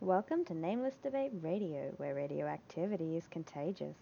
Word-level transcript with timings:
Welcome 0.00 0.44
to 0.46 0.54
Nameless 0.54 0.94
Debate 1.02 1.32
Radio, 1.42 1.92
where 1.98 2.14
radioactivity 2.14 3.16
is 3.16 3.24
contagious. 3.30 3.96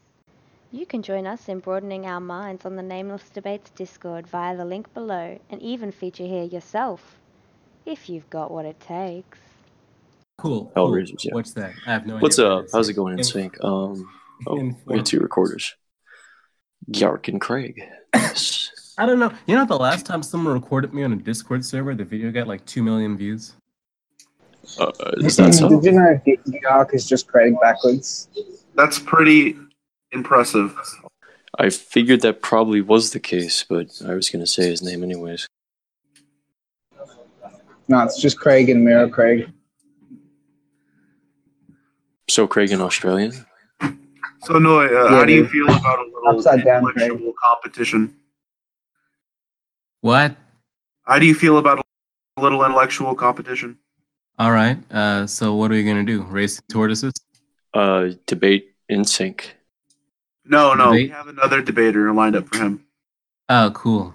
You 0.71 0.87
can 0.87 1.03
join 1.03 1.27
us 1.27 1.49
in 1.49 1.59
broadening 1.59 2.07
our 2.07 2.21
minds 2.21 2.65
on 2.65 2.77
the 2.77 2.83
Nameless 2.83 3.29
Debates 3.31 3.71
Discord 3.71 4.27
via 4.29 4.57
the 4.57 4.65
link 4.65 4.93
below 4.95 5.39
and 5.51 5.61
even 5.63 5.91
feature 5.91 6.25
here 6.27 6.45
yourself, 6.45 7.17
if 7.85 8.09
you've 8.09 8.29
got 8.31 8.51
what 8.51 8.65
it 8.65 8.79
takes. 8.79 9.39
Cool. 10.37 10.71
Hellraisers, 10.77 11.09
cool. 11.09 11.17
yeah. 11.25 11.35
What's 11.35 11.53
that? 11.55 11.73
I 11.87 11.93
have 11.93 12.07
no 12.07 12.15
idea. 12.15 12.23
What's 12.23 12.39
up? 12.39 12.65
is. 12.67 12.73
How's 12.73 12.89
it 12.89 12.95
going 12.95 13.15
in 13.15 13.19
In- 13.21 13.25
sync? 13.25 13.57
Um, 13.65 14.09
oh, 14.47 14.55
we 14.55 14.61
Inform- 14.61 14.97
got 14.99 15.07
two 15.07 15.21
recorders. 15.21 15.75
Yark 16.87 17.27
and 17.29 17.41
Craig. 17.41 17.83
I 18.15 19.07
don't 19.07 19.19
know. 19.19 19.33
You 19.47 19.57
know, 19.57 19.65
the 19.65 19.77
last 19.77 20.07
time 20.07 20.23
someone 20.23 20.55
recorded 20.55 20.95
me 20.95 21.03
on 21.03 21.13
a 21.13 21.17
Discord 21.17 21.65
server, 21.65 21.95
the 21.95 22.05
video 22.05 22.31
got 22.31 22.47
like 22.47 22.65
two 22.67 22.83
million 22.85 23.17
views. 23.17 23.55
Uh, 24.79 24.93
is 25.19 25.37
that 25.37 25.55
so? 25.55 25.69
Did 25.69 25.85
you 25.85 25.93
know 25.93 26.21
Yark 26.63 26.95
is 26.95 27.07
just 27.07 27.27
Craig 27.27 27.55
backwards? 27.61 28.29
That's 28.75 28.99
pretty 28.99 29.57
impressive. 30.13 30.77
I 31.59 31.71
figured 31.71 32.21
that 32.21 32.43
probably 32.43 32.81
was 32.81 33.11
the 33.11 33.21
case, 33.21 33.65
but 33.69 33.89
I 34.07 34.15
was 34.15 34.29
going 34.29 34.41
to 34.41 34.47
say 34.47 34.69
his 34.69 34.83
name 34.83 35.03
anyways. 35.03 35.47
No, 37.89 38.03
it's 38.05 38.21
just 38.21 38.39
Craig 38.39 38.69
and 38.69 38.85
Mira 38.85 39.09
Craig. 39.09 39.51
So 42.29 42.47
Craig 42.47 42.71
in 42.71 42.81
Australian? 42.81 43.33
So, 44.43 44.59
Noy, 44.59 44.87
uh, 44.87 45.05
Yeah, 45.05 45.09
how 45.09 45.25
do 45.25 45.33
you 45.33 45.49
feel 45.49 45.65
about 45.69 45.99
a 45.99 46.05
little 46.05 46.29
Upside 46.29 46.65
down, 46.65 46.87
intellectual 46.89 47.33
competition? 47.43 48.15
What? 50.01 50.37
How 51.05 51.19
do 51.19 51.27
you 51.27 51.35
feel 51.35 51.59
about 51.59 51.79
a 52.37 52.41
little 52.41 52.65
intellectual 52.65 53.15
competition? 53.15 53.79
All 54.39 54.53
right. 54.53 54.79
Uh, 54.93 55.27
so 55.27 55.55
what 55.55 55.71
are 55.71 55.75
we 55.75 55.85
gonna 55.85 56.05
do? 56.05 56.23
Racing 56.23 56.65
tortoises? 56.71 57.13
Uh, 57.75 58.11
debate 58.27 58.75
in 58.89 59.05
sync. 59.05 59.57
No, 60.45 60.75
no, 60.75 60.93
we 60.93 61.09
have 61.09 61.29
another 61.29 61.61
debater 61.61 62.11
lined 62.13 62.35
up 62.35 62.49
for 62.49 62.59
him. 62.59 62.85
Oh, 63.51 63.71
cool. 63.75 64.15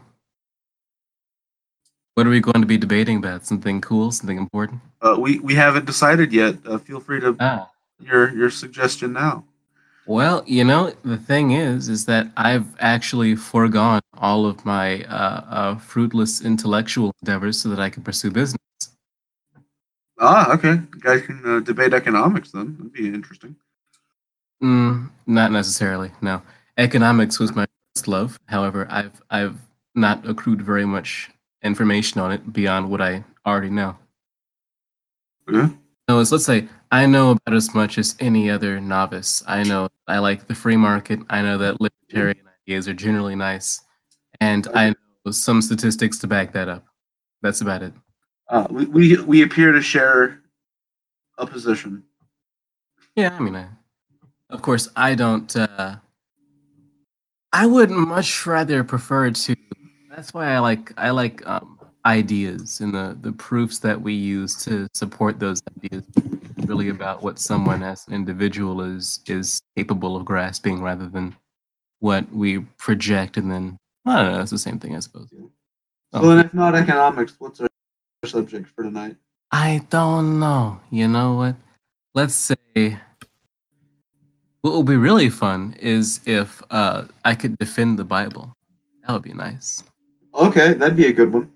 What 2.15 2.25
are 2.25 2.30
we 2.30 2.39
going 2.39 2.61
to 2.61 2.67
be 2.67 2.77
debating 2.77 3.17
about? 3.17 3.45
Something 3.45 3.81
cool? 3.81 4.11
Something 4.11 4.38
important? 4.38 4.81
Uh, 5.02 5.15
we 5.19 5.39
we 5.39 5.55
haven't 5.55 5.85
decided 5.85 6.31
yet. 6.33 6.55
Uh, 6.65 6.77
feel 6.77 6.99
free 6.99 7.19
to 7.19 7.35
Ah. 7.39 7.69
your 7.99 8.33
your 8.35 8.49
suggestion 8.49 9.13
now. 9.13 9.43
Well, 10.05 10.43
you 10.45 10.63
know, 10.63 10.93
the 11.03 11.17
thing 11.17 11.52
is, 11.52 11.87
is 11.87 12.05
that 12.05 12.27
I've 12.35 12.65
actually 12.80 13.35
foregone 13.35 14.02
all 14.17 14.45
of 14.45 14.65
my 14.65 15.03
uh, 15.05 15.41
uh, 15.49 15.75
fruitless 15.77 16.41
intellectual 16.41 17.13
endeavors 17.21 17.59
so 17.61 17.69
that 17.69 17.80
I 17.80 17.89
can 17.89 18.03
pursue 18.03 18.30
business. 18.31 18.59
Ah, 20.25 20.53
okay. 20.53 20.75
You 20.75 20.99
guys 21.02 21.21
can 21.21 21.41
uh, 21.45 21.59
debate 21.59 21.93
economics 21.93 22.52
then. 22.52 22.77
That'd 22.77 22.93
be 22.93 23.07
interesting. 23.07 23.57
Mm, 24.63 25.09
not 25.27 25.52
necessarily. 25.52 26.11
No, 26.21 26.41
economics 26.77 27.39
was 27.39 27.53
my 27.53 27.67
first 27.93 28.07
love. 28.07 28.39
However, 28.45 28.88
I've 28.89 29.21
I've 29.30 29.57
not 29.95 30.25
accrued 30.27 30.61
very 30.61 30.85
much 30.85 31.30
information 31.61 32.21
on 32.21 32.31
it 32.31 32.53
beyond 32.53 32.89
what 32.89 33.02
I 33.02 33.25
already 33.45 33.69
know. 33.69 33.97
Yeah. 35.52 35.69
No, 36.07 36.21
it's 36.21 36.31
let's 36.31 36.45
say 36.45 36.69
I 36.89 37.05
know 37.05 37.31
about 37.31 37.53
as 37.53 37.75
much 37.75 37.97
as 37.97 38.15
any 38.21 38.49
other 38.49 38.80
novice. 38.80 39.43
I 39.45 39.63
know 39.63 39.89
I 40.08 40.19
like 40.19 40.47
the 40.47 40.55
free 40.55 40.77
market. 40.77 41.19
I 41.30 41.41
know 41.41 41.58
that 41.58 41.81
libertarian 41.81 42.45
ideas 42.65 42.87
are 42.87 42.93
generally 42.93 43.35
nice, 43.35 43.81
and 44.39 44.69
I 44.73 44.89
know 45.25 45.31
some 45.31 45.61
statistics 45.61 46.17
to 46.19 46.27
back 46.27 46.53
that 46.53 46.69
up. 46.69 46.85
That's 47.41 47.59
about 47.59 47.83
it. 47.83 47.93
Uh, 48.53 48.67
we, 48.69 48.85
we 48.85 49.17
we 49.23 49.41
appear 49.41 49.71
to 49.71 49.81
share 49.81 50.39
a 51.39 51.47
position. 51.47 52.03
Yeah, 53.15 53.35
I 53.35 53.39
mean, 53.39 53.55
I, 53.55 53.65
of 54.51 54.61
course, 54.61 54.89
I 54.95 55.15
don't. 55.15 55.55
Uh, 55.55 55.95
I 57.51 57.65
would 57.65 57.89
much 57.89 58.45
rather 58.45 58.83
prefer 58.83 59.31
to. 59.31 59.55
That's 60.11 60.36
why 60.36 60.53
I 60.53 60.59
like 60.59 60.93
I 60.97 61.09
like 61.09 61.42
um, 61.47 61.80
ideas 62.05 62.80
and 62.80 62.93
the 62.93 63.17
the 63.19 63.31
proofs 63.31 63.80
that 63.80 63.99
we 63.99 64.13
use 64.13 64.63
to 64.65 64.87
support 64.93 65.39
those 65.39 65.63
ideas. 65.75 66.03
Really 66.58 66.89
about 66.89 67.23
what 67.23 67.39
someone 67.39 67.81
as 67.81 68.08
an 68.08 68.13
individual 68.13 68.81
is 68.81 69.21
is 69.25 69.63
capable 69.75 70.15
of 70.15 70.25
grasping, 70.25 70.83
rather 70.83 71.09
than 71.09 71.36
what 72.02 72.31
we 72.31 72.59
project 72.77 73.37
and 73.37 73.52
then. 73.52 73.77
I 74.05 74.21
don't 74.21 74.33
know. 74.33 74.42
It's 74.42 74.52
the 74.52 74.59
same 74.59 74.77
thing, 74.77 74.95
I 74.95 74.99
suppose. 74.99 75.30
So 75.31 76.21
then, 76.21 76.45
if 76.45 76.53
not 76.53 76.75
economics, 76.75 77.33
what's 77.39 77.59
our 77.59 77.67
subject 78.28 78.70
for 78.70 78.84
tonight? 78.84 79.16
I 79.52 79.86
don't 79.89 80.39
know. 80.39 80.80
You 80.89 81.08
know 81.08 81.36
what? 81.36 81.56
Let's 82.14 82.36
say 82.36 82.98
what 84.64 84.76
would 84.76 84.86
be 84.86 84.95
really 84.95 85.30
fun 85.30 85.76
is 85.80 86.22
if 86.26 86.64
uh, 86.72 87.04
I 87.26 87.36
could 87.36 87.58
defend 87.58 88.00
the 88.00 88.06
Bible. 88.06 88.56
That 89.06 89.14
would 89.14 89.22
be 89.22 89.34
nice. 89.34 89.84
Okay, 90.34 90.73
that'd 90.73 90.95
be 90.95 91.08
a 91.08 91.14
good 91.14 91.34
one. 91.34 91.52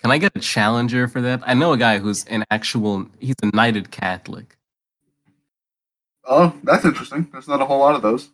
Can 0.00 0.10
I 0.10 0.18
get 0.18 0.32
a 0.34 0.40
challenger 0.40 1.06
for 1.06 1.20
that? 1.20 1.42
I 1.44 1.54
know 1.54 1.72
a 1.72 1.76
guy 1.76 1.98
who's 1.98 2.24
an 2.26 2.44
actual. 2.50 3.06
He's 3.18 3.34
a 3.42 3.54
knighted 3.54 3.90
Catholic. 3.90 4.56
Oh, 6.24 6.54
that's 6.62 6.84
interesting. 6.84 7.28
There's 7.30 7.48
not 7.48 7.60
a 7.60 7.66
whole 7.66 7.80
lot 7.80 7.94
of 7.94 8.02
those. 8.02 8.30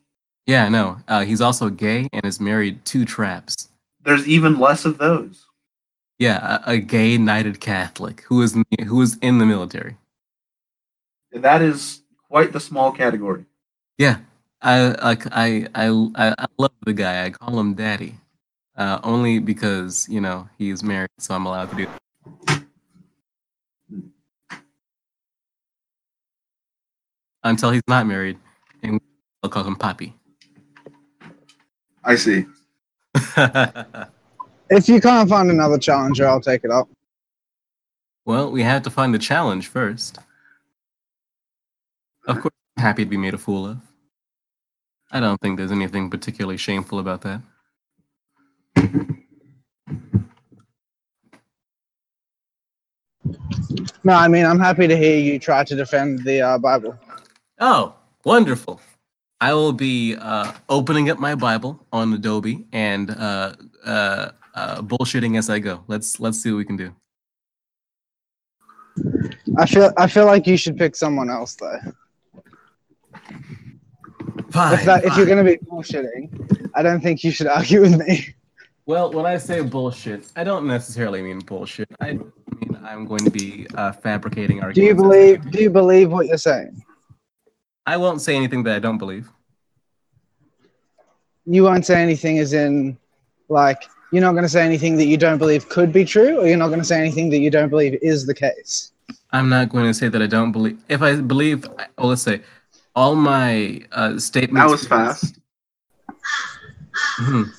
Yeah, 0.47 0.69
no. 0.69 0.99
Uh, 1.09 1.25
he's 1.25 1.41
also 1.41 1.71
gay 1.71 2.09
and 2.13 2.25
is 2.25 2.39
married 2.39 2.85
two 2.85 3.05
traps. 3.05 3.71
There's 4.05 4.29
even 4.29 4.61
less 4.61 4.85
of 4.85 4.99
those. 4.99 5.44
Yeah, 6.19 6.61
a, 6.65 6.73
a 6.73 6.79
gay 6.79 7.19
knighted 7.19 7.61
Catholic 7.61 8.23
who 8.29 8.41
is 8.43 8.57
who 8.87 9.03
is 9.03 9.17
in 9.21 9.39
the 9.39 9.47
military. 9.47 9.97
And 11.33 11.43
that 11.43 11.61
is 11.63 12.03
quite 12.29 12.53
the 12.53 12.61
small 12.61 12.93
category. 12.93 13.47
Yeah, 13.99 14.19
I 14.63 14.89
like 15.03 15.27
I 15.33 15.67
I 15.75 15.89
I 16.15 16.35
I 16.39 16.47
love 16.57 16.73
the 16.87 16.93
guy. 16.93 17.25
I 17.25 17.31
call 17.31 17.59
him 17.59 17.75
Daddy, 17.75 18.15
uh, 18.77 19.01
only 19.03 19.41
because 19.41 20.09
you 20.09 20.21
know 20.21 20.49
he's 20.57 20.83
married, 20.83 21.11
so 21.19 21.35
I'm 21.35 21.47
allowed 21.47 21.71
to 21.71 21.77
do. 21.77 21.87
That. 21.87 22.63
Until 27.43 27.73
he's 27.73 27.83
not 27.89 28.07
married, 28.07 28.39
and 28.83 29.01
I'll 29.43 29.51
call 29.51 29.65
him 29.65 29.77
Poppy. 29.77 30.15
I 32.05 32.15
see. 32.15 32.47
If 34.71 34.89
you 34.89 35.01
can't 35.01 35.29
find 35.29 35.51
another 35.51 35.79
challenger, 35.79 36.27
I'll 36.27 36.41
take 36.41 36.65
it 36.65 36.71
up. 36.71 36.89
well, 38.25 38.51
we 38.51 38.63
have 38.63 38.83
to 38.83 38.91
find 38.91 39.15
the 39.15 39.19
challenge 39.19 39.69
first. 39.69 40.19
Of 42.27 42.41
course, 42.41 42.55
I'm 42.77 42.83
happy 42.83 43.05
to 43.05 43.11
be 43.11 43.19
made 43.19 43.35
a 43.35 43.39
fool 43.39 43.67
of. 43.67 43.79
I 45.13 45.21
don't 45.21 45.39
think 45.41 45.59
there's 45.59 45.71
anything 45.71 46.09
particularly 46.11 46.57
shameful 46.57 46.99
about 46.99 47.21
that. 47.23 47.41
No, 54.03 54.13
I 54.13 54.29
mean 54.29 54.45
I'm 54.45 54.59
happy 54.61 54.87
to 54.87 54.97
hear 54.97 55.19
you 55.19 55.39
try 55.39 55.65
to 55.65 55.75
defend 55.75 56.25
the 56.25 56.41
uh, 56.41 56.59
Bible. 56.59 56.99
Oh, 57.59 57.95
wonderful. 58.25 58.81
I 59.41 59.53
will 59.55 59.73
be 59.73 60.17
uh, 60.17 60.53
opening 60.69 61.11
up 61.11 61.19
my 61.19 61.35
Bible 61.35 61.87
on 61.93 62.13
Adobe 62.13 62.67
and 62.73 63.11
uh, 63.11 63.55
uh, 64.55 64.81
bullshitting 64.83 65.37
as 65.39 65.51
I 65.51 65.59
go. 65.59 65.85
Let's 65.89 66.21
let's 66.21 66.43
see 66.43 66.51
what 66.51 66.59
we 66.59 66.65
can 66.65 66.77
do. 66.77 66.95
I 69.59 69.67
feel 69.67 69.93
I 69.97 70.07
feel 70.07 70.27
like 70.27 70.47
you 70.47 70.57
should 70.57 70.77
pick 70.77 70.97
someone 70.97 71.31
else 71.31 71.57
though. 71.57 71.79
Fine. 74.51 74.75
If 74.75 74.85
that 74.85 75.05
if 75.05 75.17
you're 75.17 75.27
gonna 75.27 75.45
be 75.45 75.57
bullshitting, 75.59 76.71
I 76.75 76.83
don't 76.83 77.01
think 77.01 77.25
you 77.25 77.31
should 77.31 77.47
argue 77.59 77.81
with 77.81 77.99
me. 77.99 78.35
Well, 78.87 79.11
when 79.13 79.25
I 79.25 79.39
say 79.39 79.63
bullshit, 79.63 80.31
I 80.37 80.45
don't 80.45 80.67
necessarily 80.67 81.23
mean 81.23 81.41
bullshit. 81.41 81.89
I 82.01 82.13
mean 82.13 82.33
I'm 82.85 83.07
going 83.07 83.25
to 83.25 83.31
be 83.31 83.67
uh, 83.75 83.93
fabricating 83.93 84.63
arguments. 84.63 84.79
Do 84.79 84.85
you 84.85 84.95
believe 84.95 85.51
do 85.51 85.63
you 85.63 85.71
believe 85.71 86.13
what 86.13 86.27
you're 86.27 86.39
saying? 86.39 86.83
I 87.87 87.97
won't 87.97 88.21
say 88.21 88.37
anything 88.37 88.63
that 88.65 88.77
I 88.77 88.79
don't 88.79 88.99
believe. 88.99 89.29
You 91.47 91.65
won't 91.65 91.85
say 91.85 92.01
anything 92.03 92.39
as 92.39 92.55
in 92.55 92.97
like 93.49 93.83
you're 94.15 94.23
not 94.23 94.35
gonna 94.35 94.49
say 94.49 94.65
anything 94.65 94.97
that 94.97 95.07
you 95.07 95.17
don't 95.17 95.39
believe 95.39 95.69
could 95.69 95.93
be 95.93 96.05
true, 96.05 96.39
or 96.41 96.47
you're 96.47 96.57
not 96.57 96.69
gonna 96.69 96.85
say 96.85 96.99
anything 96.99 97.29
that 97.31 97.39
you 97.39 97.51
don't 97.51 97.69
believe 97.69 97.99
is 98.01 98.27
the 98.27 98.35
case. 98.35 98.93
I'm 99.33 99.49
not 99.49 99.69
going 99.69 99.87
to 99.87 99.95
say 99.95 100.09
that 100.09 100.23
I 100.23 100.27
don't 100.27 100.53
believe. 100.53 100.79
If 100.89 101.03
I 101.03 101.17
believe, 101.17 101.67
well, 101.99 102.09
let's 102.09 102.23
say, 102.23 102.43
all 102.95 103.17
my 103.17 103.83
uh, 103.91 104.19
statements. 104.19 104.65
That 104.65 104.71
was 104.71 104.87
fast. 104.87 105.41
Mhm. 107.19 107.53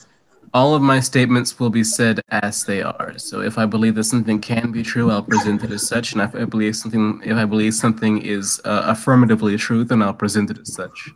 All 0.53 0.73
of 0.73 0.81
my 0.81 1.01
statements 1.01 1.59
will 1.59 1.69
be 1.69 1.83
said 1.83 2.21
as 2.29 2.63
they 2.63 2.81
are. 2.81 3.15
So 3.17 3.41
if 3.41 3.57
I 3.57 3.65
believe 3.65 3.95
that 3.95 4.05
something 4.05 4.39
can 4.39 4.71
be 4.71 4.83
true, 4.83 5.11
I'll 5.11 5.21
present 5.21 5.65
it 5.65 5.71
as 5.71 5.85
such. 5.85 6.13
And 6.13 6.21
if 6.21 6.33
I 6.33 6.45
believe 6.45 6.77
something, 6.77 7.21
if 7.25 7.35
I 7.35 7.43
believe 7.43 7.73
something 7.73 8.21
is 8.21 8.61
uh, 8.63 8.83
affirmatively 8.85 9.57
true, 9.57 9.83
then 9.83 10.01
I'll 10.01 10.13
present 10.13 10.49
it 10.49 10.59
as 10.59 10.73
such. 10.73 11.11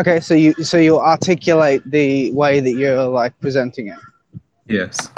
Okay, 0.00 0.20
so 0.20 0.34
you 0.34 0.54
so 0.54 0.78
you'll 0.78 1.00
articulate 1.00 1.82
the 1.90 2.32
way 2.32 2.60
that 2.60 2.72
you're 2.72 3.04
like 3.04 3.38
presenting 3.40 3.88
it. 3.88 3.98
Yes. 4.66 5.10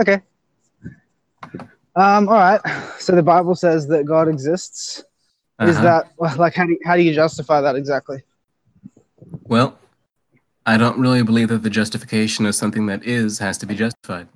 Okay. 0.00 0.20
Um, 1.96 2.28
all 2.28 2.38
right. 2.38 2.60
So 2.98 3.14
the 3.14 3.22
Bible 3.22 3.54
says 3.54 3.86
that 3.88 4.04
God 4.04 4.28
exists. 4.28 5.04
Is 5.60 5.76
Uh-huh. 5.76 6.04
that 6.18 6.38
like 6.38 6.54
how 6.54 6.64
do 6.64 6.72
you, 6.72 6.78
how 6.84 6.96
do 6.96 7.02
you 7.02 7.14
justify 7.14 7.60
that 7.60 7.76
exactly? 7.76 8.22
Well, 9.44 9.78
I 10.66 10.76
don't 10.76 10.98
really 10.98 11.22
believe 11.22 11.48
that 11.48 11.62
the 11.62 11.70
justification 11.70 12.46
of 12.46 12.54
something 12.54 12.86
that 12.86 13.04
is 13.04 13.38
has 13.38 13.58
to 13.58 13.66
be 13.66 13.74
justified. 13.74 14.28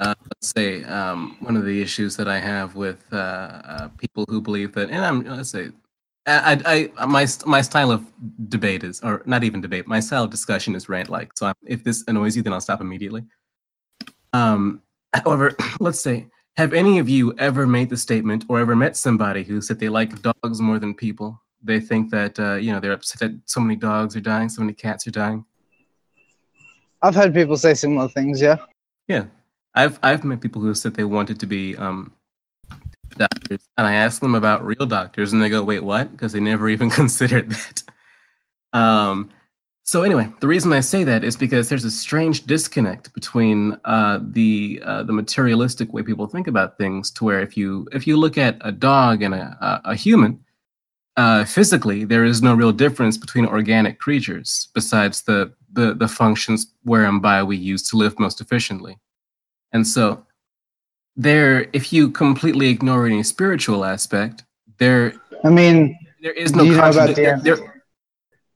Uh, 0.00 0.14
let's 0.24 0.48
say 0.48 0.82
um, 0.84 1.36
one 1.40 1.56
of 1.56 1.64
the 1.64 1.80
issues 1.80 2.16
that 2.16 2.26
I 2.28 2.38
have 2.40 2.74
with 2.74 3.04
uh, 3.12 3.16
uh, 3.16 3.88
people 3.98 4.24
who 4.28 4.40
believe 4.40 4.72
that, 4.74 4.90
and 4.90 5.04
I'm 5.04 5.24
let's 5.24 5.50
say, 5.50 5.70
I, 6.26 6.60
I, 6.66 6.90
I 6.96 7.06
my 7.06 7.26
my 7.44 7.60
style 7.60 7.90
of 7.90 8.04
debate 8.48 8.84
is, 8.84 9.00
or 9.02 9.22
not 9.26 9.44
even 9.44 9.60
debate, 9.60 9.86
my 9.86 10.00
style 10.00 10.24
of 10.24 10.30
discussion 10.30 10.74
is 10.74 10.88
rant-like. 10.88 11.36
So 11.36 11.46
I'm, 11.46 11.54
if 11.66 11.84
this 11.84 12.04
annoys 12.08 12.36
you, 12.36 12.42
then 12.42 12.52
I'll 12.52 12.60
stop 12.60 12.80
immediately. 12.80 13.24
Um, 14.32 14.82
however, 15.14 15.54
let's 15.80 16.00
say, 16.00 16.26
have 16.56 16.72
any 16.72 16.98
of 16.98 17.08
you 17.08 17.34
ever 17.38 17.66
made 17.66 17.90
the 17.90 17.96
statement 17.96 18.44
or 18.48 18.58
ever 18.58 18.74
met 18.74 18.96
somebody 18.96 19.44
who 19.44 19.60
said 19.60 19.78
they 19.78 19.88
like 19.88 20.20
dogs 20.22 20.60
more 20.60 20.78
than 20.78 20.94
people? 20.94 21.40
They 21.62 21.80
think 21.80 22.10
that 22.10 22.38
uh, 22.38 22.54
you 22.54 22.72
know 22.72 22.80
they're 22.80 22.92
upset 22.92 23.20
that 23.20 23.40
so 23.44 23.60
many 23.60 23.76
dogs 23.76 24.16
are 24.16 24.20
dying, 24.20 24.48
so 24.48 24.62
many 24.62 24.72
cats 24.72 25.06
are 25.06 25.12
dying. 25.12 25.44
I've 27.02 27.14
heard 27.14 27.34
people 27.34 27.56
say 27.56 27.74
similar 27.74 28.08
things. 28.08 28.40
Yeah. 28.40 28.56
Yeah, 29.06 29.26
I've 29.74 29.98
I've 30.02 30.24
met 30.24 30.40
people 30.40 30.62
who 30.62 30.74
said 30.74 30.94
they 30.94 31.04
wanted 31.04 31.38
to 31.40 31.46
be 31.46 31.76
um, 31.76 32.12
doctors, 33.18 33.68
and 33.76 33.86
I 33.86 33.94
ask 33.94 34.20
them 34.20 34.34
about 34.34 34.64
real 34.64 34.86
doctors, 34.86 35.32
and 35.32 35.42
they 35.42 35.48
go, 35.48 35.62
"Wait, 35.62 35.82
what?" 35.84 36.10
Because 36.12 36.32
they 36.32 36.40
never 36.40 36.68
even 36.74 36.90
considered 36.90 37.50
that. 37.50 37.82
Um, 38.72 39.30
so 39.86 40.02
anyway, 40.02 40.28
the 40.40 40.48
reason 40.48 40.72
I 40.72 40.80
say 40.80 41.04
that 41.04 41.22
is 41.22 41.36
because 41.36 41.68
there's 41.68 41.84
a 41.84 41.90
strange 41.92 42.44
disconnect 42.44 43.14
between 43.14 43.78
uh, 43.84 44.18
the 44.20 44.82
uh, 44.84 45.04
the 45.04 45.12
materialistic 45.12 45.92
way 45.92 46.02
people 46.02 46.26
think 46.26 46.48
about 46.48 46.76
things, 46.76 47.10
to 47.12 47.24
where 47.24 47.40
if 47.40 47.56
you 47.56 47.88
if 47.92 48.06
you 48.06 48.16
look 48.16 48.36
at 48.36 48.58
a 48.62 48.72
dog 48.72 49.22
and 49.22 49.32
a 49.32 49.56
a, 49.60 49.90
a 49.92 49.94
human, 49.94 50.40
uh, 51.16 51.44
physically 51.44 52.04
there 52.04 52.24
is 52.24 52.42
no 52.42 52.54
real 52.54 52.72
difference 52.72 53.16
between 53.16 53.46
organic 53.46 54.00
creatures 54.00 54.68
besides 54.74 55.22
the 55.22 55.52
the 55.72 55.94
the 55.94 56.08
functions 56.08 56.66
whereby 56.82 57.42
we 57.42 57.56
use 57.56 57.88
to 57.88 57.96
live 57.96 58.18
most 58.18 58.40
efficiently. 58.40 58.98
And 59.72 59.86
so 59.86 60.26
there 61.16 61.66
if 61.72 61.92
you 61.92 62.10
completely 62.10 62.68
ignore 62.68 63.06
any 63.06 63.22
spiritual 63.22 63.84
aspect, 63.84 64.44
there 64.78 65.14
I 65.44 65.50
mean, 65.50 65.98
there 66.22 66.32
is 66.32 66.54
no 66.54 66.64
Do 66.64 66.70
you 66.70 66.76
know 66.76 66.90
about 66.90 67.06
the- 67.08 67.14
there, 67.14 67.40
there, 67.42 67.82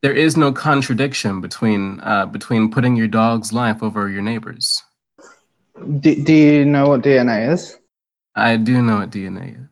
there 0.02 0.12
is 0.12 0.36
no 0.36 0.52
contradiction 0.52 1.40
between 1.40 2.00
uh, 2.00 2.26
between 2.26 2.70
putting 2.70 2.96
your 2.96 3.08
dog's 3.08 3.52
life 3.52 3.82
over 3.82 4.08
your 4.08 4.22
neighbor's. 4.22 4.82
do, 6.00 6.14
do 6.24 6.32
you 6.32 6.64
know 6.64 6.88
what 6.88 7.02
DNA 7.02 7.52
is? 7.52 7.78
I 8.34 8.56
do 8.56 8.82
know 8.82 8.98
what 8.98 9.10
DNA 9.10 9.54
is. 9.60 9.66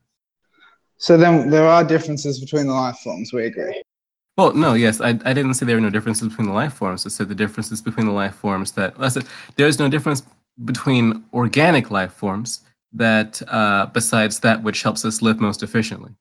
So 0.96 1.17
then 1.17 1.50
there 1.50 1.67
are 1.67 1.85
differences 1.85 2.40
between 2.40 2.67
the 2.67 2.73
life 2.73 2.96
forms. 2.99 3.32
We 3.32 3.46
agree. 3.46 3.82
Well, 4.37 4.52
no, 4.55 4.75
yes, 4.75 5.00
I, 5.00 5.11
I 5.25 5.32
didn't 5.32 5.55
say 5.55 5.67
there 5.67 5.76
were 5.76 5.81
no 5.81 5.90
differences 5.90 6.29
between 6.29 6.46
the 6.46 6.52
life 6.52 6.73
forms. 6.75 7.05
I 7.06 7.08
said 7.08 7.29
the 7.29 7.35
differences 7.35 7.82
between 7.82 8.06
the 8.06 8.12
life 8.12 8.35
forms 8.35 8.73
that 8.73 8.94
I 8.99 9.08
said 9.08 9.25
there's 9.56 9.79
no 9.79 9.88
difference 9.88 10.23
between 10.64 11.25
organic 11.32 11.90
life 11.90 12.12
forms 12.12 12.61
that 12.93 13.43
uh, 13.49 13.87
besides 13.87 14.40
that 14.40 14.62
which 14.62 14.82
helps 14.82 15.05
us 15.05 15.23
live 15.23 15.40
most 15.40 15.62
efficiently, 15.62 16.12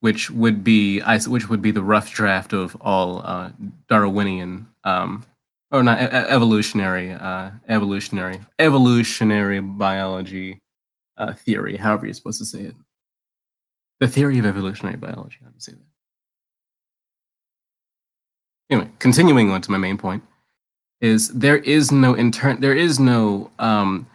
which 0.00 0.30
would 0.30 0.62
be 0.62 1.00
which 1.26 1.48
would 1.48 1.62
be 1.62 1.70
the 1.70 1.82
rough 1.82 2.12
draft 2.12 2.52
of 2.52 2.76
all 2.80 3.22
uh, 3.24 3.50
Darwinian 3.88 4.68
um, 4.84 5.24
or 5.70 5.82
not 5.82 5.98
evolutionary 5.98 7.12
uh, 7.12 7.50
evolutionary 7.68 8.40
evolutionary 8.58 9.60
biology 9.60 10.60
uh, 11.16 11.32
theory, 11.32 11.76
however 11.76 12.06
you're 12.06 12.14
supposed 12.14 12.38
to 12.38 12.44
say 12.44 12.60
it. 12.60 12.74
The 14.00 14.08
theory 14.08 14.38
of 14.38 14.46
evolutionary 14.46 14.96
biology. 14.96 15.38
How 15.42 15.48
do 15.48 15.54
you 15.54 15.60
say 15.60 15.72
that? 15.72 15.78
Anyway, 18.70 18.90
continuing 18.98 19.50
on 19.50 19.62
to 19.62 19.70
my 19.70 19.78
main 19.78 19.98
point, 19.98 20.22
is 21.00 21.28
there 21.28 21.58
is 21.58 21.92
no 21.92 22.16
intern 22.16 22.60
there 22.60 22.76
is 22.76 22.98
no 22.98 23.50
um, 23.58 24.06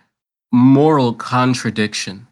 moral 0.52 1.14
contradiction 1.14 2.28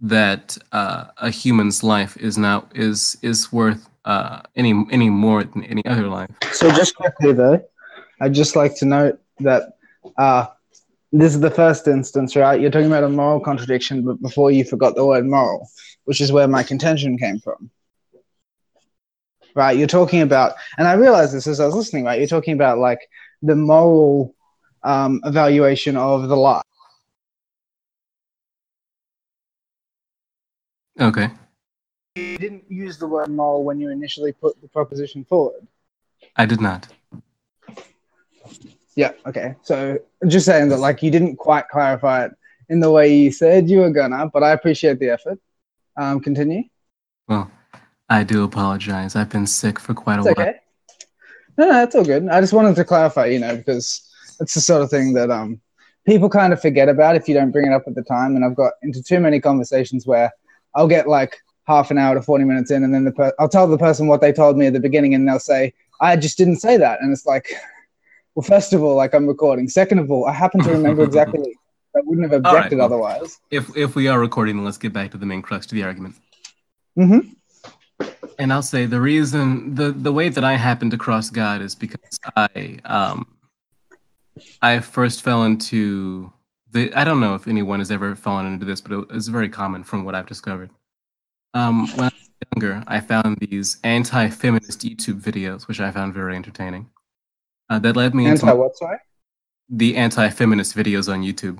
that 0.00 0.58
uh, 0.72 1.04
a 1.18 1.30
human's 1.30 1.82
life 1.82 2.16
is 2.16 2.36
now 2.36 2.66
is 2.74 3.16
is 3.22 3.52
worth 3.52 3.88
uh, 4.04 4.42
any 4.56 4.84
any 4.90 5.08
more 5.08 5.44
than 5.44 5.64
any 5.64 5.84
other 5.86 6.08
life. 6.08 6.30
So 6.52 6.70
just 6.70 6.96
quickly 6.96 7.32
though, 7.32 7.64
I'd 8.20 8.34
just 8.34 8.56
like 8.56 8.76
to 8.78 8.84
note 8.84 9.20
that 9.38 9.76
uh, 10.18 10.46
this 11.12 11.34
is 11.34 11.40
the 11.40 11.50
first 11.50 11.86
instance, 11.86 12.34
right? 12.34 12.60
You're 12.60 12.70
talking 12.70 12.88
about 12.88 13.04
a 13.04 13.08
moral 13.08 13.38
contradiction, 13.38 14.02
but 14.02 14.20
before 14.20 14.50
you 14.50 14.64
forgot 14.64 14.96
the 14.96 15.06
word 15.06 15.24
moral, 15.24 15.68
which 16.04 16.20
is 16.20 16.32
where 16.32 16.48
my 16.48 16.62
contention 16.62 17.16
came 17.16 17.38
from. 17.38 17.70
Right? 19.54 19.76
You're 19.76 19.86
talking 19.86 20.22
about, 20.22 20.54
and 20.78 20.88
I 20.88 20.94
realized 20.94 21.34
this 21.34 21.46
as 21.46 21.60
I 21.60 21.66
was 21.66 21.74
listening, 21.74 22.04
right? 22.04 22.18
You're 22.18 22.26
talking 22.26 22.54
about 22.54 22.78
like 22.78 23.00
the 23.42 23.56
moral 23.56 24.34
um, 24.82 25.20
evaluation 25.24 25.96
of 25.96 26.28
the 26.28 26.36
life. 26.36 26.62
Okay. 31.00 31.30
You 32.14 32.38
didn't 32.38 32.64
use 32.70 32.98
the 32.98 33.06
word 33.06 33.28
moral 33.28 33.64
when 33.64 33.80
you 33.80 33.90
initially 33.90 34.32
put 34.32 34.60
the 34.60 34.68
proposition 34.68 35.24
forward. 35.24 35.66
I 36.36 36.46
did 36.46 36.60
not. 36.60 36.88
Yeah, 38.94 39.12
okay. 39.26 39.54
So 39.62 39.98
just 40.28 40.44
saying 40.44 40.68
that 40.68 40.78
like 40.78 41.02
you 41.02 41.10
didn't 41.10 41.36
quite 41.36 41.68
clarify 41.68 42.26
it 42.26 42.32
in 42.68 42.80
the 42.80 42.90
way 42.90 43.14
you 43.14 43.32
said 43.32 43.70
you 43.70 43.78
were 43.80 43.90
gonna, 43.90 44.28
but 44.32 44.42
I 44.42 44.50
appreciate 44.52 44.98
the 44.98 45.08
effort. 45.10 45.38
Um, 45.96 46.20
continue. 46.20 46.64
Well, 47.28 47.50
I 48.08 48.24
do 48.24 48.44
apologize. 48.44 49.16
I've 49.16 49.30
been 49.30 49.46
sick 49.46 49.80
for 49.80 49.94
quite 49.94 50.16
a 50.16 50.18
It's 50.18 50.26
while. 50.26 50.46
okay. 50.46 50.52
No, 50.52 50.58
no, 51.58 51.68
that's 51.68 51.94
all 51.94 52.04
good. 52.04 52.28
I 52.28 52.40
just 52.40 52.52
wanted 52.52 52.76
to 52.76 52.84
clarify, 52.84 53.26
you 53.26 53.38
know, 53.38 53.56
because 53.56 54.08
it's 54.40 54.54
the 54.54 54.60
sort 54.60 54.82
of 54.82 54.90
thing 54.90 55.12
that 55.14 55.30
um 55.30 55.60
people 56.06 56.28
kind 56.28 56.52
of 56.52 56.60
forget 56.60 56.88
about 56.88 57.14
if 57.16 57.28
you 57.28 57.34
don't 57.34 57.50
bring 57.52 57.66
it 57.66 57.72
up 57.72 57.84
at 57.86 57.94
the 57.94 58.02
time. 58.02 58.34
And 58.36 58.44
I've 58.44 58.56
got 58.56 58.72
into 58.82 59.02
too 59.02 59.20
many 59.20 59.40
conversations 59.40 60.06
where 60.06 60.30
I'll 60.74 60.88
get 60.88 61.08
like 61.08 61.36
half 61.66 61.90
an 61.92 61.98
hour 61.98 62.14
to 62.14 62.22
40 62.22 62.44
minutes 62.44 62.70
in, 62.70 62.82
and 62.82 62.92
then 62.94 63.04
the 63.04 63.12
per- 63.12 63.32
I'll 63.38 63.48
tell 63.48 63.68
the 63.68 63.78
person 63.78 64.06
what 64.08 64.20
they 64.20 64.32
told 64.32 64.56
me 64.56 64.66
at 64.66 64.72
the 64.72 64.80
beginning, 64.80 65.14
and 65.14 65.28
they'll 65.28 65.38
say, 65.38 65.72
I 66.00 66.16
just 66.16 66.36
didn't 66.38 66.56
say 66.56 66.76
that. 66.76 67.00
And 67.00 67.12
it's 67.12 67.26
like, 67.26 67.46
well, 68.34 68.42
first 68.42 68.72
of 68.72 68.82
all, 68.82 68.96
like 68.96 69.14
I'm 69.14 69.26
recording. 69.26 69.68
Second 69.68 69.98
of 70.00 70.10
all, 70.10 70.26
I 70.26 70.32
happen 70.32 70.60
to 70.62 70.70
remember 70.72 71.04
exactly. 71.04 71.56
I 71.96 72.00
wouldn't 72.04 72.32
have 72.32 72.44
All 72.46 72.52
right, 72.52 72.58
objected 72.58 72.78
well- 72.78 72.86
otherwise. 72.86 73.38
If 73.50 73.76
if 73.76 73.94
we 73.94 74.08
are 74.08 74.18
recording, 74.18 74.56
then 74.56 74.64
let's 74.64 74.78
get 74.78 74.92
back 74.94 75.10
to 75.12 75.18
the 75.18 75.26
main 75.26 75.42
crux 75.42 75.66
to 75.66 75.74
the 75.74 75.82
argument. 75.84 76.14
hmm 76.96 77.18
And 78.38 78.52
I'll 78.52 78.62
say 78.62 78.86
the 78.86 79.00
reason 79.00 79.74
the 79.74 79.92
the 79.92 80.12
way 80.12 80.28
that 80.28 80.44
I 80.44 80.54
happened 80.56 80.90
to 80.92 80.98
cross 80.98 81.30
God 81.30 81.60
is 81.62 81.74
because 81.74 82.18
I 82.36 82.78
um 82.84 83.26
I 84.60 84.80
first 84.80 85.22
fell 85.22 85.44
into 85.44 86.32
the 86.70 86.92
I 86.94 87.04
don't 87.04 87.20
know 87.20 87.34
if 87.34 87.46
anyone 87.46 87.78
has 87.80 87.90
ever 87.90 88.14
fallen 88.16 88.46
into 88.46 88.64
this, 88.64 88.80
but 88.80 89.06
it's 89.10 89.28
very 89.28 89.48
common 89.48 89.84
from 89.84 90.04
what 90.04 90.14
I've 90.14 90.26
discovered. 90.26 90.70
Um, 91.54 91.86
when 91.96 92.06
I 92.06 92.12
was 92.14 92.30
younger, 92.56 92.82
I 92.86 93.00
found 93.00 93.36
these 93.38 93.76
anti-feminist 93.84 94.80
YouTube 94.80 95.20
videos, 95.20 95.68
which 95.68 95.80
I 95.80 95.90
found 95.90 96.14
very 96.14 96.34
entertaining. 96.34 96.88
Uh, 97.68 97.78
that 97.80 97.94
led 97.94 98.14
me 98.14 98.24
into 98.26 98.46
Anti 98.46 98.54
what? 98.58 98.76
Sorry. 98.76 98.96
the 99.68 99.96
anti-feminist 99.96 100.74
videos 100.74 101.12
on 101.12 101.22
YouTube. 101.22 101.58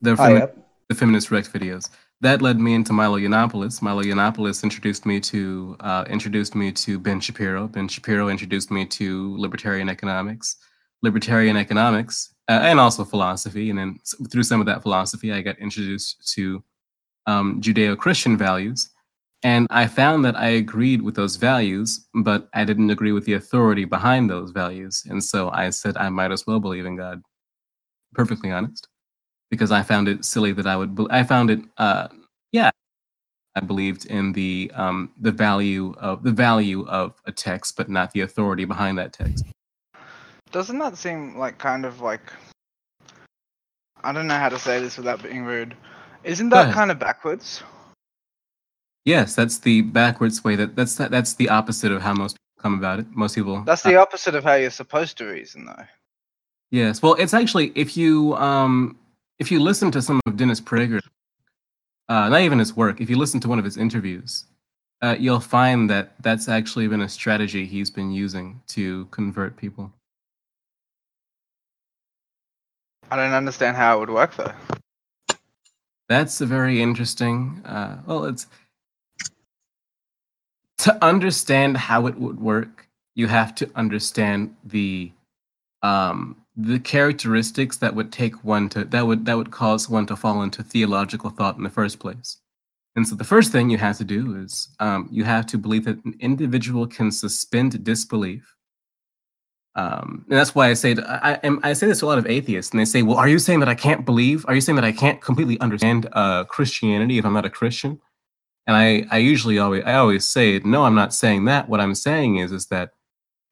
The 0.00 0.12
Oh, 0.12 0.16
femi- 0.16 0.38
yep. 0.40 0.56
the 0.88 0.94
feminist 0.96 1.30
rect 1.30 1.52
videos. 1.52 1.88
That 2.22 2.40
led 2.40 2.58
me 2.58 2.74
into 2.74 2.92
Milo 2.92 3.18
Yiannopoulos. 3.18 3.82
Milo 3.82 4.02
Yiannopoulos 4.02 4.62
introduced 4.62 5.04
me 5.04 5.20
to 5.20 5.76
uh, 5.80 6.04
introduced 6.08 6.54
me 6.54 6.72
to 6.72 6.98
Ben 6.98 7.20
Shapiro. 7.20 7.68
Ben 7.68 7.88
Shapiro 7.88 8.28
introduced 8.28 8.70
me 8.70 8.86
to 8.86 9.36
libertarian 9.36 9.88
economics. 9.88 10.56
Libertarian 11.02 11.56
economics, 11.56 12.34
uh, 12.48 12.60
and 12.62 12.80
also 12.80 13.04
philosophy. 13.04 13.68
And 13.70 13.78
then 13.78 13.98
through 14.30 14.44
some 14.44 14.60
of 14.60 14.66
that 14.66 14.82
philosophy, 14.82 15.32
I 15.32 15.42
got 15.42 15.58
introduced 15.58 16.26
to 16.34 16.64
um, 17.26 17.60
Judeo-Christian 17.60 18.36
values. 18.36 18.90
And 19.42 19.66
I 19.70 19.86
found 19.86 20.24
that 20.24 20.36
I 20.36 20.48
agreed 20.48 21.02
with 21.02 21.14
those 21.14 21.36
values, 21.36 22.08
but 22.14 22.48
I 22.54 22.64
didn't 22.64 22.90
agree 22.90 23.12
with 23.12 23.26
the 23.26 23.34
authority 23.34 23.84
behind 23.84 24.30
those 24.30 24.50
values. 24.50 25.04
And 25.08 25.22
so 25.22 25.50
I 25.50 25.70
said 25.70 25.96
I 25.98 26.08
might 26.08 26.32
as 26.32 26.46
well 26.46 26.60
believe 26.60 26.86
in 26.86 26.96
God. 26.96 27.22
Perfectly 28.14 28.50
honest 28.50 28.88
because 29.50 29.72
I 29.72 29.82
found 29.82 30.08
it 30.08 30.24
silly 30.24 30.52
that 30.52 30.66
I 30.66 30.76
would. 30.76 31.06
I 31.10 31.22
found 31.22 31.50
it, 31.50 31.60
uh, 31.78 32.08
yeah, 32.52 32.70
I 33.54 33.60
believed 33.60 34.06
in 34.06 34.32
the 34.32 34.70
um, 34.74 35.12
the 35.20 35.32
value 35.32 35.94
of 35.98 36.22
the 36.22 36.32
value 36.32 36.86
of 36.86 37.14
a 37.24 37.32
text, 37.32 37.76
but 37.76 37.88
not 37.88 38.12
the 38.12 38.20
authority 38.20 38.64
behind 38.64 38.98
that 38.98 39.12
text. 39.12 39.44
Doesn't 40.52 40.78
that 40.78 40.96
seem 40.96 41.36
like 41.36 41.58
kind 41.58 41.84
of 41.84 42.00
like 42.00 42.32
I 44.02 44.12
don't 44.12 44.26
know 44.26 44.38
how 44.38 44.48
to 44.48 44.58
say 44.58 44.78
this 44.80 44.96
without 44.96 45.22
being 45.22 45.44
rude. 45.44 45.74
Isn't 46.22 46.50
that 46.50 46.72
kind 46.72 46.90
of 46.90 46.98
backwards? 46.98 47.62
Yes, 49.04 49.34
that's 49.34 49.58
the 49.58 49.82
backwards 49.82 50.42
way. 50.44 50.56
That 50.56 50.76
that's 50.76 50.96
that, 50.96 51.10
that's 51.10 51.34
the 51.34 51.48
opposite 51.48 51.92
of 51.92 52.02
how 52.02 52.12
most 52.12 52.34
people 52.34 52.62
come 52.62 52.74
about 52.74 52.98
it. 53.00 53.06
Most 53.10 53.36
people. 53.36 53.62
That's 53.64 53.82
the 53.82 53.96
opposite 53.96 54.34
of 54.34 54.44
how 54.44 54.54
you're 54.54 54.70
supposed 54.70 55.16
to 55.18 55.26
reason, 55.26 55.64
though. 55.64 55.84
Yes. 56.70 57.00
Well, 57.00 57.14
it's 57.14 57.32
actually 57.32 57.72
if 57.74 57.96
you 57.96 58.34
um 58.34 58.98
if 59.38 59.50
you 59.50 59.60
listen 59.60 59.90
to 59.90 60.02
some 60.02 60.20
of 60.26 60.36
Dennis 60.36 60.60
Prager, 60.60 61.00
uh, 62.08 62.28
not 62.28 62.40
even 62.40 62.58
his 62.58 62.76
work, 62.76 63.00
if 63.00 63.10
you 63.10 63.16
listen 63.16 63.40
to 63.40 63.48
one 63.48 63.58
of 63.58 63.64
his 63.64 63.76
interviews, 63.76 64.44
uh, 65.02 65.16
you'll 65.18 65.40
find 65.40 65.90
that 65.90 66.14
that's 66.22 66.48
actually 66.48 66.88
been 66.88 67.02
a 67.02 67.08
strategy 67.08 67.66
he's 67.66 67.90
been 67.90 68.10
using 68.10 68.60
to 68.68 69.06
convert 69.06 69.56
people. 69.56 69.92
I 73.10 73.16
don't 73.16 73.32
understand 73.32 73.76
how 73.76 73.96
it 73.96 74.00
would 74.00 74.10
work 74.10 74.36
though. 74.36 74.52
That's 76.08 76.40
a 76.40 76.46
very 76.46 76.80
interesting. 76.80 77.62
Uh, 77.64 77.98
well, 78.06 78.24
it's 78.24 78.46
to 80.78 81.04
understand 81.04 81.76
how 81.76 82.06
it 82.06 82.16
would 82.16 82.40
work. 82.40 82.88
You 83.14 83.26
have 83.28 83.54
to 83.56 83.70
understand 83.74 84.54
the 84.64 85.10
um, 85.82 86.36
the 86.56 86.78
characteristics 86.78 87.76
that 87.78 87.94
would 87.94 88.10
take 88.10 88.42
one 88.42 88.68
to 88.70 88.84
that 88.84 89.06
would 89.06 89.26
that 89.26 89.36
would 89.36 89.50
cause 89.50 89.90
one 89.90 90.06
to 90.06 90.16
fall 90.16 90.42
into 90.42 90.62
theological 90.62 91.30
thought 91.30 91.56
in 91.56 91.62
the 91.62 91.70
first 91.70 91.98
place. 91.98 92.38
And 92.96 93.06
so 93.06 93.14
the 93.14 93.24
first 93.24 93.52
thing 93.52 93.68
you 93.68 93.76
have 93.76 93.98
to 93.98 94.04
do 94.04 94.36
is 94.36 94.70
um, 94.80 95.06
you 95.12 95.24
have 95.24 95.44
to 95.46 95.58
believe 95.58 95.84
that 95.84 96.02
an 96.06 96.14
individual 96.18 96.86
can 96.86 97.12
suspend 97.12 97.84
disbelief. 97.84 98.56
Um, 99.74 100.24
and 100.30 100.38
that's 100.38 100.54
why 100.54 100.70
I 100.70 100.72
say 100.72 100.96
I, 101.06 101.38
I, 101.62 101.74
say 101.74 101.86
this 101.86 102.00
to 102.00 102.06
a 102.06 102.08
lot 102.08 102.16
of 102.16 102.26
atheists, 102.26 102.72
and 102.72 102.80
they 102.80 102.86
say, 102.86 103.02
"Well, 103.02 103.18
are 103.18 103.28
you 103.28 103.38
saying 103.38 103.60
that 103.60 103.68
I 103.68 103.74
can't 103.74 104.06
believe? 104.06 104.46
Are 104.48 104.54
you 104.54 104.62
saying 104.62 104.76
that 104.76 104.86
I 104.86 104.92
can't 104.92 105.20
completely 105.20 105.60
understand 105.60 106.08
uh, 106.12 106.44
Christianity 106.44 107.18
if 107.18 107.26
I'm 107.26 107.34
not 107.34 107.44
a 107.44 107.50
Christian?" 107.50 108.00
And 108.66 108.74
I, 108.74 109.06
I 109.10 109.18
usually 109.18 109.58
always 109.58 109.84
I 109.84 109.96
always 109.96 110.26
say, 110.26 110.58
"No, 110.64 110.84
I'm 110.84 110.94
not 110.94 111.12
saying 111.12 111.44
that. 111.44 111.68
What 111.68 111.80
I'm 111.80 111.94
saying 111.94 112.36
is 112.36 112.52
is 112.52 112.68
that 112.68 112.92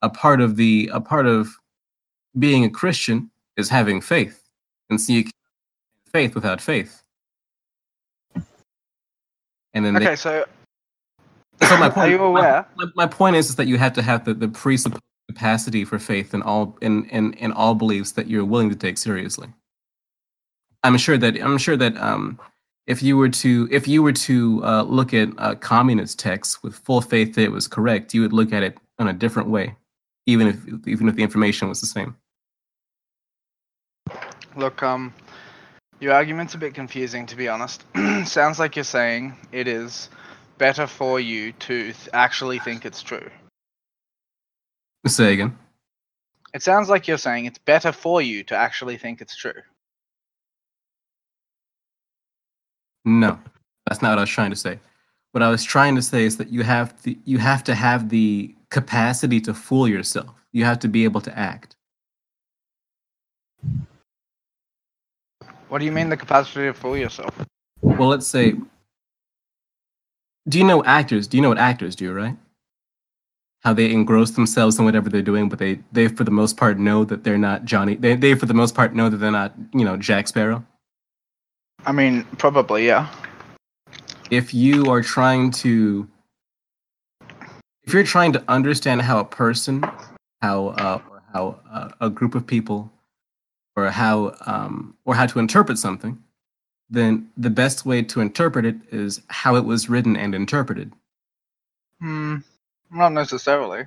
a 0.00 0.08
part 0.08 0.40
of 0.40 0.56
the 0.56 0.90
a 0.94 1.00
part 1.02 1.26
of 1.26 1.50
being 2.38 2.64
a 2.64 2.70
Christian 2.70 3.30
is 3.56 3.68
having 3.68 4.00
faith, 4.00 4.48
and 4.90 5.00
so 5.00 5.12
you 5.12 5.24
can't 5.24 5.34
have 6.04 6.12
faith 6.12 6.34
without 6.34 6.60
faith." 6.60 7.02
And 9.74 9.84
then 9.84 9.94
they- 9.94 10.04
Okay, 10.06 10.16
so 10.16 10.44
so 11.62 11.76
my 11.78 11.86
Are 11.86 11.90
point, 11.90 12.10
you 12.10 12.22
aware? 12.22 12.66
My, 12.76 12.86
my 12.94 13.06
point 13.06 13.36
is, 13.36 13.48
is 13.50 13.56
that 13.56 13.66
you 13.66 13.78
have 13.78 13.92
to 13.94 14.02
have 14.02 14.24
the, 14.24 14.34
the 14.34 14.48
presupposed 14.48 15.00
capacity 15.28 15.84
for 15.84 15.98
faith 15.98 16.34
in 16.34 16.42
all 16.42 16.76
in, 16.82 17.06
in 17.06 17.32
in 17.34 17.52
all 17.52 17.74
beliefs 17.74 18.12
that 18.12 18.28
you're 18.28 18.44
willing 18.44 18.70
to 18.70 18.76
take 18.76 18.98
seriously. 18.98 19.48
I'm 20.82 20.98
sure 20.98 21.16
that 21.18 21.40
I'm 21.42 21.58
sure 21.58 21.76
that 21.76 21.96
um, 21.96 22.38
if 22.86 23.02
you 23.02 23.16
were 23.16 23.30
to 23.30 23.68
if 23.70 23.88
you 23.88 24.02
were 24.02 24.12
to 24.12 24.62
uh, 24.64 24.82
look 24.82 25.14
at 25.14 25.28
uh, 25.38 25.54
communist 25.56 26.18
texts 26.18 26.62
with 26.62 26.74
full 26.76 27.00
faith 27.00 27.34
that 27.34 27.42
it 27.42 27.52
was 27.52 27.66
correct, 27.66 28.12
you 28.14 28.20
would 28.20 28.32
look 28.34 28.52
at 28.52 28.62
it 28.62 28.76
in 28.98 29.08
a 29.08 29.12
different 29.12 29.48
way, 29.48 29.74
even 30.26 30.46
if 30.48 30.86
even 30.86 31.08
if 31.08 31.14
the 31.16 31.22
information 31.22 31.68
was 31.68 31.80
the 31.80 31.86
same. 31.86 32.14
Look, 34.56 34.82
um, 34.82 35.12
your 36.00 36.12
argument's 36.12 36.54
a 36.54 36.58
bit 36.58 36.74
confusing 36.74 37.26
to 37.26 37.36
be 37.36 37.48
honest. 37.48 37.84
Sounds 38.24 38.58
like 38.58 38.76
you're 38.76 38.84
saying 38.84 39.34
it 39.52 39.68
is 39.68 40.08
better 40.58 40.86
for 40.86 41.20
you 41.20 41.52
to 41.52 41.84
th- 41.84 42.08
actually 42.12 42.58
think 42.58 42.84
it's 42.84 43.02
true. 43.02 43.30
Say 45.06 45.34
again. 45.34 45.58
It 46.54 46.62
sounds 46.62 46.88
like 46.88 47.08
you're 47.08 47.18
saying 47.18 47.46
it's 47.46 47.58
better 47.58 47.90
for 47.90 48.22
you 48.22 48.44
to 48.44 48.56
actually 48.56 48.96
think 48.96 49.20
it's 49.20 49.36
true. 49.36 49.60
No, 53.04 53.38
that's 53.86 54.00
not 54.00 54.10
what 54.10 54.18
I 54.18 54.22
was 54.22 54.30
trying 54.30 54.50
to 54.50 54.56
say. 54.56 54.78
What 55.32 55.42
I 55.42 55.50
was 55.50 55.64
trying 55.64 55.96
to 55.96 56.02
say 56.02 56.24
is 56.24 56.36
that 56.36 56.48
you 56.50 56.62
have 56.62 57.02
the, 57.02 57.18
you 57.24 57.38
have 57.38 57.64
to 57.64 57.74
have 57.74 58.08
the 58.08 58.54
capacity 58.70 59.40
to 59.42 59.52
fool 59.52 59.88
yourself. 59.88 60.32
You 60.52 60.64
have 60.64 60.78
to 60.78 60.88
be 60.88 61.04
able 61.04 61.20
to 61.22 61.36
act. 61.36 61.74
What 65.68 65.78
do 65.78 65.84
you 65.84 65.92
mean 65.92 66.08
the 66.08 66.16
capacity 66.16 66.66
to 66.66 66.74
fool 66.74 66.96
yourself? 66.96 67.34
Well, 67.82 68.08
let's 68.08 68.26
say. 68.26 68.54
Do 70.48 70.58
you 70.58 70.64
know 70.64 70.84
actors? 70.84 71.26
Do 71.26 71.36
you 71.36 71.42
know 71.42 71.48
what 71.48 71.58
actors 71.58 71.96
do, 71.96 72.12
right? 72.12 72.36
How 73.62 73.72
they 73.72 73.90
engross 73.90 74.32
themselves 74.32 74.78
in 74.78 74.84
whatever 74.84 75.08
they're 75.08 75.22
doing, 75.22 75.48
but 75.48 75.58
they, 75.58 75.80
they 75.92 76.08
for 76.08 76.24
the 76.24 76.30
most 76.30 76.56
part 76.56 76.78
know 76.78 77.04
that 77.04 77.24
they're 77.24 77.38
not 77.38 77.64
Johnny. 77.64 77.94
They, 77.94 78.14
they 78.14 78.34
for 78.34 78.46
the 78.46 78.54
most 78.54 78.74
part 78.74 78.94
know 78.94 79.08
that 79.08 79.16
they're 79.16 79.30
not, 79.30 79.54
you 79.72 79.84
know, 79.84 79.96
Jack 79.96 80.28
Sparrow. 80.28 80.64
I 81.86 81.92
mean, 81.92 82.24
probably, 82.38 82.86
yeah. 82.86 83.08
if 84.30 84.54
you 84.54 84.90
are 84.90 85.02
trying 85.02 85.50
to 85.50 86.08
if 87.84 87.92
you're 87.92 88.04
trying 88.04 88.32
to 88.32 88.42
understand 88.48 89.02
how 89.02 89.18
a 89.20 89.24
person 89.24 89.84
how 90.42 90.68
uh, 90.68 91.00
or 91.10 91.22
how 91.32 91.60
uh, 91.70 91.90
a 92.00 92.10
group 92.10 92.34
of 92.34 92.46
people 92.46 92.90
or 93.76 93.90
how 93.90 94.34
um, 94.46 94.96
or 95.04 95.14
how 95.14 95.26
to 95.26 95.38
interpret 95.38 95.78
something 95.78 96.18
then 96.90 97.28
the 97.36 97.50
best 97.50 97.86
way 97.86 98.02
to 98.02 98.20
interpret 98.20 98.64
it 98.66 98.76
is 98.92 99.22
how 99.28 99.56
it 99.56 99.64
was 99.64 99.88
written 99.88 100.16
and 100.16 100.34
interpreted 100.34 100.92
Hmm, 102.00 102.38
not 102.90 103.12
necessarily. 103.12 103.84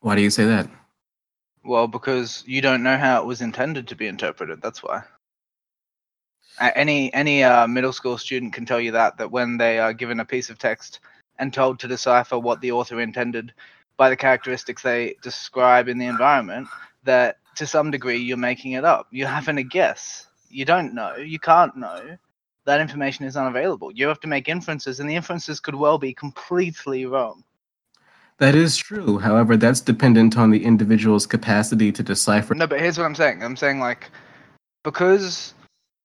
why 0.00 0.16
do 0.16 0.22
you 0.22 0.30
say 0.30 0.44
that 0.44 0.68
Well, 1.64 1.88
because 1.88 2.44
you 2.46 2.60
don't 2.60 2.82
know 2.82 2.98
how 2.98 3.20
it 3.22 3.26
was 3.26 3.40
intended 3.40 3.88
to 3.88 3.96
be 3.96 4.06
interpreted. 4.08 4.60
That's 4.62 4.82
why. 4.82 5.04
Any 6.60 7.12
any 7.14 7.42
uh, 7.44 7.66
middle 7.66 7.92
school 7.92 8.18
student 8.18 8.52
can 8.52 8.66
tell 8.66 8.80
you 8.80 8.92
that 8.92 9.16
that 9.18 9.30
when 9.30 9.56
they 9.56 9.78
are 9.78 9.92
given 9.92 10.20
a 10.20 10.24
piece 10.24 10.50
of 10.50 10.58
text 10.58 11.00
and 11.38 11.52
told 11.52 11.78
to 11.80 11.88
decipher 11.88 12.38
what 12.38 12.60
the 12.60 12.72
author 12.72 13.00
intended 13.00 13.52
by 13.96 14.10
the 14.10 14.16
characteristics 14.16 14.82
they 14.82 15.16
describe 15.22 15.88
in 15.88 15.98
the 15.98 16.06
environment, 16.06 16.68
that 17.04 17.38
to 17.56 17.66
some 17.66 17.90
degree 17.90 18.18
you're 18.18 18.36
making 18.36 18.72
it 18.72 18.84
up. 18.84 19.06
You're 19.10 19.28
having 19.28 19.58
a 19.58 19.62
guess. 19.62 20.26
You 20.48 20.64
don't 20.64 20.94
know. 20.94 21.16
You 21.16 21.38
can't 21.38 21.76
know. 21.76 22.16
That 22.64 22.80
information 22.80 23.24
is 23.24 23.36
unavailable. 23.36 23.92
You 23.92 24.06
have 24.06 24.20
to 24.20 24.28
make 24.28 24.48
inferences, 24.48 25.00
and 25.00 25.10
the 25.10 25.16
inferences 25.16 25.58
could 25.60 25.74
well 25.74 25.98
be 25.98 26.14
completely 26.14 27.06
wrong. 27.06 27.44
that 28.38 28.54
is 28.54 28.76
true 28.76 29.18
however 29.18 29.56
that's 29.56 29.80
dependent 29.80 30.36
on 30.36 30.50
the 30.50 30.64
individual's 30.64 31.26
capacity 31.26 31.92
to 31.92 32.02
decipher 32.02 32.54
No, 32.54 32.66
but 32.66 32.80
here's 32.80 32.98
what 32.98 33.04
I'm 33.04 33.14
saying. 33.14 33.42
I'm 33.42 33.56
saying 33.56 33.78
like 33.80 34.10
because 34.84 35.54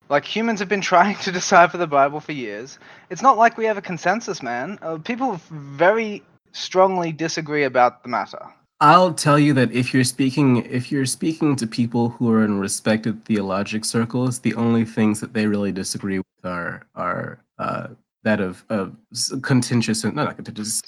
like 0.09 0.25
humans 0.25 0.59
have 0.59 0.69
been 0.69 0.81
trying 0.93 1.15
to 1.17 1.31
decipher 1.31 1.77
the 1.77 1.87
Bible 1.87 2.19
for 2.19 2.31
years. 2.33 2.79
It's 3.09 3.21
not 3.21 3.37
like 3.37 3.57
we 3.57 3.65
have 3.65 3.77
a 3.77 3.81
consensus, 3.81 4.41
man. 4.41 4.77
Uh, 4.81 4.97
people 4.97 5.39
very 5.51 6.23
strongly 6.53 7.11
disagree 7.11 7.63
about 7.63 8.03
the 8.03 8.09
matter. 8.09 8.45
I'll 8.79 9.13
tell 9.13 9.39
you 9.39 9.53
that 9.53 9.71
if 9.71 9.93
you're 9.93 10.03
speaking 10.03 10.57
if 10.65 10.91
you're 10.91 11.05
speaking 11.05 11.55
to 11.55 11.65
people 11.65 12.09
who 12.09 12.31
are 12.31 12.45
in 12.45 12.59
respected 12.59 13.25
theologic 13.25 13.83
circles, 13.83 14.39
the 14.39 14.53
only 14.53 14.85
things 14.85 15.19
that 15.19 15.33
they 15.33 15.47
really 15.47 15.71
disagree 15.71 16.19
with 16.19 16.45
are 16.45 16.85
are 16.95 17.39
uh, 17.57 17.87
that 18.23 18.39
of, 18.39 18.63
of 18.69 18.95
contentious 19.41 20.03
and 20.03 20.15
no, 20.15 20.25
not 20.25 20.35
contentious 20.35 20.81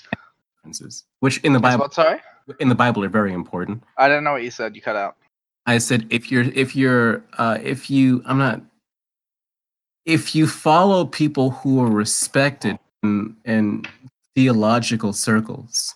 differences, 0.62 1.06
which 1.22 1.40
in 1.40 1.54
the 1.54 1.60
Bible 1.60 1.86
what? 1.86 1.94
Sorry, 1.94 2.20
in 2.60 2.70
the 2.70 2.76
Bible 2.76 3.04
are 3.04 3.10
very 3.10 3.34
important. 3.34 3.84
I 3.98 4.08
don't 4.08 4.24
know 4.24 4.34
what 4.34 4.44
you 4.44 4.52
said. 4.52 4.76
You 4.76 4.82
cut 4.84 4.96
out. 4.96 5.16
I 5.66 5.80
said 5.80 6.06
if 6.12 6.32
you're 6.32 6.44
if 6.44 6.76
you're 6.76 7.24
uh, 7.40 7.58
if 7.64 7.90
you 7.90 8.22
I'm 8.26 8.38
not 8.38 8.62
if 10.06 10.36
you 10.36 10.46
follow 10.48 11.06
people 11.06 11.52
who 11.52 11.84
are 11.84 11.90
respected 11.90 12.78
in, 13.04 13.36
in 13.46 13.84
theological 14.36 15.12
circles, 15.14 15.96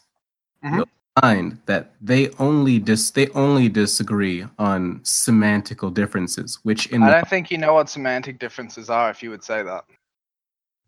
Mhm. 0.63 0.85
Find 1.21 1.59
that 1.65 1.91
they 2.01 2.29
only 2.39 2.79
dis 2.79 3.11
they 3.11 3.27
only 3.29 3.69
disagree 3.69 4.45
on 4.57 4.99
semantical 5.01 5.93
differences, 5.93 6.59
which 6.63 6.87
in 6.87 7.03
I 7.03 7.11
don't 7.11 7.27
think 7.27 7.51
you 7.51 7.57
know 7.57 7.73
what 7.73 7.89
semantic 7.89 8.39
differences 8.39 8.89
are. 8.89 9.09
If 9.09 9.21
you 9.21 9.29
would 9.29 9.43
say 9.43 9.63
that. 9.63 9.85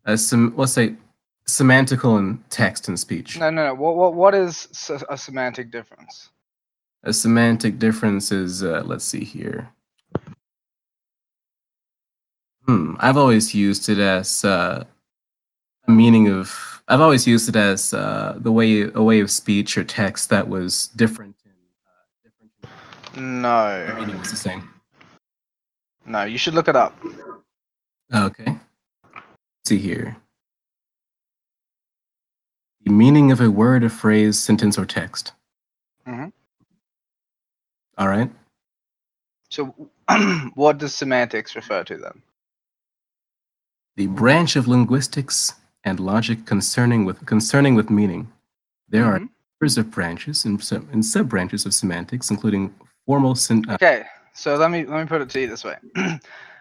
uh, 0.05 0.17
let's 0.55 0.73
say 0.73 0.95
semantical 1.47 2.17
in 2.17 2.43
text 2.49 2.87
and 2.87 2.99
speech. 2.99 3.39
No, 3.39 3.49
no, 3.49 3.67
no. 3.67 3.73
What 3.75 3.95
what 3.95 4.13
what 4.15 4.35
is 4.35 4.67
a 5.09 5.17
semantic 5.17 5.71
difference? 5.71 6.29
A 7.03 7.13
semantic 7.13 7.77
difference 7.77 8.31
is 8.31 8.63
uh, 8.63 8.81
let's 8.85 9.05
see 9.05 9.23
here. 9.23 9.69
Hmm, 12.65 12.95
I've 12.99 13.17
always 13.17 13.53
used 13.53 13.89
it 13.89 13.99
as 13.99 14.43
uh, 14.43 14.85
a 15.87 15.91
meaning 15.91 16.29
of. 16.29 16.74
I've 16.87 17.01
always 17.01 17.25
used 17.25 17.49
it 17.49 17.55
as 17.55 17.93
uh, 17.93 18.35
the 18.37 18.51
way 18.51 18.83
a 18.93 19.01
way 19.03 19.19
of 19.19 19.31
speech 19.31 19.77
or 19.77 19.83
text 19.83 20.29
that 20.29 20.47
was 20.47 20.87
different. 20.95 21.35
And, 21.45 21.53
uh, 21.87 22.05
different. 22.23 22.51
The 23.13 23.21
No, 23.21 23.95
meaning 23.99 24.19
was 24.19 24.31
the 24.31 24.37
same. 24.37 24.69
no. 26.05 26.23
You 26.23 26.37
should 26.37 26.53
look 26.53 26.67
it 26.67 26.75
up. 26.75 26.95
Okay. 28.13 28.45
Let's 28.47 28.59
see 29.65 29.79
here. 29.79 30.15
The 32.83 32.91
meaning 32.91 33.31
of 33.31 33.41
a 33.41 33.49
word, 33.49 33.83
a 33.83 33.89
phrase, 33.89 34.37
sentence, 34.37 34.77
or 34.77 34.85
text. 34.85 35.31
Mhm. 36.07 36.31
All 37.97 38.07
right. 38.07 38.29
So, 39.49 39.73
what 40.55 40.77
does 40.77 40.93
semantics 40.93 41.55
refer 41.55 41.83
to 41.85 41.97
then? 41.97 42.21
the 43.97 44.07
branch 44.07 44.57
of 44.57 44.67
linguistics 44.67 45.53
and 45.85 45.99
logic 45.99 46.45
concerning 46.45 47.05
with 47.05 47.25
concerning 47.25 47.75
with 47.75 47.89
meaning. 47.89 48.27
There 48.89 49.05
are 49.05 49.19
Mhm. 49.19 49.29
numbers 49.61 49.77
of 49.77 49.91
branches 49.91 50.45
and, 50.45 50.61
sub, 50.61 50.91
and 50.91 51.05
sub 51.05 51.29
branches 51.29 51.65
of 51.65 51.73
semantics, 51.73 52.29
including 52.29 52.73
formal 53.05 53.35
sen- 53.35 53.63
uh, 53.69 53.75
Okay, 53.75 54.03
so 54.33 54.55
let 54.55 54.71
me 54.71 54.85
let 54.85 54.99
me 54.99 55.05
put 55.07 55.21
it 55.21 55.29
to 55.29 55.39
you 55.41 55.47
this 55.47 55.63
way. 55.63 55.77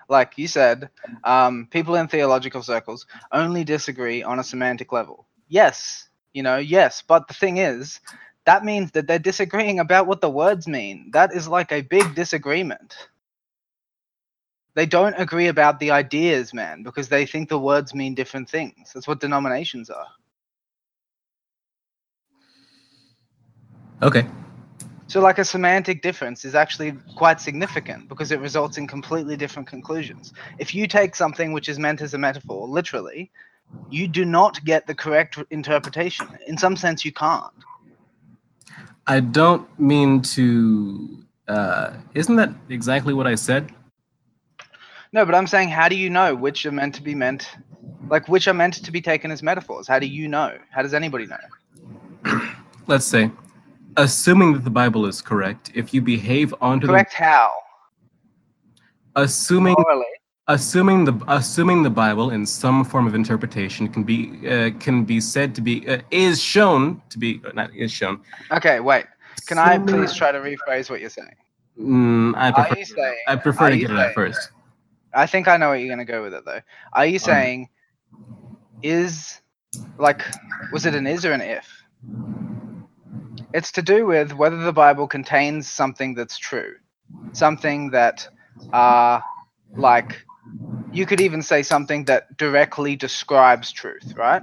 like 0.09 0.37
you 0.37 0.47
said, 0.47 0.91
um, 1.25 1.67
people 1.71 1.97
in 1.97 2.07
theological 2.09 2.63
circles 2.63 3.07
only 3.33 3.65
disagree 3.65 4.23
on 4.23 4.39
a 4.39 4.45
semantic 4.45 4.93
level. 4.93 5.27
Yes, 5.49 6.09
you 6.35 6.43
know, 6.43 6.59
yes, 6.59 7.03
but 7.03 7.27
the 7.29 7.35
thing 7.35 7.57
is, 7.59 8.01
that 8.45 8.65
means 8.65 8.91
that 8.93 9.07
they're 9.07 9.19
disagreeing 9.19 9.81
about 9.81 10.07
what 10.07 10.21
the 10.21 10.29
words 10.31 10.67
mean. 10.69 11.11
That 11.13 11.33
is 11.33 11.49
like 11.49 11.73
a 11.73 11.81
big 11.81 12.15
disagreement. 12.15 13.09
They 14.75 14.87
don't 14.87 15.15
agree 15.15 15.49
about 15.49 15.79
the 15.79 15.91
ideas, 15.93 16.53
man, 16.53 16.83
because 16.83 17.09
they 17.09 17.27
think 17.27 17.49
the 17.49 17.59
words 17.59 17.95
mean 17.95 18.15
different 18.15 18.49
things. 18.49 18.93
That's 18.93 19.07
what 19.07 19.21
denominations 19.21 19.89
are. 19.89 20.09
Okay. 24.03 24.27
So, 25.07 25.21
like 25.21 25.39
a 25.39 25.45
semantic 25.45 26.03
difference 26.03 26.45
is 26.45 26.55
actually 26.55 26.93
quite 27.15 27.41
significant 27.41 28.09
because 28.09 28.33
it 28.33 28.41
results 28.41 28.79
in 28.79 28.89
completely 28.89 29.37
different 29.37 29.69
conclusions. 29.69 30.33
If 30.59 30.75
you 30.75 30.89
take 30.89 31.15
something 31.15 31.53
which 31.53 31.69
is 31.69 31.79
meant 31.79 32.01
as 32.01 32.15
a 32.15 32.19
metaphor 32.19 32.67
literally, 32.67 33.31
you 33.91 34.09
do 34.09 34.25
not 34.25 34.65
get 34.65 34.87
the 34.87 34.95
correct 34.95 35.39
interpretation. 35.51 36.27
In 36.49 36.59
some 36.59 36.77
sense, 36.77 37.05
you 37.05 37.13
can't. 37.13 37.53
I 39.07 39.21
don't 39.21 39.69
mean 39.79 40.23
to. 40.23 41.25
Uh, 41.47 41.93
isn't 42.15 42.37
that 42.37 42.51
exactly 42.71 43.13
what 43.13 43.27
I 43.27 43.35
said? 43.35 43.71
No, 45.15 45.25
but 45.25 45.37
I'm 45.37 45.47
saying, 45.47 45.69
how 45.69 45.89
do 45.89 45.95
you 45.95 46.11
know 46.11 46.35
which 46.35 46.67
are 46.67 46.73
meant 46.73 46.93
to 46.97 47.03
be 47.03 47.15
meant, 47.15 47.49
like 48.11 48.27
which 48.29 48.49
are 48.49 48.53
meant 48.53 48.85
to 48.85 48.91
be 48.91 49.01
taken 49.01 49.31
as 49.31 49.45
metaphors? 49.45 49.87
How 49.87 50.01
do 50.01 50.07
you 50.07 50.27
know? 50.27 50.59
How 50.71 50.83
does 50.83 50.93
anybody 50.93 51.27
know? 51.27 52.41
Let's 52.89 53.05
say, 53.05 53.31
assuming 53.97 54.55
that 54.55 54.65
the 54.65 54.71
Bible 54.71 55.07
is 55.07 55.23
correct, 55.23 55.71
if 55.73 55.95
you 55.95 56.03
behave 56.03 56.53
onto 56.61 56.89
Correct 56.89 57.13
how? 57.13 57.49
the 59.15 59.23
assuming 59.23 59.77
Morally. 59.79 60.05
assuming 60.49 61.05
the 61.05 61.15
assuming 61.29 61.85
the 61.85 61.91
Bible 61.91 62.31
in 62.31 62.45
some 62.45 62.85
form 62.85 63.07
of 63.07 63.15
interpretation 63.15 63.87
can 63.87 64.03
be 64.03 64.19
uh, 64.49 64.71
can 64.81 65.05
be 65.05 65.21
said 65.21 65.55
to 65.55 65.61
be 65.61 65.89
uh, 65.89 65.99
is 66.11 66.43
shown 66.43 67.01
to 67.11 67.21
be 67.21 67.41
uh, 67.47 67.53
not 67.55 67.73
is 67.73 67.93
shown. 67.93 68.21
Okay, 68.51 68.81
wait. 68.81 69.05
Can 69.47 69.59
I 69.59 69.79
please 69.79 70.13
try 70.13 70.33
to 70.33 70.41
rephrase 70.41 70.91
what 70.91 71.01
you're 71.01 71.09
saying? 71.09 71.37
Mm, 71.81 72.35
I 72.37 72.51
prefer, 72.51 72.83
saying? 72.83 73.19
I 73.29 73.37
prefer 73.37 73.71
to 73.71 73.79
get 73.79 73.93
it 73.93 73.97
out 73.97 74.13
first. 74.13 74.51
I 75.15 75.27
think 75.27 75.49
I 75.49 75.57
know 75.57 75.71
what 75.71 75.81
you're 75.81 75.95
going 75.95 76.07
to 76.07 76.13
go 76.13 76.23
with 76.23 76.35
it 76.35 76.45
though. 76.45 76.61
Are 76.93 77.07
you 77.07 77.19
saying 77.19 77.69
is 78.83 79.41
like 79.99 80.23
was 80.71 80.87
it 80.87 80.95
an 80.95 81.07
is 81.07 81.25
or 81.25 81.33
an 81.33 81.41
if? 81.43 81.69
It's 83.53 83.73
to 83.73 83.83
do 83.83 84.07
with 84.07 84.33
whether 84.33 84.59
the 84.59 84.73
Bible 84.73 85.07
contains 85.09 85.69
something 85.69 86.15
that's 86.15 86.39
true, 86.39 86.75
something 87.33 87.91
that 87.91 88.29
uh 88.73 89.21
like 89.77 90.27
you 90.91 91.07
could 91.07 91.21
even 91.21 91.43
say 91.43 91.63
something 91.63 92.05
that 92.07 92.37
directly 92.37 92.97
describes 92.97 93.73
truth, 93.73 94.15
right? 94.17 94.43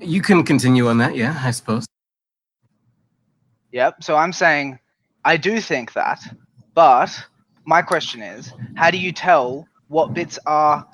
You 0.00 0.20
can 0.22 0.44
continue 0.44 0.88
on 0.88 0.98
that, 0.98 1.16
yeah, 1.16 1.40
I 1.42 1.50
suppose. 1.52 1.86
Yep. 3.72 4.04
So 4.04 4.16
I'm 4.16 4.32
saying 4.32 4.78
I 5.24 5.36
do 5.36 5.60
think 5.60 5.92
that, 5.94 6.20
but 6.74 7.24
my 7.64 7.82
question 7.82 8.22
is, 8.22 8.52
how 8.74 8.90
do 8.90 8.98
you 8.98 9.12
tell 9.12 9.66
what 9.88 10.14
bits 10.14 10.38
are 10.46 10.86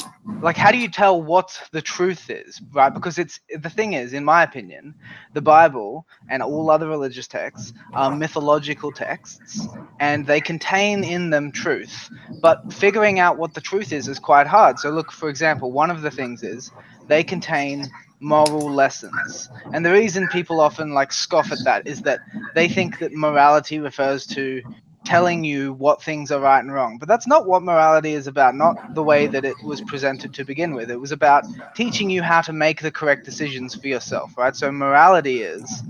like 0.42 0.56
how 0.56 0.70
do 0.70 0.78
you 0.78 0.88
tell 0.88 1.20
what 1.20 1.60
the 1.72 1.80
truth 1.80 2.28
is, 2.30 2.60
right? 2.72 2.92
Because 2.92 3.18
it's 3.18 3.40
the 3.58 3.70
thing 3.70 3.94
is, 3.94 4.12
in 4.12 4.24
my 4.24 4.42
opinion, 4.42 4.94
the 5.32 5.40
Bible 5.40 6.06
and 6.28 6.42
all 6.42 6.70
other 6.70 6.88
religious 6.88 7.26
texts 7.26 7.72
are 7.94 8.14
mythological 8.14 8.92
texts 8.92 9.66
and 9.98 10.26
they 10.26 10.40
contain 10.40 11.04
in 11.04 11.30
them 11.30 11.50
truth. 11.50 12.10
But 12.40 12.72
figuring 12.72 13.18
out 13.18 13.38
what 13.38 13.54
the 13.54 13.60
truth 13.60 13.92
is 13.92 14.08
is 14.08 14.18
quite 14.18 14.46
hard. 14.46 14.78
So 14.78 14.90
look, 14.90 15.10
for 15.10 15.28
example, 15.28 15.72
one 15.72 15.90
of 15.90 16.02
the 16.02 16.10
things 16.10 16.42
is 16.42 16.70
they 17.08 17.24
contain 17.24 17.90
moral 18.20 18.72
lessons. 18.72 19.50
And 19.72 19.84
the 19.84 19.92
reason 19.92 20.28
people 20.28 20.60
often 20.60 20.92
like 20.92 21.12
scoff 21.12 21.52
at 21.52 21.64
that 21.64 21.86
is 21.86 22.02
that 22.02 22.22
they 22.54 22.68
think 22.68 22.98
that 22.98 23.12
morality 23.14 23.78
refers 23.80 24.26
to 24.28 24.62
telling 25.04 25.44
you 25.44 25.72
what 25.74 26.02
things 26.02 26.30
are 26.30 26.40
right 26.40 26.60
and 26.60 26.72
wrong. 26.72 26.98
But 26.98 27.08
that's 27.08 27.26
not 27.26 27.46
what 27.46 27.62
morality 27.62 28.12
is 28.14 28.26
about, 28.26 28.54
not 28.54 28.76
the 28.94 29.02
way 29.04 29.26
that 29.28 29.44
it 29.44 29.62
was 29.62 29.80
presented 29.82 30.34
to 30.34 30.44
begin 30.44 30.74
with. 30.74 30.90
It 30.90 31.00
was 31.00 31.12
about 31.12 31.44
teaching 31.74 32.10
you 32.10 32.22
how 32.22 32.42
to 32.42 32.52
make 32.52 32.80
the 32.82 32.92
correct 32.92 33.24
decisions 33.24 33.74
for 33.74 33.88
yourself, 33.88 34.36
right? 34.36 34.54
So 34.56 34.70
morality 34.72 35.42
is 35.42 35.84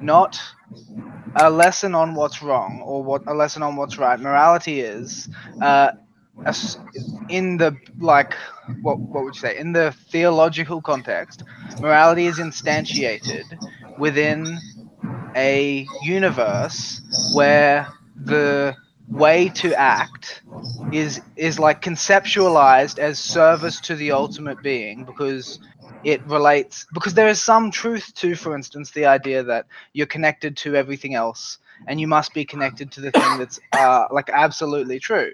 not 0.00 0.38
a 1.36 1.50
lesson 1.50 1.94
on 1.94 2.14
what's 2.14 2.42
wrong 2.42 2.80
or 2.84 3.02
what 3.04 3.22
a 3.26 3.34
lesson 3.34 3.62
on 3.62 3.76
what's 3.76 3.98
right. 3.98 4.20
Morality 4.20 4.80
is 4.80 5.28
uh, 5.60 5.90
a 6.46 6.54
in 7.28 7.56
the 7.56 7.76
like 8.00 8.34
what 8.82 8.98
what 9.12 9.24
would 9.24 9.34
you 9.34 9.40
say 9.40 9.58
in 9.58 9.72
the 9.72 9.92
theological 10.10 10.80
context 10.82 11.44
morality 11.78 12.26
is 12.26 12.38
instantiated 12.38 13.58
within 13.96 14.62
a 15.36 15.86
universe 15.98 17.00
where 17.26 17.88
the 18.24 18.76
way 19.08 19.48
to 19.48 19.74
act 19.74 20.42
is 20.90 21.20
is 21.36 21.58
like 21.58 21.82
conceptualized 21.82 22.98
as 22.98 23.18
service 23.18 23.80
to 23.80 23.96
the 23.96 24.12
ultimate 24.12 24.62
being 24.62 25.04
because 25.04 25.58
it 26.02 26.24
relates 26.26 26.86
because 26.94 27.14
there 27.14 27.28
is 27.28 27.40
some 27.42 27.70
truth 27.70 28.12
to 28.14 28.34
for 28.34 28.54
instance 28.54 28.90
the 28.92 29.06
idea 29.06 29.42
that 29.42 29.66
you're 29.92 30.06
connected 30.06 30.56
to 30.56 30.74
everything 30.76 31.14
else 31.14 31.58
and 31.86 32.00
you 32.00 32.06
must 32.06 32.34
be 32.34 32.44
connected 32.44 32.90
to 32.92 33.00
the 33.00 33.12
thing 33.12 33.36
that's 33.36 33.60
uh, 33.72 34.06
like 34.10 34.30
absolutely 34.30 34.98
true 35.00 35.32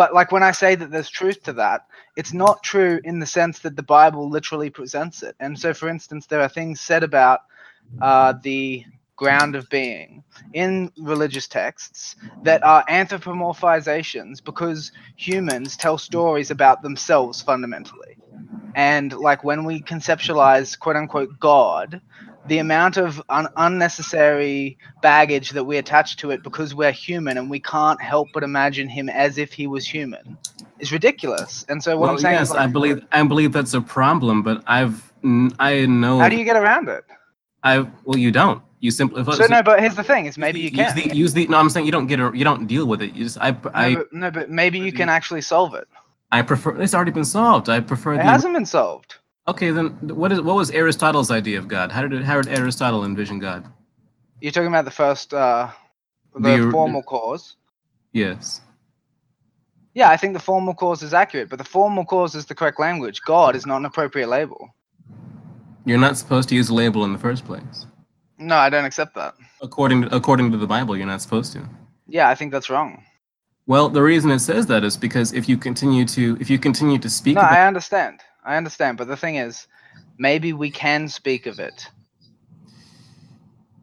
but 0.00 0.14
like 0.14 0.32
when 0.32 0.42
i 0.42 0.52
say 0.52 0.74
that 0.74 0.90
there's 0.90 1.10
truth 1.10 1.42
to 1.42 1.52
that 1.52 1.82
it's 2.16 2.32
not 2.32 2.62
true 2.62 3.00
in 3.04 3.18
the 3.18 3.26
sense 3.26 3.58
that 3.60 3.76
the 3.76 3.82
bible 3.82 4.28
literally 4.30 4.70
presents 4.70 5.22
it. 5.22 5.36
And 5.40 5.58
so 5.58 5.72
for 5.74 5.88
instance 5.88 6.26
there 6.26 6.40
are 6.40 6.48
things 6.48 6.80
said 6.80 7.02
about 7.02 7.40
uh, 8.00 8.34
the 8.42 8.84
ground 9.16 9.54
of 9.54 9.68
being 9.68 10.24
in 10.54 10.90
religious 10.98 11.46
texts 11.46 12.16
that 12.42 12.62
are 12.62 12.84
anthropomorphizations 12.88 14.42
because 14.42 14.92
humans 15.16 15.76
tell 15.76 15.98
stories 15.98 16.50
about 16.50 16.82
themselves 16.82 17.42
fundamentally. 17.42 18.16
And 18.74 19.12
like 19.12 19.44
when 19.44 19.64
we 19.64 19.82
conceptualize 19.82 20.78
quote 20.78 20.96
unquote 20.96 21.38
god 21.38 22.00
the 22.46 22.58
amount 22.58 22.96
of 22.96 23.22
un- 23.28 23.48
unnecessary 23.56 24.78
baggage 25.02 25.50
that 25.50 25.64
we 25.64 25.76
attach 25.76 26.16
to 26.16 26.30
it 26.30 26.42
because 26.42 26.74
we're 26.74 26.92
human 26.92 27.38
and 27.38 27.50
we 27.50 27.60
can't 27.60 28.00
help 28.00 28.28
but 28.32 28.42
imagine 28.42 28.88
him 28.88 29.08
as 29.08 29.38
if 29.38 29.52
he 29.52 29.66
was 29.66 29.86
human 29.86 30.38
is 30.78 30.92
ridiculous. 30.92 31.64
And 31.68 31.82
so 31.82 31.96
what 31.96 32.02
well, 32.02 32.10
I'm 32.12 32.18
saying 32.18 32.36
yes, 32.36 32.48
is, 32.48 32.54
like, 32.54 32.60
I 32.60 32.66
believe 32.66 33.04
I 33.12 33.22
believe 33.22 33.52
that's 33.52 33.74
a 33.74 33.80
problem, 33.80 34.42
but 34.42 34.62
I've 34.66 35.12
n- 35.24 35.52
I 35.58 35.86
know 35.86 36.18
how 36.18 36.28
do 36.28 36.36
you 36.36 36.44
get 36.44 36.56
around 36.56 36.88
it? 36.88 37.04
I 37.62 37.86
well 38.04 38.18
you 38.18 38.30
don't. 38.30 38.62
You 38.80 38.90
simply 38.90 39.22
So 39.34 39.46
no, 39.46 39.62
but 39.62 39.80
here's 39.80 39.94
the 39.94 40.02
thing: 40.02 40.24
is 40.24 40.38
maybe 40.38 40.60
you 40.60 40.70
use 40.70 40.92
can. 40.94 40.96
the, 40.96 41.14
use 41.14 41.32
the 41.34 41.46
no. 41.48 41.58
I'm 41.58 41.68
saying 41.68 41.84
you 41.84 41.92
don't 41.92 42.06
get 42.06 42.18
a, 42.18 42.30
you 42.34 42.44
don't 42.44 42.66
deal 42.66 42.86
with 42.86 43.02
it. 43.02 43.14
You 43.14 43.24
just 43.24 43.38
I 43.38 43.54
I 43.74 43.90
no, 43.90 43.96
but, 43.96 44.12
no, 44.12 44.30
but 44.30 44.50
maybe 44.50 44.78
you 44.78 44.92
can 44.92 45.10
actually 45.10 45.42
solve 45.42 45.74
it. 45.74 45.86
I 46.32 46.40
prefer. 46.42 46.80
It's 46.80 46.94
already 46.94 47.10
been 47.10 47.24
solved. 47.26 47.68
I 47.68 47.80
prefer 47.80 48.14
It 48.14 48.18
the. 48.18 48.22
hasn't 48.24 48.54
been 48.54 48.64
solved. 48.64 49.16
Okay, 49.50 49.72
then 49.72 49.88
what 50.02 50.30
is 50.32 50.40
what 50.40 50.54
was 50.54 50.70
Aristotle's 50.70 51.30
idea 51.30 51.58
of 51.58 51.66
God? 51.66 51.90
How 51.90 52.06
did 52.06 52.22
how 52.22 52.40
did 52.40 52.56
Aristotle 52.56 53.04
envision 53.04 53.40
God? 53.40 53.66
You're 54.40 54.52
talking 54.52 54.68
about 54.68 54.84
the 54.84 54.92
first, 54.92 55.34
uh, 55.34 55.70
the, 56.34 56.40
The- 56.40 56.70
formal 56.70 57.02
cause. 57.02 57.56
Yes. 58.12 58.60
Yeah, 59.94 60.08
I 60.08 60.16
think 60.16 60.34
the 60.34 60.40
formal 60.40 60.74
cause 60.74 61.02
is 61.02 61.12
accurate, 61.12 61.48
but 61.50 61.58
the 61.58 61.64
formal 61.64 62.04
cause 62.04 62.36
is 62.36 62.46
the 62.46 62.54
correct 62.54 62.78
language. 62.78 63.20
God 63.26 63.56
is 63.56 63.66
not 63.66 63.78
an 63.78 63.86
appropriate 63.86 64.28
label. 64.28 64.70
You're 65.84 65.98
not 65.98 66.16
supposed 66.16 66.48
to 66.50 66.54
use 66.54 66.68
a 66.68 66.74
label 66.74 67.04
in 67.04 67.12
the 67.12 67.18
first 67.18 67.44
place. 67.44 67.86
No, 68.38 68.56
I 68.56 68.70
don't 68.70 68.84
accept 68.84 69.16
that. 69.16 69.34
According 69.60 70.02
to, 70.02 70.14
according 70.16 70.52
to 70.52 70.58
the 70.58 70.66
Bible, 70.66 70.96
you're 70.96 71.06
not 71.08 71.22
supposed 71.22 71.52
to. 71.54 71.68
Yeah, 72.06 72.28
I 72.28 72.36
think 72.36 72.52
that's 72.52 72.70
wrong. 72.70 73.02
Well, 73.66 73.88
the 73.88 74.02
reason 74.02 74.30
it 74.30 74.38
says 74.40 74.66
that 74.66 74.84
is 74.84 74.96
because 74.96 75.32
if 75.32 75.48
you 75.48 75.56
continue 75.58 76.04
to 76.06 76.36
if 76.40 76.50
you 76.50 76.58
continue 76.58 76.98
to 76.98 77.10
speak 77.10 77.36
No, 77.36 77.42
about 77.42 77.58
I 77.58 77.66
understand. 77.66 78.20
I 78.44 78.56
understand, 78.56 78.98
but 78.98 79.08
the 79.08 79.16
thing 79.16 79.36
is, 79.36 79.66
maybe 80.18 80.52
we 80.52 80.70
can 80.70 81.08
speak 81.08 81.46
of 81.46 81.58
it. 81.58 81.88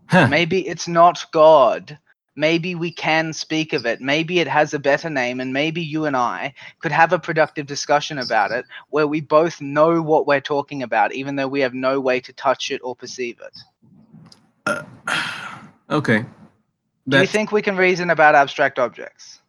Huh. 0.07 0.27
Maybe 0.27 0.67
it's 0.67 0.87
not 0.87 1.25
God. 1.31 1.99
Maybe 2.35 2.75
we 2.75 2.91
can 2.91 3.33
speak 3.33 3.73
of 3.73 3.85
it. 3.85 3.99
Maybe 3.99 4.39
it 4.39 4.47
has 4.47 4.73
a 4.73 4.79
better 4.79 5.09
name, 5.09 5.39
and 5.39 5.51
maybe 5.51 5.81
you 5.81 6.05
and 6.05 6.15
I 6.15 6.53
could 6.79 6.91
have 6.91 7.11
a 7.11 7.19
productive 7.19 7.65
discussion 7.65 8.19
about 8.19 8.51
it 8.51 8.65
where 8.89 9.07
we 9.07 9.21
both 9.21 9.59
know 9.59 10.01
what 10.01 10.27
we're 10.27 10.39
talking 10.39 10.83
about, 10.83 11.13
even 11.13 11.35
though 11.35 11.47
we 11.47 11.61
have 11.61 11.73
no 11.73 11.99
way 11.99 12.19
to 12.19 12.31
touch 12.33 12.69
it 12.71 12.79
or 12.83 12.95
perceive 12.95 13.39
it. 14.65 14.83
Okay. 15.89 16.25
Do 17.07 17.21
you 17.21 17.27
think 17.27 17.53
we 17.53 17.61
can 17.61 17.77
reason 17.77 18.09
about 18.09 18.35
abstract 18.35 18.77
objects? 18.77 19.39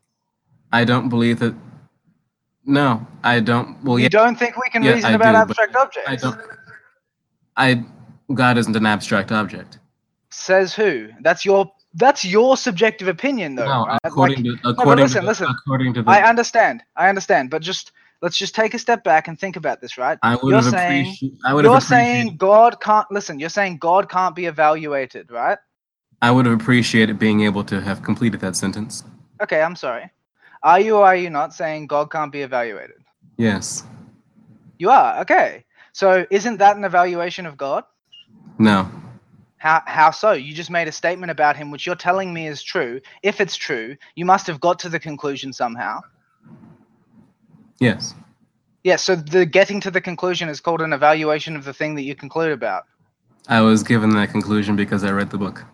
I 0.70 0.84
don't 0.84 1.08
believe 1.08 1.40
that. 1.40 1.52
No, 2.68 3.06
I 3.24 3.40
don't. 3.40 3.82
Well, 3.82 3.98
you 3.98 4.04
yeah, 4.04 4.08
don't 4.10 4.38
think 4.38 4.56
we 4.58 4.68
can 4.68 4.82
Yeah, 4.82 4.92
reason 4.92 5.10
I 5.10 5.14
about 5.14 5.32
do, 5.32 5.38
abstract 5.38 5.74
objects? 5.74 6.08
I 6.10 6.16
don't. 6.16 6.38
I 7.56 7.84
God 8.34 8.58
isn't 8.58 8.76
an 8.76 8.84
abstract 8.84 9.32
object. 9.32 9.78
Says 10.30 10.74
who? 10.74 11.08
That's 11.22 11.46
your 11.46 11.72
that's 11.94 12.26
your 12.26 12.58
subjective 12.58 13.08
opinion 13.08 13.54
though. 13.54 13.64
no, 13.64 13.86
right? 13.86 13.98
according 14.04 14.44
Like, 14.44 14.60
to 14.62 14.68
according 14.68 15.04
listen, 15.04 15.20
to 15.20 15.24
the, 15.24 15.28
listen. 15.28 15.46
according 15.48 15.94
to 15.94 16.02
the, 16.02 16.10
I 16.10 16.28
understand. 16.28 16.82
I 16.94 17.08
understand, 17.08 17.48
but 17.48 17.62
just 17.62 17.92
let's 18.20 18.36
just 18.36 18.54
take 18.54 18.74
a 18.74 18.78
step 18.78 19.02
back 19.02 19.28
and 19.28 19.40
think 19.40 19.56
about 19.56 19.80
this, 19.80 19.96
right? 19.96 20.18
I 20.22 20.36
would 20.36 20.50
you're 20.50 20.60
have 20.60 20.70
saying- 20.70 21.06
appreciated. 21.06 21.38
I 21.46 21.54
would 21.54 21.64
You're 21.64 21.72
have 21.72 21.82
saying. 21.84 22.36
God 22.36 22.80
can't 22.82 23.10
listen. 23.10 23.40
You're 23.40 23.48
saying 23.48 23.78
God 23.78 24.10
can't 24.10 24.36
be 24.36 24.44
evaluated, 24.44 25.30
right? 25.30 25.56
I 26.20 26.30
would 26.32 26.44
have 26.44 26.60
appreciated 26.60 27.18
being 27.18 27.40
able 27.40 27.64
to 27.64 27.80
have 27.80 28.02
completed 28.02 28.40
that 28.40 28.56
sentence. 28.56 29.04
Okay, 29.42 29.62
I'm 29.62 29.74
sorry. 29.76 30.10
Are 30.62 30.80
you 30.80 30.96
or 30.96 31.04
are 31.04 31.16
you 31.16 31.30
not 31.30 31.54
saying 31.54 31.86
God 31.86 32.10
can't 32.10 32.32
be 32.32 32.42
evaluated? 32.42 32.96
Yes. 33.36 33.84
You 34.78 34.90
are. 34.90 35.20
Okay. 35.20 35.64
So 35.92 36.26
isn't 36.30 36.58
that 36.58 36.76
an 36.76 36.84
evaluation 36.84 37.46
of 37.46 37.56
God? 37.56 37.84
No. 38.58 38.90
How 39.58 39.82
how 39.86 40.10
so? 40.10 40.32
You 40.32 40.54
just 40.54 40.70
made 40.70 40.88
a 40.88 40.92
statement 40.92 41.30
about 41.30 41.56
him 41.56 41.70
which 41.70 41.86
you're 41.86 41.96
telling 41.96 42.32
me 42.32 42.46
is 42.46 42.62
true. 42.62 43.00
If 43.22 43.40
it's 43.40 43.56
true, 43.56 43.96
you 44.14 44.24
must 44.24 44.46
have 44.46 44.60
got 44.60 44.78
to 44.80 44.88
the 44.88 45.00
conclusion 45.00 45.52
somehow. 45.52 46.00
Yes. 47.80 48.14
Yeah, 48.84 48.96
so 48.96 49.16
the 49.16 49.44
getting 49.44 49.80
to 49.80 49.90
the 49.90 50.00
conclusion 50.00 50.48
is 50.48 50.60
called 50.60 50.80
an 50.80 50.92
evaluation 50.92 51.56
of 51.56 51.64
the 51.64 51.74
thing 51.74 51.94
that 51.96 52.02
you 52.02 52.14
conclude 52.14 52.52
about. 52.52 52.84
I 53.48 53.60
was 53.60 53.82
given 53.82 54.10
that 54.10 54.30
conclusion 54.30 54.76
because 54.76 55.04
I 55.04 55.10
read 55.10 55.30
the 55.30 55.38
book. 55.38 55.64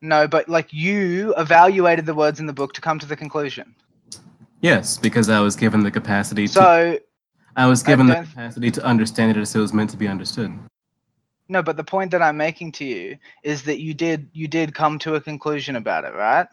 No, 0.00 0.28
but 0.28 0.48
like 0.48 0.72
you 0.72 1.34
evaluated 1.36 2.06
the 2.06 2.14
words 2.14 2.38
in 2.38 2.46
the 2.46 2.52
book 2.52 2.74
to 2.74 2.80
come 2.80 2.98
to 2.98 3.06
the 3.06 3.16
conclusion. 3.16 3.74
Yes, 4.64 4.96
because 4.96 5.28
I 5.28 5.40
was 5.40 5.56
given 5.56 5.82
the 5.82 5.90
capacity 5.90 6.46
to. 6.46 6.52
So 6.54 6.98
I 7.54 7.66
was 7.66 7.84
I 7.84 7.86
given 7.86 8.06
the 8.06 8.14
capacity 8.14 8.70
to 8.70 8.82
understand 8.82 9.36
it 9.36 9.36
as 9.36 9.54
it 9.54 9.58
was 9.58 9.74
meant 9.74 9.90
to 9.90 9.98
be 9.98 10.08
understood. 10.08 10.58
no, 11.50 11.62
but 11.62 11.76
the 11.76 11.84
point 11.84 12.10
that 12.12 12.22
I'm 12.22 12.38
making 12.38 12.72
to 12.72 12.84
you 12.86 13.18
is 13.42 13.64
that 13.64 13.80
you 13.80 13.92
did 13.92 14.30
you 14.32 14.48
did 14.48 14.74
come 14.74 14.98
to 15.00 15.16
a 15.16 15.20
conclusion 15.20 15.76
about 15.76 16.04
it, 16.04 16.14
right? 16.14 16.46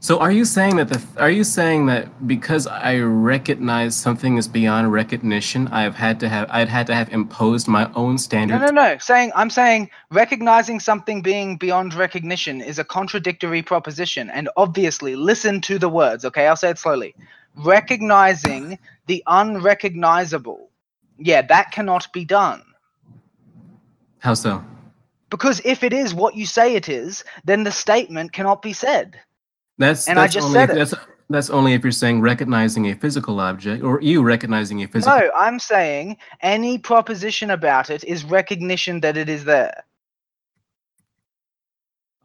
So 0.00 0.18
are 0.18 0.32
you 0.32 0.46
saying 0.46 0.76
that 0.76 0.88
the 0.88 1.00
are 1.18 1.30
you 1.30 1.44
saying 1.44 1.84
that 1.86 2.26
because 2.26 2.66
I 2.66 2.98
recognize 3.00 3.94
something 3.94 4.38
is 4.38 4.48
beyond 4.48 4.90
recognition, 4.90 5.68
I've 5.68 5.94
had 5.94 6.20
to 6.20 6.30
have 6.30 6.48
I'd 6.50 6.70
had 6.70 6.86
to 6.86 6.94
have 6.94 7.12
imposed 7.12 7.68
my 7.68 7.84
own 7.92 8.16
standard? 8.16 8.60
No, 8.60 8.66
no, 8.66 8.72
no. 8.72 8.98
Saying 8.98 9.30
I'm 9.36 9.50
saying 9.50 9.90
recognizing 10.10 10.80
something 10.80 11.20
being 11.20 11.58
beyond 11.58 11.92
recognition 11.92 12.62
is 12.62 12.78
a 12.78 12.84
contradictory 12.84 13.62
proposition, 13.62 14.30
and 14.30 14.48
obviously, 14.56 15.16
listen 15.16 15.60
to 15.60 15.78
the 15.78 15.90
words. 15.90 16.24
Okay, 16.24 16.46
I'll 16.46 16.56
say 16.56 16.70
it 16.70 16.78
slowly. 16.78 17.14
Recognizing 17.56 18.78
the 19.06 19.22
unrecognizable, 19.26 20.70
yeah, 21.18 21.42
that 21.42 21.70
cannot 21.70 22.12
be 22.12 22.24
done. 22.24 22.62
How 24.18 24.34
so? 24.34 24.64
Because 25.30 25.60
if 25.64 25.82
it 25.82 25.92
is 25.92 26.14
what 26.14 26.36
you 26.36 26.46
say 26.46 26.74
it 26.74 26.88
is, 26.88 27.24
then 27.44 27.64
the 27.64 27.72
statement 27.72 28.32
cannot 28.32 28.62
be 28.62 28.72
said. 28.72 29.18
That's 29.78 30.08
And 30.08 30.18
I 30.18 30.28
just 30.28 30.46
only 30.46 30.54
said 30.54 30.70
if, 30.70 30.76
it. 30.76 30.78
that's 30.78 30.94
that's 31.30 31.50
only 31.50 31.72
if 31.72 31.82
you're 31.82 31.92
saying 31.92 32.20
recognizing 32.20 32.86
a 32.86 32.94
physical 32.94 33.40
object 33.40 33.82
or 33.82 34.00
you 34.02 34.22
recognizing 34.22 34.82
a 34.82 34.86
physical 34.86 35.18
No, 35.18 35.30
I'm 35.34 35.58
saying 35.58 36.18
any 36.42 36.78
proposition 36.78 37.50
about 37.50 37.88
it 37.88 38.04
is 38.04 38.24
recognition 38.24 39.00
that 39.00 39.16
it 39.16 39.28
is 39.28 39.44
there. 39.44 39.84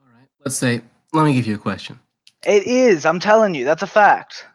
All 0.02 0.14
right. 0.14 0.28
Let's 0.44 0.58
say 0.58 0.82
let 1.14 1.26
me 1.26 1.34
give 1.34 1.48
you 1.48 1.56
a 1.56 1.60
question. 1.60 2.00
It 2.46 2.68
is. 2.68 3.06
I'm 3.06 3.20
telling 3.20 3.56
you, 3.56 3.66
that's 3.66 3.82
a 3.84 3.88
fact. 3.88 4.46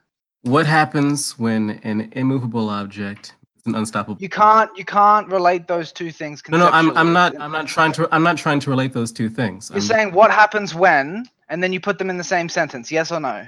What 0.42 0.66
happens 0.66 1.38
when 1.38 1.81
an 1.85 2.11
immovable 2.12 2.68
object 2.68 3.35
is 3.57 3.66
an 3.66 3.74
unstoppable 3.76 4.20
You 4.20 4.28
can't. 4.28 4.70
You 4.76 4.85
can't 4.85 5.28
relate 5.28 5.68
those 5.68 5.92
two 5.92 6.11
things. 6.11 6.42
No, 6.48 6.59
no, 6.59 6.68
I'm 6.68 6.96
I'm 6.96 7.12
not 7.12 7.40
I'm 7.40 7.52
not 7.52 7.68
trying 7.68 7.92
to 7.92 8.09
I'm 8.12 8.24
not 8.24 8.37
trying 8.37 8.61
to 8.61 8.70
relate 8.70 8.92
those 8.92 9.12
two 9.12 9.28
things. 9.28 9.70
You're 9.70 9.78
I'm- 9.78 9.87
saying 9.87 10.12
what 10.12 10.31
happens 10.31 10.74
when, 10.74 11.26
and 11.48 11.62
then 11.62 11.72
you 11.72 11.81
put 11.81 11.98
them 11.98 12.11
in 12.11 12.18
the 12.18 12.24
same 12.24 12.48
sentence. 12.48 12.90
Yes 12.90 13.12
or 13.12 13.20
no? 13.20 13.46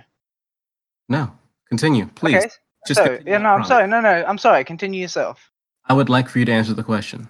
no. 1.08 1.30
Continue, 1.68 2.06
please. 2.06 2.36
Okay. 2.36 2.48
Just 2.86 3.02
so 3.02 3.18
yeah, 3.26 3.38
no, 3.38 3.48
I'm 3.48 3.64
sorry. 3.64 3.88
No, 3.88 4.00
no, 4.00 4.24
I'm 4.28 4.38
sorry. 4.38 4.62
Continue 4.64 5.00
yourself. 5.00 5.50
I 5.86 5.94
would 5.94 6.08
like 6.08 6.28
for 6.28 6.38
you 6.38 6.44
to 6.44 6.52
answer 6.52 6.74
the 6.74 6.84
question. 6.84 7.28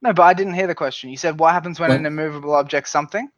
No, 0.00 0.12
but 0.12 0.22
I 0.22 0.32
didn't 0.32 0.54
hear 0.54 0.66
the 0.66 0.74
question. 0.74 1.10
You 1.10 1.16
said 1.16 1.38
what 1.38 1.52
happens 1.52 1.78
when 1.78 1.90
What? 1.90 1.98
an 1.98 2.06
immovable 2.06 2.54
object 2.54 2.88
something. 2.88 3.28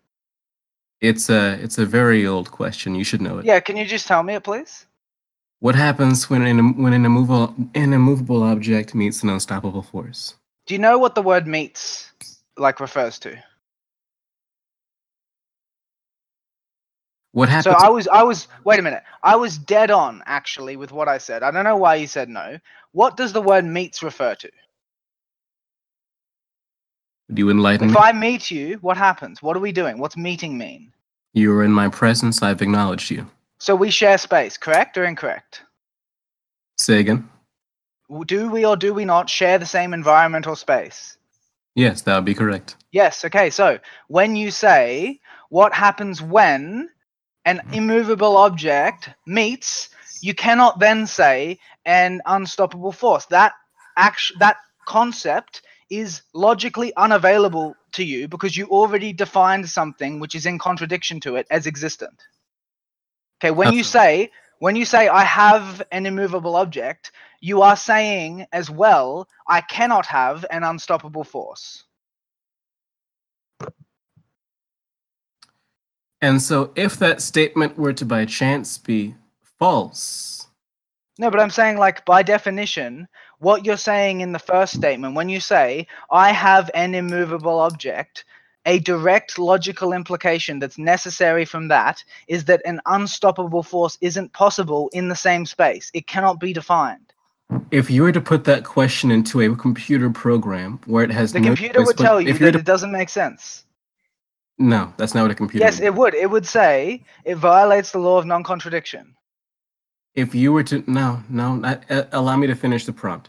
It's 1.00 1.28
a 1.30 1.58
it's 1.60 1.78
a 1.78 1.86
very 1.86 2.26
old 2.26 2.50
question. 2.50 2.94
You 2.94 3.04
should 3.04 3.20
know 3.20 3.38
it. 3.38 3.44
Yeah, 3.46 3.58
can 3.60 3.76
you 3.76 3.84
just 3.86 4.06
tell 4.06 4.22
me 4.22 4.34
it, 4.34 4.44
please? 4.44 4.86
What 5.60 5.74
happens 5.74 6.30
when 6.30 6.42
an 6.46 6.82
when 6.82 6.92
an 6.92 7.04
immovable 7.06 7.54
an 7.74 7.92
immovable 7.94 8.42
object 8.42 8.94
meets 8.94 9.22
an 9.22 9.30
unstoppable 9.30 9.82
force? 9.82 10.34
Do 10.66 10.74
you 10.74 10.78
know 10.80 10.98
what 10.98 11.14
the 11.14 11.22
word 11.22 11.46
meets 11.46 12.12
like 12.58 12.80
refers 12.80 13.18
to? 13.20 13.36
What 17.32 17.48
So? 17.64 17.72
I 17.72 17.88
was, 17.90 18.08
I 18.08 18.22
was. 18.24 18.48
Wait 18.64 18.78
a 18.78 18.82
minute. 18.82 19.02
I 19.22 19.36
was 19.36 19.58
dead 19.58 19.90
on 19.90 20.22
actually 20.26 20.76
with 20.76 20.92
what 20.92 21.08
I 21.08 21.18
said. 21.18 21.42
I 21.42 21.50
don't 21.50 21.64
know 21.64 21.76
why 21.76 21.96
you 21.96 22.06
said 22.06 22.28
no. 22.28 22.58
What 22.92 23.16
does 23.16 23.32
the 23.32 23.42
word 23.42 23.64
meets 23.64 24.02
refer 24.02 24.34
to? 24.36 24.50
Would 27.28 27.38
you 27.38 27.50
enlighten 27.50 27.88
If 27.88 27.94
me? 27.94 28.00
I 28.00 28.12
meet 28.12 28.50
you, 28.50 28.78
what 28.82 28.96
happens? 28.96 29.42
What 29.42 29.56
are 29.56 29.60
we 29.60 29.72
doing? 29.72 29.98
What's 29.98 30.16
meeting 30.16 30.58
mean? 30.58 30.92
You 31.34 31.52
are 31.54 31.64
in 31.64 31.72
my 31.72 31.88
presence. 31.88 32.42
I've 32.42 32.62
acknowledged 32.62 33.10
you. 33.10 33.30
So 33.58 33.74
we 33.74 33.90
share 33.90 34.18
space, 34.18 34.56
correct 34.56 34.96
or 34.98 35.04
incorrect? 35.04 35.62
Say 36.78 37.00
again. 37.00 37.28
Do 38.26 38.50
we 38.50 38.66
or 38.66 38.76
do 38.76 38.92
we 38.92 39.04
not 39.04 39.30
share 39.30 39.58
the 39.58 39.66
same 39.66 39.94
environmental 39.94 40.56
space? 40.56 41.16
Yes, 41.74 42.02
that 42.02 42.16
would 42.16 42.24
be 42.24 42.34
correct. 42.34 42.76
Yes. 42.92 43.24
Okay. 43.24 43.50
So 43.50 43.78
when 44.08 44.36
you 44.36 44.50
say 44.50 45.20
what 45.48 45.72
happens 45.72 46.22
when 46.22 46.88
an 47.44 47.60
immovable 47.72 48.36
object 48.36 49.10
meets, 49.26 49.88
you 50.20 50.34
cannot 50.34 50.78
then 50.78 51.06
say 51.06 51.58
an 51.84 52.22
unstoppable 52.26 52.92
force. 52.92 53.26
That 53.26 53.52
act- 53.96 54.32
that 54.38 54.56
concept 54.86 55.62
is 55.90 56.22
logically 56.32 56.94
unavailable 56.96 57.76
to 57.92 58.04
you 58.04 58.28
because 58.28 58.56
you 58.56 58.66
already 58.66 59.12
defined 59.12 59.68
something 59.68 60.20
which 60.20 60.34
is 60.34 60.46
in 60.46 60.58
contradiction 60.58 61.20
to 61.20 61.36
it 61.36 61.46
as 61.50 61.66
existent. 61.66 62.22
Okay, 63.44 63.50
when 63.50 63.74
you 63.74 63.84
say 63.84 64.30
when 64.60 64.74
you 64.74 64.86
say 64.86 65.08
I 65.08 65.22
have 65.22 65.82
an 65.92 66.06
immovable 66.06 66.56
object, 66.56 67.12
you 67.42 67.60
are 67.60 67.76
saying 67.76 68.46
as 68.54 68.70
well 68.70 69.28
I 69.46 69.60
cannot 69.60 70.06
have 70.06 70.46
an 70.50 70.64
unstoppable 70.64 71.24
force. 71.24 71.84
And 76.22 76.40
so, 76.40 76.72
if 76.74 76.96
that 77.00 77.20
statement 77.20 77.76
were 77.76 77.92
to 77.92 78.06
by 78.06 78.24
chance 78.24 78.78
be 78.78 79.14
false, 79.58 80.48
No, 81.18 81.30
but 81.30 81.38
I'm 81.38 81.50
saying, 81.50 81.76
like, 81.76 82.06
by 82.06 82.22
definition, 82.22 83.06
what 83.40 83.66
you're 83.66 83.76
saying 83.76 84.22
in 84.22 84.32
the 84.32 84.38
first 84.38 84.72
statement, 84.72 85.16
when 85.16 85.28
you 85.28 85.40
say, 85.40 85.86
I 86.10 86.32
have 86.32 86.70
an 86.74 86.94
immovable 86.94 87.60
object, 87.60 88.24
a 88.66 88.78
direct 88.80 89.38
logical 89.38 89.92
implication 89.92 90.58
that's 90.58 90.78
necessary 90.78 91.44
from 91.44 91.68
that 91.68 92.02
is 92.28 92.44
that 92.46 92.62
an 92.64 92.80
unstoppable 92.86 93.62
force 93.62 93.98
isn't 94.00 94.32
possible 94.32 94.88
in 94.92 95.08
the 95.08 95.16
same 95.16 95.44
space. 95.46 95.90
It 95.94 96.06
cannot 96.06 96.40
be 96.40 96.52
defined. 96.52 97.12
if 97.70 97.90
you 97.90 98.02
were 98.02 98.12
to 98.12 98.20
put 98.20 98.44
that 98.44 98.64
question 98.64 99.10
into 99.10 99.40
a 99.40 99.54
computer 99.56 100.10
program 100.10 100.80
where 100.86 101.04
it 101.04 101.10
has 101.10 101.32
The 101.32 101.40
no 101.40 101.48
computer 101.48 101.80
choice 101.80 101.86
would 101.88 101.98
tell 101.98 102.20
you 102.20 102.32
that 102.32 102.52
to, 102.52 102.58
it 102.58 102.64
doesn't 102.64 102.90
make 102.92 103.08
sense. 103.10 103.64
no, 104.58 104.92
that's 104.96 105.14
not 105.14 105.22
what 105.22 105.30
a 105.30 105.34
computer. 105.34 105.64
Yes, 105.64 105.78
would 105.78 105.86
it 105.86 105.94
would. 105.94 106.14
It 106.14 106.30
would 106.30 106.46
say 106.46 107.02
it 107.24 107.36
violates 107.36 107.90
the 107.92 107.98
law 107.98 108.18
of 108.18 108.26
non 108.26 108.42
contradiction. 108.44 109.14
if 110.14 110.34
you 110.34 110.52
were 110.52 110.62
to 110.64 110.82
no 110.86 111.22
no 111.28 111.56
not, 111.56 111.84
uh, 111.90 112.04
allow 112.12 112.36
me 112.36 112.46
to 112.46 112.54
finish 112.54 112.86
the 112.86 112.92
prompt 112.92 113.28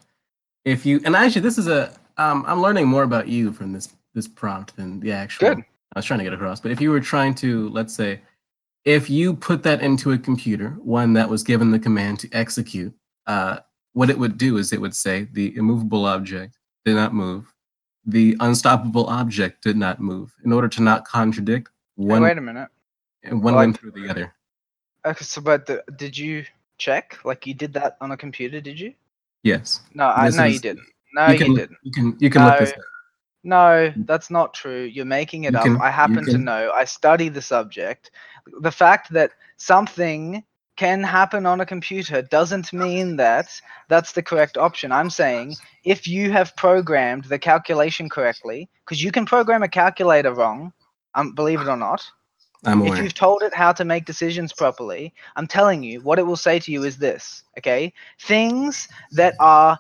if 0.65 0.85
you 0.85 1.01
and 1.05 1.15
actually 1.15 1.41
this 1.41 1.57
is 1.57 1.67
a 1.67 1.91
um, 2.17 2.43
i'm 2.47 2.61
learning 2.61 2.87
more 2.87 3.03
about 3.03 3.27
you 3.27 3.51
from 3.51 3.73
this 3.73 3.89
this 4.15 4.28
prompt 4.28 4.75
than 4.75 4.99
the 4.99 5.12
actual 5.12 5.49
Good. 5.56 5.63
i 5.93 5.99
was 5.99 6.06
trying 6.06 6.19
to 6.19 6.23
get 6.23 6.34
across 6.34 6.60
but 6.60 6.71
if 6.71 6.82
you 6.82 6.89
were 6.89 6.99
trying 7.01 7.36
to 7.36 7.69
let's 7.69 7.93
say 7.93 8.21
if 8.86 9.10
you 9.10 9.36
put 9.36 9.62
that 9.63 9.82
into 9.82 10.12
a 10.13 10.17
computer 10.17 10.69
one 10.80 11.13
that 11.13 11.30
was 11.30 11.43
given 11.43 11.69
the 11.69 11.78
command 11.80 12.19
to 12.21 12.30
execute 12.32 12.93
uh, 13.28 13.58
what 13.93 14.10
it 14.10 14.17
would 14.17 14.38
do 14.38 14.58
is 14.58 14.73
it 14.73 14.82
would 14.82 14.95
say 14.95 15.28
the 15.34 15.56
immovable 15.58 16.06
object 16.06 16.58
did 16.86 16.95
not 16.95 17.13
move 17.13 17.54
the 18.06 18.36
unstoppable 18.39 19.08
object 19.08 19.63
did 19.63 19.75
not 19.78 19.99
move 19.99 20.34
in 20.45 20.51
order 20.54 20.67
to 20.67 20.82
not 20.82 21.06
contradict 21.06 21.69
Hey, 21.97 22.06
one 22.06 22.21
wait 22.23 22.38
a 22.38 22.41
minute. 22.41 22.69
and 23.23 23.41
one 23.43 23.54
Like- 23.56 23.65
went 23.67 23.80
through 23.80 23.91
the 23.91 24.10
other 24.10 24.32
Okay, 25.08 25.23
so, 25.23 25.39
but 25.39 25.67
the, 25.67 25.84
did 25.97 26.17
you 26.17 26.43
check? 26.80 27.19
Like, 27.23 27.45
you 27.45 27.54
did 27.54 27.71
that 27.73 27.95
on 28.01 28.10
a 28.10 28.17
computer, 28.17 28.60
did 28.60 28.80
you? 28.80 28.91
yes 29.43 29.82
No, 29.93 30.06
I, 30.08 30.30
no, 30.30 30.45
you 30.45 30.58
didn't. 30.60 30.84
No, 31.13 31.28
you 31.28 31.34
you, 31.34 31.39
can 31.45 31.54
didn't. 31.54 31.78
you 31.84 31.91
can 31.91 32.17
you 32.19 32.30
can 32.32 32.43
look 32.43 32.58
this 32.60 32.71
up. 32.71 32.78
No, 33.45 33.93
that's 34.05 34.31
not 34.31 34.53
true. 34.55 34.84
You're 34.84 35.05
making 35.05 35.43
it 35.45 35.53
You 35.53 35.60
up. 35.60 35.63
can- 35.63 35.77
I 35.79 35.91
happen 35.91 36.25
to 36.27 36.38
know. 36.39 36.71
I 36.73 36.84
study 36.86 37.29
the 37.29 37.41
subject. 37.41 38.12
The 38.62 38.71
fact 38.71 39.13
that 39.13 39.31
something 39.58 40.43
can 40.77 41.03
happen 41.03 41.45
on 41.45 41.62
a 41.62 41.65
computer 41.65 42.21
doesn't 42.23 42.73
mean 42.73 43.15
that 43.17 43.62
that's 43.88 44.12
the 44.13 44.23
correct 44.23 44.58
option. 44.58 44.91
I'm 44.91 45.10
saying 45.12 45.55
if 45.86 46.08
you 46.08 46.31
have 46.31 46.55
programmed 46.58 47.25
the 47.25 47.39
calculation 47.39 48.10
correctly, 48.10 48.67
because 48.84 49.01
you 49.03 49.12
can 49.12 49.25
program 49.25 49.63
a 49.63 49.69
calculator 49.69 50.34
wrong. 50.34 50.73
Um, 51.13 51.34
believe 51.34 51.62
it 51.62 51.67
or 51.67 51.77
not. 51.77 52.03
I'm 52.65 52.81
If 52.81 52.88
aware. 52.88 53.03
you've 53.03 53.13
told 53.13 53.43
it 53.43 53.53
how 53.53 53.71
to 53.73 53.86
make 53.86 54.05
decisions 54.05 54.51
properly, 54.51 55.13
I'm 55.36 55.47
telling 55.47 55.84
you, 55.84 56.01
what 56.01 56.19
it 56.19 56.23
will 56.25 56.36
say 56.36 56.60
to 56.60 56.71
you 56.71 56.84
is 56.84 56.97
this, 56.97 57.43
okay? 57.60 57.93
Things 58.19 58.88
that 59.12 59.36
are 59.39 59.77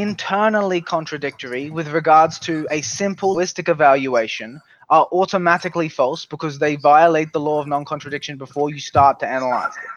internally 0.00 0.80
contradictory 0.80 1.70
with 1.70 1.88
regards 1.88 2.38
to 2.40 2.66
a 2.70 2.80
simple 2.82 3.34
holistic 3.36 3.68
evaluation 3.68 4.60
are 4.90 5.06
automatically 5.12 5.88
false 5.88 6.24
because 6.24 6.58
they 6.58 6.76
violate 6.76 7.32
the 7.32 7.40
law 7.40 7.60
of 7.60 7.66
non 7.66 7.84
contradiction 7.84 8.38
before 8.38 8.70
you 8.70 8.78
start 8.78 9.20
to 9.20 9.26
analyze 9.28 9.76
it. 9.76 9.90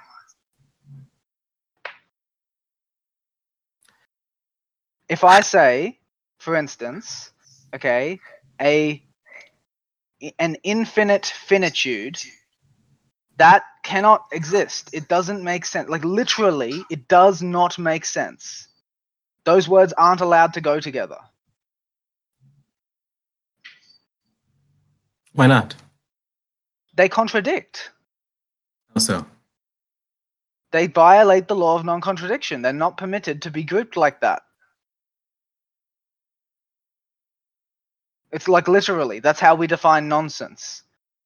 If 5.10 5.24
I 5.24 5.42
say, 5.42 6.00
for 6.40 6.56
instance, 6.56 7.32
okay, 7.76 8.20
a 8.60 9.04
an 10.40 10.56
infinite 10.64 11.26
finitude 11.26 12.18
that 13.38 13.64
cannot 13.84 14.26
exist. 14.32 14.90
It 14.94 15.08
doesn't 15.08 15.44
make 15.44 15.66
sense. 15.66 15.90
Like 15.90 16.06
literally, 16.06 16.84
it 16.92 17.08
does 17.08 17.42
not 17.42 17.80
make 17.80 18.06
sense. 18.06 18.68
Those 19.46 19.68
words 19.68 19.94
aren't 19.98 20.22
allowed 20.22 20.54
to 20.54 20.62
go 20.62 20.80
together. 20.80 21.18
Why 25.34 25.48
not? 25.48 25.76
They 26.96 27.10
contradict. 27.10 27.92
Also, 28.96 29.26
They 30.72 30.88
violate 30.88 31.48
the 31.48 31.56
law 31.56 31.76
of 31.78 31.86
non 31.86 32.02
contradiction. 32.02 32.62
They're 32.62 32.74
not 32.74 32.98
permitted 32.98 33.42
to 33.44 33.52
be 33.52 33.64
grouped 33.64 33.98
like 33.98 34.22
that. 34.22 34.44
It's 38.32 38.48
like 38.48 38.68
literally, 38.68 39.20
that's 39.20 39.40
how 39.40 39.56
we 39.56 39.68
define 39.68 40.08
nonsense. 40.08 40.84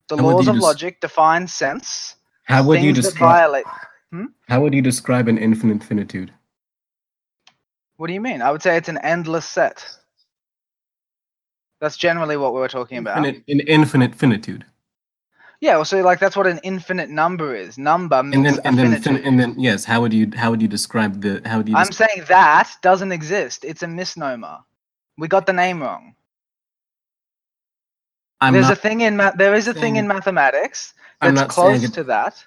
The 0.09 0.17
How 0.17 0.23
laws 0.23 0.47
of 0.47 0.55
logic 0.57 1.01
define 1.01 1.47
sense. 1.47 2.15
how 2.45 2.63
would 2.63 2.81
you 2.81 2.93
describe? 2.93 3.29
violate. 3.37 3.65
Hmm? 4.11 4.25
How 4.47 4.61
would 4.61 4.73
you 4.73 4.81
describe 4.81 5.27
an 5.27 5.37
infinite 5.37 5.83
finitude? 5.83 6.31
What 7.97 8.07
do 8.07 8.13
you 8.13 8.21
mean? 8.21 8.41
I 8.41 8.51
would 8.51 8.61
say 8.61 8.77
it's 8.77 8.89
an 8.89 8.97
endless 8.99 9.45
set. 9.45 9.85
That's 11.81 11.97
generally 11.97 12.37
what 12.37 12.53
we 12.53 12.59
were 12.59 12.67
talking 12.67 12.97
about. 12.97 13.17
Infinite, 13.17 13.43
an 13.47 13.59
infinite 13.61 14.15
finitude. 14.15 14.65
Yeah, 15.61 15.75
well, 15.75 15.85
so 15.85 16.01
like 16.01 16.19
that's 16.19 16.35
what 16.35 16.47
an 16.47 16.59
infinite 16.63 17.09
number 17.09 17.55
is. 17.55 17.77
Number 17.77 18.17
And 18.17 18.45
then, 18.45 18.59
and 18.65 18.77
then, 18.77 19.01
fin- 19.01 19.23
and 19.23 19.39
then, 19.39 19.55
yes. 19.57 19.85
How 19.85 20.01
would 20.01 20.13
you, 20.13 20.29
how 20.35 20.51
would 20.51 20.61
you 20.61 20.67
describe 20.67 21.21
the? 21.21 21.41
How 21.45 21.57
would 21.57 21.69
you? 21.69 21.75
I'm 21.75 21.91
saying 21.91 22.25
that 22.27 22.71
doesn't 22.81 23.11
exist. 23.11 23.63
It's 23.63 23.81
a 23.83 23.87
misnomer. 23.87 24.59
We 25.17 25.27
got 25.27 25.45
the 25.45 25.53
name 25.53 25.81
wrong. 25.81 26.15
I'm 28.41 28.53
There's 28.53 28.69
a 28.69 28.75
thing 28.75 29.01
in 29.01 29.15
ma- 29.15 29.31
there 29.31 29.55
is 29.55 29.67
a 29.67 29.73
thing 29.73 29.95
in 29.95 30.07
mathematics 30.07 30.93
that's 31.21 31.41
close 31.43 31.83
it- 31.83 31.93
to 31.93 32.03
that. 32.03 32.43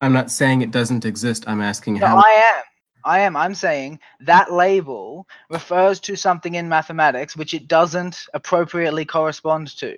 I'm 0.00 0.14
not 0.14 0.30
saying 0.30 0.62
it 0.62 0.70
doesn't 0.70 1.04
exist. 1.04 1.44
I'm 1.46 1.60
asking 1.60 1.94
No, 1.98 2.06
how. 2.06 2.16
I 2.16 2.30
am. 2.56 2.62
I 3.04 3.20
am. 3.20 3.36
I'm 3.36 3.54
saying 3.54 4.00
that 4.20 4.52
label 4.52 5.26
refers 5.48 6.00
to 6.00 6.16
something 6.16 6.54
in 6.54 6.68
mathematics 6.68 7.36
which 7.36 7.54
it 7.54 7.68
doesn't 7.68 8.26
appropriately 8.34 9.04
correspond 9.04 9.76
to. 9.78 9.96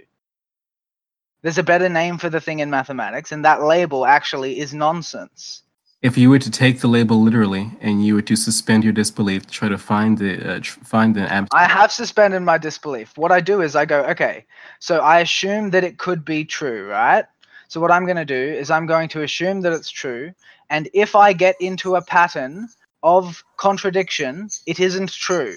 There's 1.42 1.58
a 1.58 1.64
better 1.64 1.88
name 1.88 2.18
for 2.18 2.30
the 2.30 2.40
thing 2.40 2.60
in 2.60 2.70
mathematics, 2.70 3.32
and 3.32 3.44
that 3.44 3.62
label 3.62 4.06
actually 4.06 4.60
is 4.60 4.72
nonsense. 4.72 5.62
If 6.00 6.16
you 6.18 6.30
were 6.30 6.38
to 6.38 6.50
take 6.50 6.80
the 6.80 6.88
label 6.88 7.20
literally 7.20 7.70
and 7.80 8.04
you 8.04 8.14
were 8.14 8.22
to 8.22 8.36
suspend 8.36 8.84
your 8.84 8.92
disbelief, 8.92 9.48
try 9.48 9.68
to 9.68 9.78
find 9.78 10.18
the 10.18 10.56
uh, 10.56 10.60
find 10.62 11.14
the 11.14 11.32
abs- 11.32 11.48
I 11.52 11.64
have 11.66 11.92
suspended 11.92 12.42
my 12.42 12.58
disbelief. 12.58 13.16
What 13.16 13.30
I 13.30 13.40
do 13.40 13.60
is 13.60 13.76
I 13.76 13.84
go, 13.84 14.02
okay, 14.06 14.46
so 14.80 14.98
I 14.98 15.20
assume 15.20 15.70
that 15.70 15.84
it 15.84 15.98
could 15.98 16.24
be 16.24 16.44
true, 16.44 16.88
right? 16.88 17.24
So 17.68 17.80
what 17.80 17.90
I'm 17.90 18.04
going 18.04 18.16
to 18.16 18.24
do 18.24 18.34
is 18.34 18.70
I'm 18.70 18.86
going 18.86 19.08
to 19.10 19.22
assume 19.22 19.60
that 19.62 19.72
it's 19.72 19.90
true, 19.90 20.32
and 20.70 20.88
if 20.92 21.14
I 21.14 21.32
get 21.32 21.56
into 21.60 21.96
a 21.96 22.02
pattern 22.02 22.68
of 23.02 23.42
contradiction, 23.56 24.48
it 24.66 24.80
isn't 24.80 25.12
true. 25.12 25.54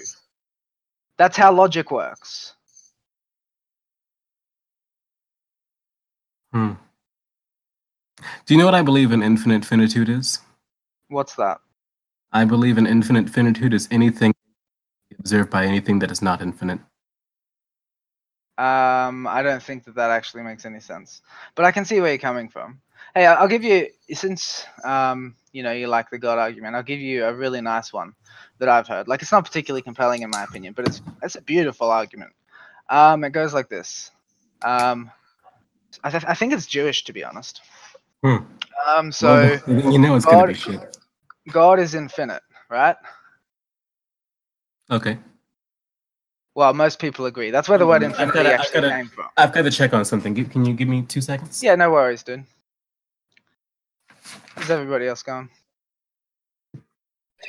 That's 1.18 1.36
how 1.36 1.52
logic 1.52 1.90
works. 1.90 2.54
Hmm. 6.52 6.72
Do 8.46 8.54
you 8.54 8.58
know 8.58 8.64
what 8.64 8.74
I 8.74 8.82
believe 8.82 9.12
an 9.12 9.22
infinite 9.22 9.64
finitude 9.64 10.08
is? 10.08 10.40
What's 11.08 11.34
that? 11.36 11.58
I 12.32 12.44
believe 12.44 12.78
an 12.78 12.86
infinite 12.86 13.30
finitude 13.30 13.72
is 13.74 13.88
anything 13.90 14.34
observed 15.18 15.50
by 15.50 15.64
anything 15.64 15.98
that 16.00 16.10
is 16.10 16.22
not 16.22 16.42
infinite. 16.42 16.80
Um, 18.58 19.26
I 19.26 19.42
don't 19.42 19.62
think 19.62 19.84
that 19.84 19.96
that 19.96 20.10
actually 20.10 20.42
makes 20.42 20.64
any 20.64 20.80
sense, 20.80 21.20
but 21.54 21.66
I 21.66 21.72
can 21.72 21.84
see 21.84 22.00
where 22.00 22.10
you're 22.10 22.18
coming 22.18 22.48
from. 22.48 22.80
Hey, 23.14 23.26
I'll 23.26 23.48
give 23.48 23.64
you 23.64 23.88
since 24.12 24.64
um, 24.84 25.34
you 25.52 25.62
know 25.62 25.72
you 25.72 25.86
like 25.88 26.10
the 26.10 26.18
God 26.18 26.38
argument. 26.38 26.74
I'll 26.76 26.82
give 26.82 27.00
you 27.00 27.24
a 27.24 27.32
really 27.32 27.60
nice 27.60 27.92
one 27.92 28.12
that 28.58 28.68
I've 28.68 28.86
heard. 28.86 29.08
Like 29.08 29.22
it's 29.22 29.32
not 29.32 29.44
particularly 29.44 29.82
compelling 29.82 30.22
in 30.22 30.30
my 30.30 30.44
opinion, 30.44 30.74
but 30.74 30.86
it's 30.86 31.00
it's 31.22 31.36
a 31.36 31.42
beautiful 31.42 31.90
argument. 31.90 32.32
Um, 32.90 33.24
it 33.24 33.30
goes 33.30 33.54
like 33.54 33.68
this. 33.68 34.10
Um, 34.62 35.10
I, 36.04 36.10
th- 36.10 36.24
I 36.26 36.34
think 36.34 36.52
it's 36.52 36.66
Jewish 36.66 37.04
to 37.04 37.12
be 37.12 37.24
honest. 37.24 37.62
Hmm. 38.22 38.36
Um, 38.86 39.12
so 39.12 39.58
Well, 39.66 39.92
you 39.92 39.98
know 39.98 40.16
it's 40.16 40.26
gonna 40.26 40.46
be 40.48 40.54
shit. 40.54 40.96
God 41.50 41.78
is 41.78 41.94
infinite, 41.94 42.42
right? 42.68 42.96
Okay. 44.90 45.18
Well, 46.54 46.72
most 46.72 46.98
people 46.98 47.26
agree. 47.26 47.50
That's 47.50 47.68
where 47.68 47.76
the 47.78 47.86
word 47.86 48.02
I've 48.02 48.10
infinity 48.10 48.34
gotta- 48.34 48.54
I've 48.54 48.60
actually 48.60 48.80
gotta- 48.80 48.94
came 48.94 49.06
from. 49.08 49.26
I've 49.36 49.52
got 49.52 49.62
to 49.62 49.70
check 49.70 49.92
on 49.92 50.04
something. 50.04 50.34
Can 50.46 50.64
you 50.64 50.72
give 50.72 50.88
me 50.88 51.02
two 51.02 51.20
seconds? 51.20 51.62
Yeah, 51.62 51.74
no 51.74 51.90
worries, 51.90 52.22
dude. 52.22 52.44
How's 54.66 54.72
everybody 54.72 55.06
else 55.06 55.22
going? 55.22 55.48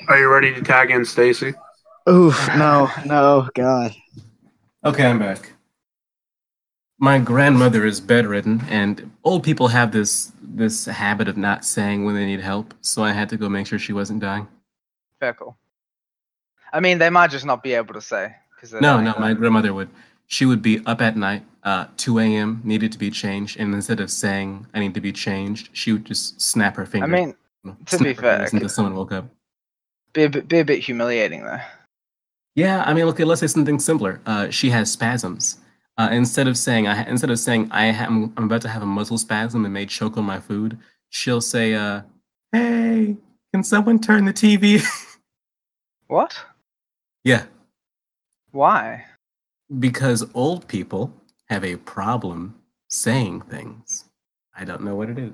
Are 0.07 0.19
you 0.19 0.31
ready 0.31 0.53
to 0.53 0.61
tag 0.61 0.91
in 0.91 1.03
Stacy? 1.03 1.55
Oof, 2.07 2.47
no, 2.49 2.91
no, 3.07 3.49
God. 3.55 3.95
Okay, 4.85 5.03
I'm 5.03 5.17
back. 5.17 5.53
My 6.99 7.17
grandmother 7.17 7.87
is 7.87 7.99
bedridden, 7.99 8.61
and 8.69 9.09
old 9.23 9.43
people 9.43 9.69
have 9.69 9.91
this 9.91 10.31
this 10.43 10.85
habit 10.85 11.27
of 11.27 11.37
not 11.37 11.65
saying 11.65 12.05
when 12.05 12.13
they 12.13 12.27
need 12.27 12.41
help. 12.41 12.75
So 12.81 13.03
I 13.03 13.13
had 13.13 13.29
to 13.29 13.37
go 13.37 13.49
make 13.49 13.65
sure 13.65 13.79
she 13.79 13.93
wasn't 13.93 14.19
dying. 14.19 14.47
Fair 15.19 15.33
cool. 15.33 15.57
I 16.71 16.81
mean, 16.81 16.99
they 16.99 17.09
might 17.09 17.31
just 17.31 17.45
not 17.47 17.63
be 17.63 17.73
able 17.73 17.95
to 17.95 18.01
say 18.01 18.35
because 18.55 18.73
No, 18.73 19.01
no, 19.01 19.15
uh, 19.15 19.19
my 19.19 19.33
grandmother 19.33 19.73
would. 19.73 19.89
She 20.27 20.45
would 20.45 20.61
be 20.61 20.81
up 20.85 21.01
at 21.01 21.15
night, 21.17 21.43
uh, 21.63 21.87
2 21.97 22.19
a.m. 22.19 22.61
needed 22.63 22.91
to 22.93 22.97
be 22.97 23.09
changed, 23.09 23.59
and 23.59 23.73
instead 23.73 23.99
of 23.99 24.11
saying 24.11 24.67
"I 24.73 24.79
need 24.79 24.93
to 24.95 25.01
be 25.01 25.11
changed," 25.13 25.69
she 25.73 25.93
would 25.93 26.05
just 26.05 26.41
snap 26.41 26.75
her 26.75 26.85
finger. 26.85 27.07
I 27.07 27.09
fingers. 27.17 27.35
mean, 27.63 27.77
to 27.85 27.97
be 27.99 28.13
fair, 28.13 28.47
fingers 28.47 28.53
until 28.53 28.69
someone 28.69 28.95
woke 28.95 29.11
up. 29.13 29.29
be 30.13 30.23
a 30.23 30.29
bit, 30.29 30.47
be 30.47 30.59
a 30.59 30.65
bit 30.65 30.79
humiliating 30.79 31.43
though. 31.43 31.59
Yeah, 32.55 32.83
I 32.85 32.93
mean, 32.93 33.05
okay, 33.05 33.23
let's 33.23 33.41
say 33.41 33.47
something 33.47 33.79
simpler. 33.79 34.19
Uh, 34.25 34.49
she 34.49 34.69
has 34.71 34.91
spasms. 34.91 35.59
Uh, 35.97 36.09
instead 36.11 36.47
of 36.47 36.57
saying 36.57 36.87
I 36.87 37.03
instead 37.07 37.29
of 37.31 37.39
saying 37.39 37.69
I 37.71 37.85
am 37.87 38.33
I'm 38.37 38.45
about 38.45 38.61
to 38.63 38.69
have 38.69 38.83
a 38.83 38.85
muscle 38.85 39.17
spasm 39.17 39.63
and 39.65 39.73
may 39.73 39.85
choke 39.85 40.17
on 40.17 40.25
my 40.25 40.39
food, 40.39 40.77
she'll 41.09 41.41
say, 41.41 41.73
uh, 41.73 42.01
"Hey, 42.51 43.15
can 43.53 43.63
someone 43.63 43.99
turn 43.99 44.25
the 44.25 44.33
TV?" 44.33 44.83
What? 46.07 46.37
yeah, 47.25 47.45
Why? 48.51 49.05
Because 49.79 50.25
old 50.33 50.67
people 50.67 51.13
have 51.49 51.63
a 51.63 51.75
problem 51.77 52.55
saying 52.89 53.41
things. 53.41 54.05
I 54.55 54.65
don't 54.65 54.83
know 54.83 54.95
what 54.95 55.09
it 55.09 55.19
is. 55.19 55.33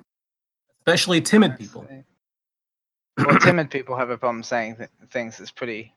Especially 0.81 1.21
timid 1.21 1.57
people. 1.57 1.87
Well, 3.17 3.39
timid 3.39 3.69
people 3.69 3.95
have 3.95 4.09
a 4.09 4.17
problem 4.17 4.43
saying 4.43 4.77
th- 4.77 4.89
things. 5.11 5.39
It's 5.39 5.51
pretty 5.51 5.93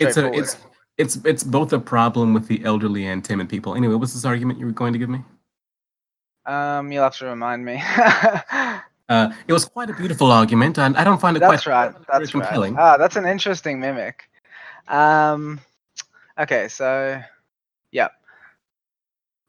It's 0.00 0.16
a 0.16 0.32
it's 0.32 0.56
it's 0.96 1.16
it's 1.24 1.44
both 1.44 1.72
a 1.72 1.78
problem 1.78 2.32
with 2.32 2.46
the 2.48 2.64
elderly 2.64 3.06
and 3.06 3.24
timid 3.24 3.48
people. 3.48 3.74
Anyway, 3.74 3.94
what's 3.94 4.14
this 4.14 4.24
argument 4.24 4.58
you 4.58 4.66
were 4.66 4.72
going 4.72 4.92
to 4.92 4.98
give 4.98 5.08
me? 5.10 5.22
Um, 6.46 6.90
you'll 6.90 7.02
have 7.02 7.16
to 7.18 7.26
remind 7.26 7.64
me. 7.64 7.82
Uh, 9.08 9.32
it 9.46 9.54
was 9.54 9.64
quite 9.64 9.88
a 9.88 9.94
beautiful 9.94 10.30
argument, 10.30 10.78
and 10.78 10.94
I 10.94 11.02
don't 11.02 11.18
find 11.18 11.34
it 11.34 11.40
that's 11.40 11.64
quite 11.64 11.72
right. 11.72 11.94
That's 12.12 12.34
right. 12.34 12.44
compelling. 12.44 12.76
Ah, 12.78 12.98
that's 12.98 13.16
an 13.16 13.24
interesting 13.24 13.80
mimic. 13.80 14.28
Um, 14.86 15.60
okay, 16.38 16.68
so 16.68 17.18
yeah, 17.92 18.08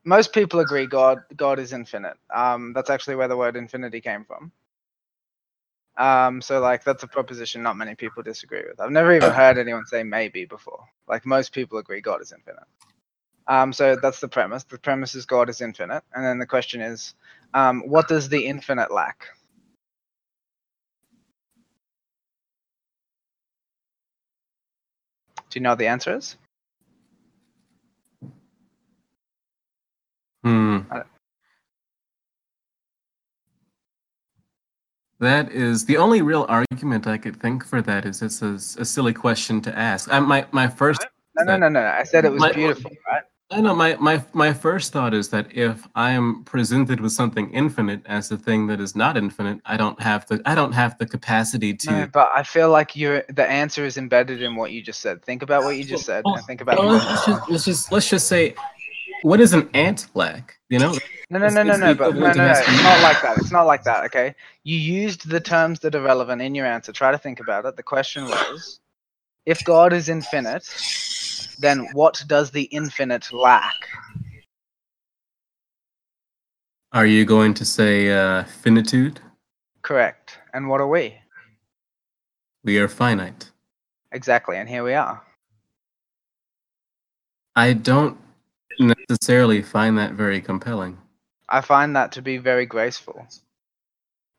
most 0.05 0.33
people 0.33 0.61
agree 0.61 0.87
God 0.87 1.19
God 1.35 1.59
is 1.59 1.73
infinite. 1.73 2.17
Um, 2.33 2.73
that's 2.73 2.89
actually 2.91 3.17
where 3.17 3.29
the 3.29 3.37
word 3.37 3.57
infinity 3.57 4.01
came 4.01 4.25
from. 4.25 4.51
Um, 5.97 6.41
so 6.41 6.59
like 6.61 6.83
that's 6.83 7.03
a 7.03 7.07
proposition 7.07 7.63
not 7.63 7.77
many 7.77 7.95
people 7.95 8.23
disagree 8.23 8.63
with. 8.67 8.79
I've 8.81 8.91
never 8.91 9.13
even 9.15 9.31
heard 9.31 9.57
anyone 9.59 9.85
say 9.87 10.03
maybe 10.03 10.45
before. 10.45 10.85
Like 11.07 11.25
most 11.25 11.53
people 11.53 11.79
agree 11.79 12.01
God 12.01 12.21
is 12.21 12.33
infinite. 12.33 12.63
Um, 13.47 13.73
so 13.73 13.97
that's 14.01 14.19
the 14.21 14.29
premise. 14.29 14.63
The 14.65 14.77
premise 14.79 15.15
is 15.15 15.25
God 15.25 15.49
is 15.49 15.61
infinite, 15.61 16.03
and 16.13 16.25
then 16.25 16.39
the 16.39 16.45
question 16.47 16.81
is, 16.81 17.15
um, 17.53 17.81
what 17.87 18.07
does 18.07 18.29
the 18.29 18.45
infinite 18.45 18.91
lack? 18.91 19.25
Do 25.49 25.59
you 25.59 25.63
know 25.63 25.71
what 25.71 25.79
the 25.79 25.87
answer 25.87 26.15
is? 26.17 26.37
Mm-hmm. 30.79 30.99
That 35.19 35.51
is 35.51 35.85
the 35.85 35.97
only 35.97 36.21
real 36.21 36.45
argument 36.47 37.05
I 37.05 37.17
could 37.17 37.35
think 37.41 37.65
for 37.65 37.81
that 37.81 38.05
is 38.05 38.21
it's 38.21 38.41
a, 38.41 38.53
a 38.53 38.85
silly 38.85 39.13
question 39.13 39.59
to 39.61 39.77
ask. 39.77 40.11
I, 40.11 40.19
my 40.19 40.45
my 40.51 40.67
first 40.67 41.05
no 41.35 41.43
no, 41.43 41.57
no 41.57 41.67
no 41.67 41.81
no 41.81 41.87
I 41.87 42.03
said 42.03 42.23
it 42.23 42.31
was 42.31 42.39
my, 42.39 42.53
beautiful, 42.53 42.91
right? 43.05 43.23
I 43.51 43.61
know 43.61 43.73
my, 43.73 43.95
my 43.95 44.23
my 44.33 44.53
first 44.53 44.93
thought 44.93 45.13
is 45.13 45.29
that 45.29 45.47
if 45.51 45.87
I 45.95 46.11
am 46.11 46.43
presented 46.43 47.01
with 47.01 47.11
something 47.11 47.51
infinite 47.51 48.01
as 48.05 48.31
a 48.31 48.37
thing 48.37 48.67
that 48.67 48.79
is 48.79 48.95
not 48.95 49.17
infinite, 49.17 49.59
I 49.65 49.75
don't 49.75 49.99
have 49.99 50.27
the 50.27 50.39
I 50.45 50.53
don't 50.53 50.71
have 50.71 50.99
the 50.99 51.07
capacity 51.07 51.73
to. 51.73 51.91
No, 51.91 52.07
but 52.13 52.29
I 52.35 52.43
feel 52.43 52.69
like 52.69 52.95
you 52.95 53.23
the 53.27 53.49
answer 53.49 53.85
is 53.85 53.97
embedded 53.97 54.43
in 54.43 54.55
what 54.55 54.71
you 54.71 54.83
just 54.83 55.01
said. 55.01 55.25
Think 55.25 55.41
about 55.41 55.63
what 55.63 55.75
you 55.75 55.83
just 55.83 56.05
said. 56.05 56.23
Well, 56.25 56.37
think 56.37 56.61
about. 56.61 56.77
Well, 56.77 56.89
let's, 56.89 57.25
just, 57.25 57.49
let's 57.49 57.65
just 57.65 57.91
let's 57.91 58.09
just 58.09 58.27
say 58.27 58.53
what 59.23 59.39
is 59.39 59.53
an 59.53 59.69
ant 59.73 60.07
lack? 60.13 60.57
You 60.69 60.79
know, 60.79 60.93
No, 61.31 61.37
no, 61.39 61.45
It's- 61.45 61.53
no, 61.53 61.63
no, 61.63 61.77
no, 61.77 61.93
but 61.93 62.15
no, 62.15 62.21
no, 62.21 62.33
no. 62.33 62.51
It's 62.51 62.83
not 62.83 63.01
like 63.01 63.21
that. 63.21 63.37
It's 63.37 63.51
not 63.51 63.67
like 63.67 63.83
that. 63.83 64.03
Okay, 64.05 64.33
you 64.63 64.77
used 64.77 65.29
the 65.29 65.39
terms 65.39 65.79
that 65.81 65.93
are 65.93 66.01
relevant 66.01 66.41
in 66.41 66.55
your 66.55 66.65
answer. 66.65 66.91
Try 66.91 67.11
to 67.11 67.17
think 67.17 67.39
about 67.39 67.65
it. 67.65 67.75
The 67.75 67.83
question 67.83 68.25
was, 68.25 68.79
if 69.45 69.63
God 69.63 69.93
is 69.93 70.09
infinite, 70.09 70.65
then 71.59 71.87
what 71.93 72.23
does 72.27 72.51
the 72.51 72.63
infinite 72.63 73.31
lack? 73.31 73.75
are 76.91 77.05
you 77.05 77.25
going 77.25 77.53
to 77.53 77.65
say 77.65 78.11
uh, 78.11 78.43
finitude? 78.45 79.19
Correct. 79.81 80.39
And 80.53 80.67
what 80.67 80.81
are 80.81 80.87
we? 80.87 81.15
We 82.63 82.79
are 82.79 82.87
finite. 82.87 83.51
Exactly. 84.11 84.57
And 84.57 84.67
here 84.67 84.83
we 84.83 84.93
are. 84.93 85.21
I 87.55 87.73
don't 87.73 88.17
necessarily 88.79 89.61
find 89.61 89.97
that 89.97 90.13
very 90.13 90.41
compelling. 90.41 90.97
I 91.49 91.61
find 91.61 91.95
that 91.95 92.11
to 92.13 92.21
be 92.21 92.37
very 92.37 92.65
graceful 92.65 93.25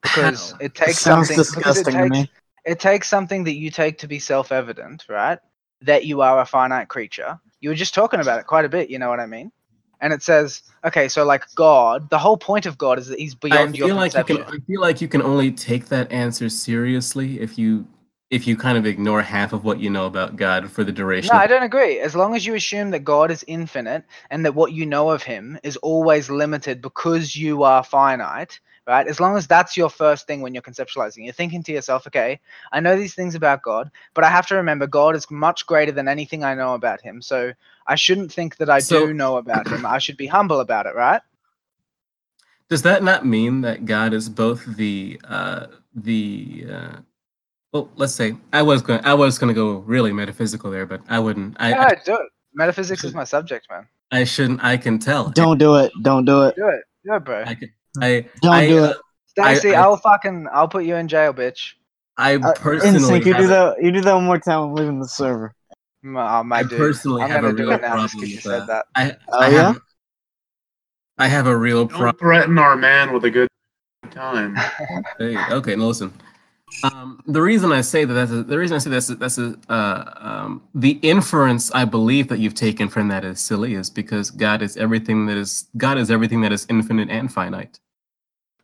because 0.03 0.55
it 0.61 0.75
takes 0.75 0.99
sounds 0.99 1.29
something. 1.29 1.37
because 1.37 1.79
it 1.79 1.85
disgusting 1.85 1.95
to 1.95 2.03
takes, 2.03 2.11
me. 2.11 2.31
it 2.65 2.81
takes 2.81 3.09
something 3.09 3.45
that 3.45 3.55
you 3.55 3.71
take 3.71 3.99
to 3.99 4.09
be 4.09 4.19
self-evident, 4.19 5.07
right? 5.09 5.39
That 5.83 6.05
you 6.05 6.21
are 6.21 6.41
a 6.41 6.47
finite 6.47 6.89
creature. 6.89 7.39
You 7.61 7.71
were 7.71 7.75
just 7.75 7.95
talking 7.95 8.21
about 8.21 8.39
it 8.39 8.47
quite 8.47 8.65
a 8.65 8.69
bit, 8.69 8.91
you 8.91 8.99
know 8.99 9.09
what 9.09 9.21
I 9.21 9.27
mean? 9.27 9.53
And 10.01 10.13
it 10.13 10.23
says, 10.23 10.63
okay, 10.85 11.09
so 11.09 11.25
like 11.25 11.45
God, 11.55 12.09
the 12.09 12.19
whole 12.19 12.37
point 12.37 12.65
of 12.65 12.79
God 12.79 12.99
is 12.99 13.09
that 13.09 13.19
He's 13.19 13.35
beyond 13.35 13.59
I 13.59 13.73
beyond 13.73 13.77
feel 13.77 13.87
your 13.89 13.97
like 13.97 14.15
you 14.15 14.25
can. 14.25 14.45
I 14.45 14.59
feel 14.67 14.81
like 14.81 15.01
you 15.01 15.09
can 15.09 15.21
only 15.21 15.53
take 15.53 15.87
that 15.87 16.11
answer 16.11 16.49
seriously 16.49 17.41
if 17.41 17.59
you 17.59 17.87
if 18.31 18.47
you 18.47 18.57
kind 18.57 18.79
of 18.79 18.87
ignore 18.87 19.23
half 19.23 19.53
of 19.53 19.65
what 19.65 19.81
you 19.81 19.91
know 19.91 20.07
about 20.07 20.37
God 20.37 20.71
for 20.71 20.85
the 20.85 20.93
duration. 20.93 21.35
No, 21.35 21.41
I 21.41 21.49
don't 21.49 21.65
agree. 21.65 21.99
As 21.99 22.15
long 22.15 22.37
as 22.37 22.47
you 22.47 22.55
assume 22.55 22.91
that 22.91 23.01
God 23.01 23.31
is 23.31 23.45
infinite 23.49 24.05
and 24.31 24.45
that 24.45 24.55
what 24.55 24.73
you 24.73 24.87
know 24.87 25.11
of 25.11 25.23
Him 25.23 25.59
is 25.65 25.77
always 25.79 26.31
limited 26.31 26.81
because 26.81 27.35
you 27.35 27.65
are 27.65 27.83
finite, 27.83 28.61
right? 28.87 29.07
As 29.09 29.19
long 29.19 29.37
as 29.37 29.49
that's 29.49 29.77
your 29.77 29.91
first 29.91 30.29
thing 30.29 30.43
when 30.43 30.55
you're 30.55 30.63
conceptualizing, 30.63 31.25
you're 31.25 31.33
thinking 31.33 31.65
to 31.65 31.73
yourself, 31.73 32.07
okay, 32.07 32.39
I 32.71 32.79
know 32.79 32.97
these 32.97 33.15
things 33.15 33.35
about 33.35 33.63
God, 33.63 33.91
but 34.15 34.23
I 34.23 34.31
have 34.31 34.47
to 34.47 34.55
remember 34.55 34.87
God 34.87 35.17
is 35.17 35.29
much 35.29 35.67
greater 35.67 35.93
than 35.93 36.07
anything 36.07 36.45
I 36.45 36.55
know 36.55 36.75
about 36.75 37.01
Him. 37.01 37.21
So 37.23 37.53
I 37.89 37.97
shouldn't 37.97 38.33
think 38.33 38.59
that 38.59 38.71
I 38.71 38.79
So- 38.79 39.09
do 39.09 39.13
know 39.13 39.39
about 39.39 39.67
Him. 39.67 39.85
I 39.85 39.99
should 39.99 40.17
be 40.17 40.29
humble 40.29 40.61
about 40.61 40.87
it, 40.87 40.95
right? 40.95 41.21
Does 42.69 42.83
that 42.83 43.03
not 43.03 43.27
mean 43.27 43.63
that 43.63 43.85
God 43.87 44.13
is 44.15 44.29
both 44.29 44.65
the 44.77 45.21
uh, 45.29 45.67
the 45.93 46.67
uh, 46.73 46.97
well, 47.73 47.89
let's 47.97 48.15
say 48.15 48.37
I 48.53 48.63
was 48.63 48.83
going 48.83 49.05
I 49.05 49.15
was 49.15 49.39
going 49.39 49.49
to 49.49 49.55
go 49.55 49.79
really 49.79 50.13
metaphysical 50.13 50.71
there, 50.71 50.87
but 50.87 51.01
I 51.09 51.19
wouldn't. 51.19 51.57
I 51.61 51.71
Yeah, 51.71 51.89
do 52.05 52.15
it. 52.15 52.29
Metaphysics 52.55 53.05
is 53.05 53.15
my 53.15 53.25
subject, 53.25 53.67
man. 53.71 53.87
I, 54.11 54.21
I 54.21 54.25
shouldn't. 54.25 54.63
I 54.65 54.77
can 54.77 54.99
tell. 54.99 55.31
Don't 55.31 55.59
do 55.59 55.77
it. 55.77 55.93
Don't 56.03 56.25
do 56.25 56.43
it. 56.45 56.57
Do 56.57 56.69
it. 56.69 56.83
Do 57.05 57.15
it, 57.15 57.25
bro. 57.25 57.45
I 57.47 57.55
can. 57.55 57.71
I 58.01 58.27
Don't 58.43 58.55
I, 58.55 58.67
do 58.67 58.85
uh, 58.85 58.89
it. 58.91 58.97
I- 59.41 59.55
Stacy, 59.55 59.77
I- 59.77 59.83
I'll 59.83 59.97
fucking, 59.97 60.49
I'll 60.53 60.67
put 60.67 60.85
you 60.85 60.97
in 60.97 61.07
jail, 61.07 61.33
bitch. 61.33 61.75
I 62.17 62.35
Uh, 62.35 62.53
personally 62.57 62.97
Instinct, 62.97 63.27
you 63.27 63.35
do 63.37 63.47
that. 63.47 63.77
You 63.81 63.93
do 63.93 64.01
that 64.01 64.15
one 64.15 64.25
more 64.25 64.39
time. 64.39 64.61
I'm 64.61 64.75
leaving 64.75 64.99
the 64.99 65.07
server. 65.09 65.55
Oh, 66.05 66.43
my 66.43 66.59
I 66.59 66.63
dude. 66.65 66.71
personally 66.79 67.23
I'm 67.23 67.31
have 67.31 67.43
gonna 67.43 67.55
a 67.55 67.57
do 67.57 67.63
real 67.63 67.73
it 67.73 67.81
now 67.83 67.89
problem 67.91 68.11
because 68.15 68.29
you 68.31 68.37
with 68.37 68.43
said 68.45 68.67
that. 68.67 68.87
I 68.97 69.17
Oh, 69.33 69.41
I 69.41 69.49
yeah? 69.49 69.63
have 69.63 69.81
I 71.19 71.29
have 71.29 71.47
a 71.47 71.57
real 71.57 71.87
problem. 71.87 72.17
threaten 72.19 72.59
our 72.59 72.77
man 72.77 73.13
with 73.13 73.25
a 73.25 73.31
good 73.31 73.49
time. 74.11 74.57
Hey, 75.19 75.37
okay, 75.51 75.77
now 75.77 75.85
listen. 75.85 76.13
Um, 76.83 77.23
the 77.27 77.43
reason 77.43 77.73
I 77.73 77.83
say 77.83 78.05
that 78.05 78.15
that's 78.15 78.31
a, 78.31 78.43
the 78.43 78.59
reason 78.59 78.75
I 78.75 78.79
say 78.79 78.91
that's 78.91 79.11
a, 79.11 79.15
that's 79.15 79.39
a, 79.39 79.57
uh, 79.69 80.15
um, 80.17 80.63
the 80.75 80.93
inference 81.03 81.71
I 81.73 81.85
believe 81.85 82.29
that 82.29 82.39
you've 82.39 82.55
taken 82.55 82.89
from 82.89 83.09
that 83.09 83.25
is 83.25 83.41
silly 83.41 83.75
is 83.75 83.91
because 83.91 84.31
God 84.31 84.63
is 84.63 84.77
everything 84.79 85.27
that 85.27 85.37
is 85.37 85.69
God 85.77 85.99
is 85.99 86.11
everything 86.11 86.41
that 86.41 86.53
is 86.53 86.67
infinite 86.71 87.11
and 87.11 87.33
finite. 87.33 87.81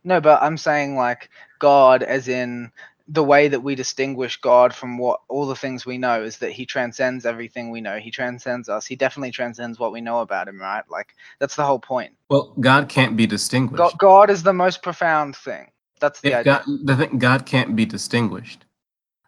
No, 0.03 0.19
but 0.19 0.41
I'm 0.41 0.57
saying 0.57 0.95
like 0.95 1.29
God, 1.59 2.01
as 2.01 2.27
in 2.27 2.71
the 3.07 3.23
way 3.23 3.47
that 3.47 3.61
we 3.61 3.75
distinguish 3.75 4.37
God 4.37 4.73
from 4.73 4.97
what 4.97 5.21
all 5.29 5.45
the 5.45 5.55
things 5.55 5.85
we 5.85 5.97
know 5.97 6.23
is 6.23 6.37
that 6.39 6.51
He 6.51 6.65
transcends 6.65 7.25
everything 7.25 7.69
we 7.71 7.81
know. 7.81 7.99
He 7.99 8.11
transcends 8.11 8.67
us. 8.67 8.85
He 8.85 8.95
definitely 8.95 9.31
transcends 9.31 9.79
what 9.79 9.91
we 9.91 10.01
know 10.01 10.21
about 10.21 10.47
Him, 10.47 10.59
right? 10.59 10.83
Like 10.89 11.13
that's 11.39 11.55
the 11.55 11.65
whole 11.65 11.79
point. 11.79 12.13
Well, 12.29 12.53
God 12.59 12.89
can't 12.89 13.15
be 13.15 13.27
distinguished. 13.27 13.79
God, 13.79 13.97
God 13.99 14.29
is 14.29 14.43
the 14.43 14.53
most 14.53 14.81
profound 14.81 15.35
thing. 15.35 15.67
That's 15.99 16.21
the 16.21 16.29
if 16.29 16.35
idea. 16.35 16.63
God, 16.65 16.79
the 16.85 16.95
thing, 16.95 17.17
God 17.19 17.45
can't 17.45 17.75
be 17.75 17.85
distinguished. 17.85 18.65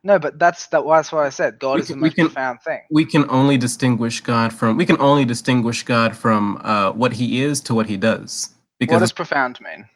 No, 0.03 0.17
but 0.19 0.39
that's 0.39 0.67
that. 0.67 0.83
That's 0.87 1.11
what 1.11 1.25
I 1.25 1.29
said. 1.29 1.59
God 1.59 1.75
We 1.75 1.81
is 1.81 1.87
the 1.87 1.93
can- 1.95 2.01
we 2.01 2.07
most 2.09 2.15
can- 2.15 2.25
profound 2.27 2.61
thing. 2.61 2.81
We 2.91 3.05
can 3.05 3.29
only 3.29 3.57
distinguish 3.57 4.21
God 4.21 4.53
from 4.53 4.77
we 4.77 4.85
can 4.85 4.99
only 5.01 5.25
distinguish 5.25 5.83
God 5.83 6.15
from 6.15 6.61
uh, 6.63 6.91
what 6.93 7.13
He 7.13 7.41
is 7.43 7.59
to 7.61 7.75
what 7.75 7.87
He 7.87 7.97
does. 7.97 8.49
What 8.79 8.99
does 8.99 9.11
profound 9.11 9.59
mean? 9.61 9.87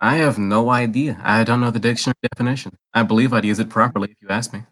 I 0.00 0.16
have 0.16 0.38
no 0.38 0.70
idea. 0.70 1.18
I 1.22 1.44
don't 1.44 1.60
know 1.60 1.70
the 1.70 1.78
dictionary 1.80 2.16
definition. 2.32 2.72
I 2.94 3.02
believe 3.02 3.32
I'd 3.32 3.44
use 3.44 3.58
it 3.58 3.68
properly 3.70 4.08
if 4.10 4.16
you 4.22 4.28
asked 4.28 4.52
me. 4.52 4.64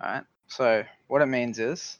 All 0.00 0.12
right. 0.14 0.24
So 0.48 0.84
what 1.08 1.22
it 1.22 1.26
means 1.26 1.58
is 1.58 1.98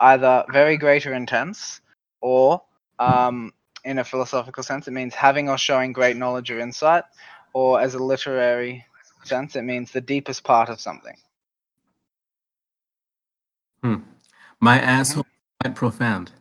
either 0.00 0.44
very 0.52 0.76
great 0.76 1.06
or 1.06 1.14
intense, 1.14 1.80
or 2.20 2.62
um, 2.98 3.52
in 3.84 3.98
a 3.98 4.04
philosophical 4.04 4.62
sense, 4.62 4.88
it 4.88 4.92
means 4.92 5.14
having 5.14 5.48
or 5.48 5.58
showing 5.58 5.92
great 5.92 6.16
knowledge 6.16 6.50
or 6.50 6.60
insight, 6.60 7.04
or 7.54 7.80
as 7.80 7.94
a 7.94 7.98
literary 7.98 8.84
sense, 9.22 9.56
it 9.56 9.62
means 9.62 9.90
the 9.90 10.00
deepest 10.00 10.44
part 10.44 10.68
of 10.68 10.80
something. 10.80 11.16
Hmm. 13.82 13.96
My 14.60 14.78
mm-hmm. 14.78 14.88
asshole 14.88 15.22
is 15.22 15.26
quite 15.62 15.74
profound. 15.74 16.32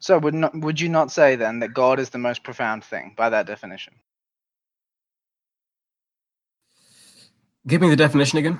So 0.00 0.18
would 0.18 0.34
not 0.34 0.54
would 0.54 0.80
you 0.80 0.90
not 0.90 1.10
say 1.10 1.36
then 1.36 1.60
that 1.60 1.72
God 1.72 1.98
is 1.98 2.10
the 2.10 2.18
most 2.18 2.42
profound 2.42 2.84
thing 2.84 3.14
by 3.16 3.30
that 3.30 3.46
definition? 3.46 3.94
Give 7.66 7.80
me 7.80 7.88
the 7.88 7.96
definition 7.96 8.38
again. 8.38 8.58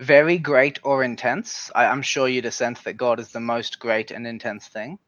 Very 0.00 0.36
great 0.36 0.80
or 0.82 1.02
intense. 1.02 1.70
I, 1.74 1.86
I'm 1.86 2.02
sure 2.02 2.28
you'd 2.28 2.44
assent 2.44 2.84
that 2.84 2.98
God 2.98 3.20
is 3.20 3.30
the 3.30 3.40
most 3.40 3.78
great 3.78 4.10
and 4.10 4.26
intense 4.26 4.68
thing. 4.68 4.98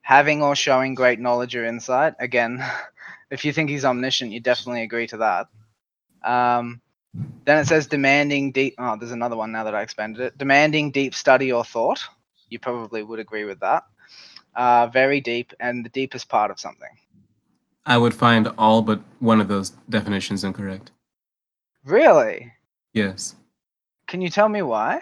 Having 0.00 0.42
or 0.42 0.56
showing 0.56 0.96
great 0.96 1.20
knowledge 1.20 1.54
or 1.54 1.64
insight. 1.64 2.14
Again, 2.18 2.64
if 3.32 3.46
you 3.46 3.52
think 3.52 3.70
he's 3.70 3.84
omniscient, 3.84 4.30
you 4.30 4.40
definitely 4.40 4.82
agree 4.82 5.06
to 5.06 5.16
that. 5.16 5.46
Um, 6.22 6.82
then 7.46 7.58
it 7.58 7.66
says 7.66 7.86
demanding 7.86 8.52
deep. 8.52 8.74
Oh, 8.76 8.96
there's 8.96 9.10
another 9.10 9.36
one 9.36 9.50
now 9.52 9.64
that 9.64 9.74
I 9.74 9.80
expanded 9.80 10.20
it. 10.20 10.38
Demanding 10.38 10.90
deep 10.90 11.14
study 11.14 11.50
or 11.50 11.64
thought. 11.64 12.00
You 12.50 12.58
probably 12.58 13.02
would 13.02 13.18
agree 13.18 13.44
with 13.44 13.58
that. 13.60 13.84
Uh, 14.54 14.86
very 14.88 15.22
deep 15.22 15.54
and 15.58 15.82
the 15.82 15.88
deepest 15.88 16.28
part 16.28 16.50
of 16.50 16.60
something. 16.60 16.90
I 17.86 17.96
would 17.96 18.14
find 18.14 18.48
all 18.58 18.82
but 18.82 19.00
one 19.18 19.40
of 19.40 19.48
those 19.48 19.70
definitions 19.88 20.44
incorrect. 20.44 20.90
Really? 21.84 22.52
Yes. 22.92 23.34
Can 24.06 24.20
you 24.20 24.28
tell 24.28 24.50
me 24.50 24.60
why? 24.60 25.00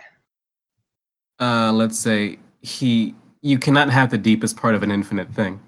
Uh, 1.40 1.72
let's 1.72 1.98
say 1.98 2.38
he. 2.62 3.16
You 3.42 3.58
cannot 3.58 3.90
have 3.90 4.10
the 4.10 4.18
deepest 4.18 4.56
part 4.56 4.74
of 4.74 4.82
an 4.84 4.92
infinite 4.92 5.32
thing. 5.32 5.60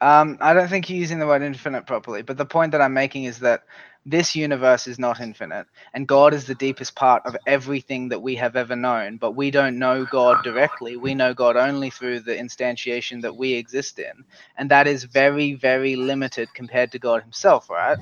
Um, 0.00 0.38
I 0.42 0.54
don't 0.54 0.68
think 0.68 0.90
you're 0.90 1.00
using 1.00 1.18
the 1.18 1.26
word 1.26 1.42
infinite 1.42 1.86
properly, 1.88 2.22
but 2.22 2.38
the 2.38 2.46
point 2.46 2.72
that 2.72 2.82
I'm 2.82 2.94
making 2.94 3.24
is 3.24 3.40
that 3.40 3.64
this 4.06 4.36
universe 4.36 4.86
is 4.86 5.00
not 5.00 5.20
infinite, 5.20 5.66
and 5.94 6.08
God 6.08 6.34
is 6.34 6.46
the 6.46 6.54
deepest 6.54 6.96
part 6.96 7.24
of 7.26 7.36
everything 7.48 8.10
that 8.10 8.22
we 8.22 8.36
have 8.36 8.56
ever 8.56 8.76
known. 8.76 9.18
But 9.18 9.32
we 9.32 9.50
don't 9.50 9.80
know 9.80 10.06
God 10.06 10.44
directly. 10.44 10.96
We 10.96 11.16
know 11.16 11.34
God 11.34 11.56
only 11.58 11.90
through 11.90 12.20
the 12.20 12.36
instantiation 12.36 13.22
that 13.22 13.36
we 13.36 13.54
exist 13.54 13.98
in, 13.98 14.24
and 14.56 14.70
that 14.70 14.86
is 14.88 15.04
very, 15.04 15.54
very 15.54 15.96
limited 15.96 16.54
compared 16.54 16.92
to 16.92 17.00
God 17.00 17.24
Himself, 17.24 17.70
right? 17.70 17.98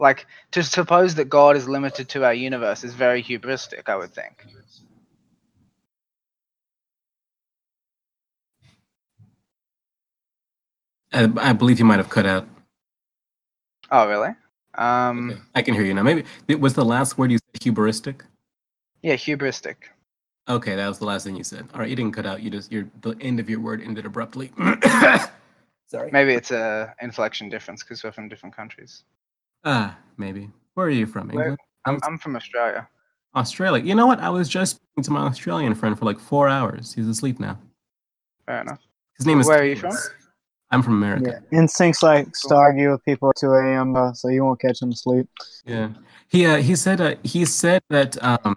Like 0.00 0.26
to 0.52 0.62
suppose 0.64 1.16
that 1.16 1.30
God 1.30 1.56
is 1.56 1.68
limited 1.68 2.08
to 2.10 2.24
our 2.24 2.34
universe 2.34 2.84
is 2.84 2.94
very 2.94 3.22
hubristic, 3.22 3.88
I 3.88 3.96
would 3.96 4.12
think. 4.14 4.44
I, 11.16 11.50
I 11.50 11.52
believe 11.52 11.78
you 11.78 11.84
might 11.84 11.98
have 11.98 12.08
cut 12.10 12.26
out. 12.26 12.46
Oh, 13.90 14.06
really? 14.08 14.30
Um, 14.74 15.30
Okay, 15.30 15.40
I 15.54 15.62
can 15.62 15.74
hear 15.74 15.84
you 15.84 15.94
now. 15.94 16.02
Maybe 16.02 16.24
it 16.48 16.60
was 16.60 16.74
the 16.74 16.84
last 16.84 17.16
word 17.18 17.30
you 17.32 17.38
said 17.38 17.60
hubristic. 17.62 18.20
yeah, 19.02 19.14
hubristic. 19.14 19.76
Okay, 20.48 20.76
that 20.76 20.86
was 20.86 20.98
the 20.98 21.06
last 21.06 21.24
thing 21.24 21.34
you 21.36 21.42
said. 21.44 21.66
All 21.74 21.80
right, 21.80 21.88
you 21.88 21.96
didn't 21.96 22.12
cut 22.12 22.26
out. 22.26 22.40
You 22.42 22.50
just 22.50 22.70
your 22.70 22.86
the 23.00 23.16
end 23.20 23.40
of 23.40 23.50
your 23.50 23.58
word 23.60 23.82
ended 23.82 24.06
abruptly. 24.06 24.52
Sorry. 25.88 26.10
Maybe 26.12 26.34
it's 26.34 26.50
a 26.52 26.94
inflection 27.00 27.48
difference 27.48 27.82
because 27.82 28.02
we're 28.04 28.12
from 28.12 28.28
different 28.28 28.54
countries. 28.54 29.02
Ah, 29.64 29.96
maybe. 30.18 30.50
Where 30.74 30.86
are 30.86 30.90
you 30.90 31.06
from? 31.06 31.28
Where- 31.30 31.42
England? 31.48 31.58
I'm, 31.86 31.98
I'm 32.04 32.18
from 32.18 32.36
Australia. 32.36 32.88
Australia. 33.34 33.82
You 33.84 33.94
know 33.94 34.06
what? 34.06 34.18
I 34.20 34.28
was 34.30 34.48
just 34.48 34.76
speaking 34.76 35.04
to 35.04 35.10
my 35.12 35.20
Australian 35.20 35.74
friend 35.74 35.96
for 35.98 36.04
like 36.04 36.18
four 36.18 36.48
hours. 36.48 36.92
He's 36.92 37.06
asleep 37.08 37.38
now. 37.40 37.58
Fair 38.46 38.60
enough. 38.60 38.80
His 39.16 39.26
name 39.26 39.40
is. 39.40 39.46
Where 39.46 39.60
are 39.60 39.64
you 39.64 39.76
Thomas. 39.76 40.10
I'm 40.76 40.82
from 40.82 41.02
America. 41.02 41.42
Yeah. 41.50 41.58
Instincts 41.58 42.02
like 42.02 42.30
to 42.48 42.54
argue 42.54 42.90
with 42.90 43.02
people 43.06 43.30
at 43.30 43.36
2 43.36 43.50
a.m. 43.50 43.96
Uh, 43.96 44.12
so 44.12 44.28
you 44.28 44.44
won't 44.44 44.60
catch 44.60 44.80
them 44.80 44.90
asleep. 44.90 45.26
Yeah. 45.64 45.88
He 46.28 46.44
uh, 46.44 46.58
he 46.58 46.76
said 46.76 47.00
uh, 47.00 47.14
he 47.22 47.46
said 47.46 47.82
that 47.88 48.22
um 48.22 48.54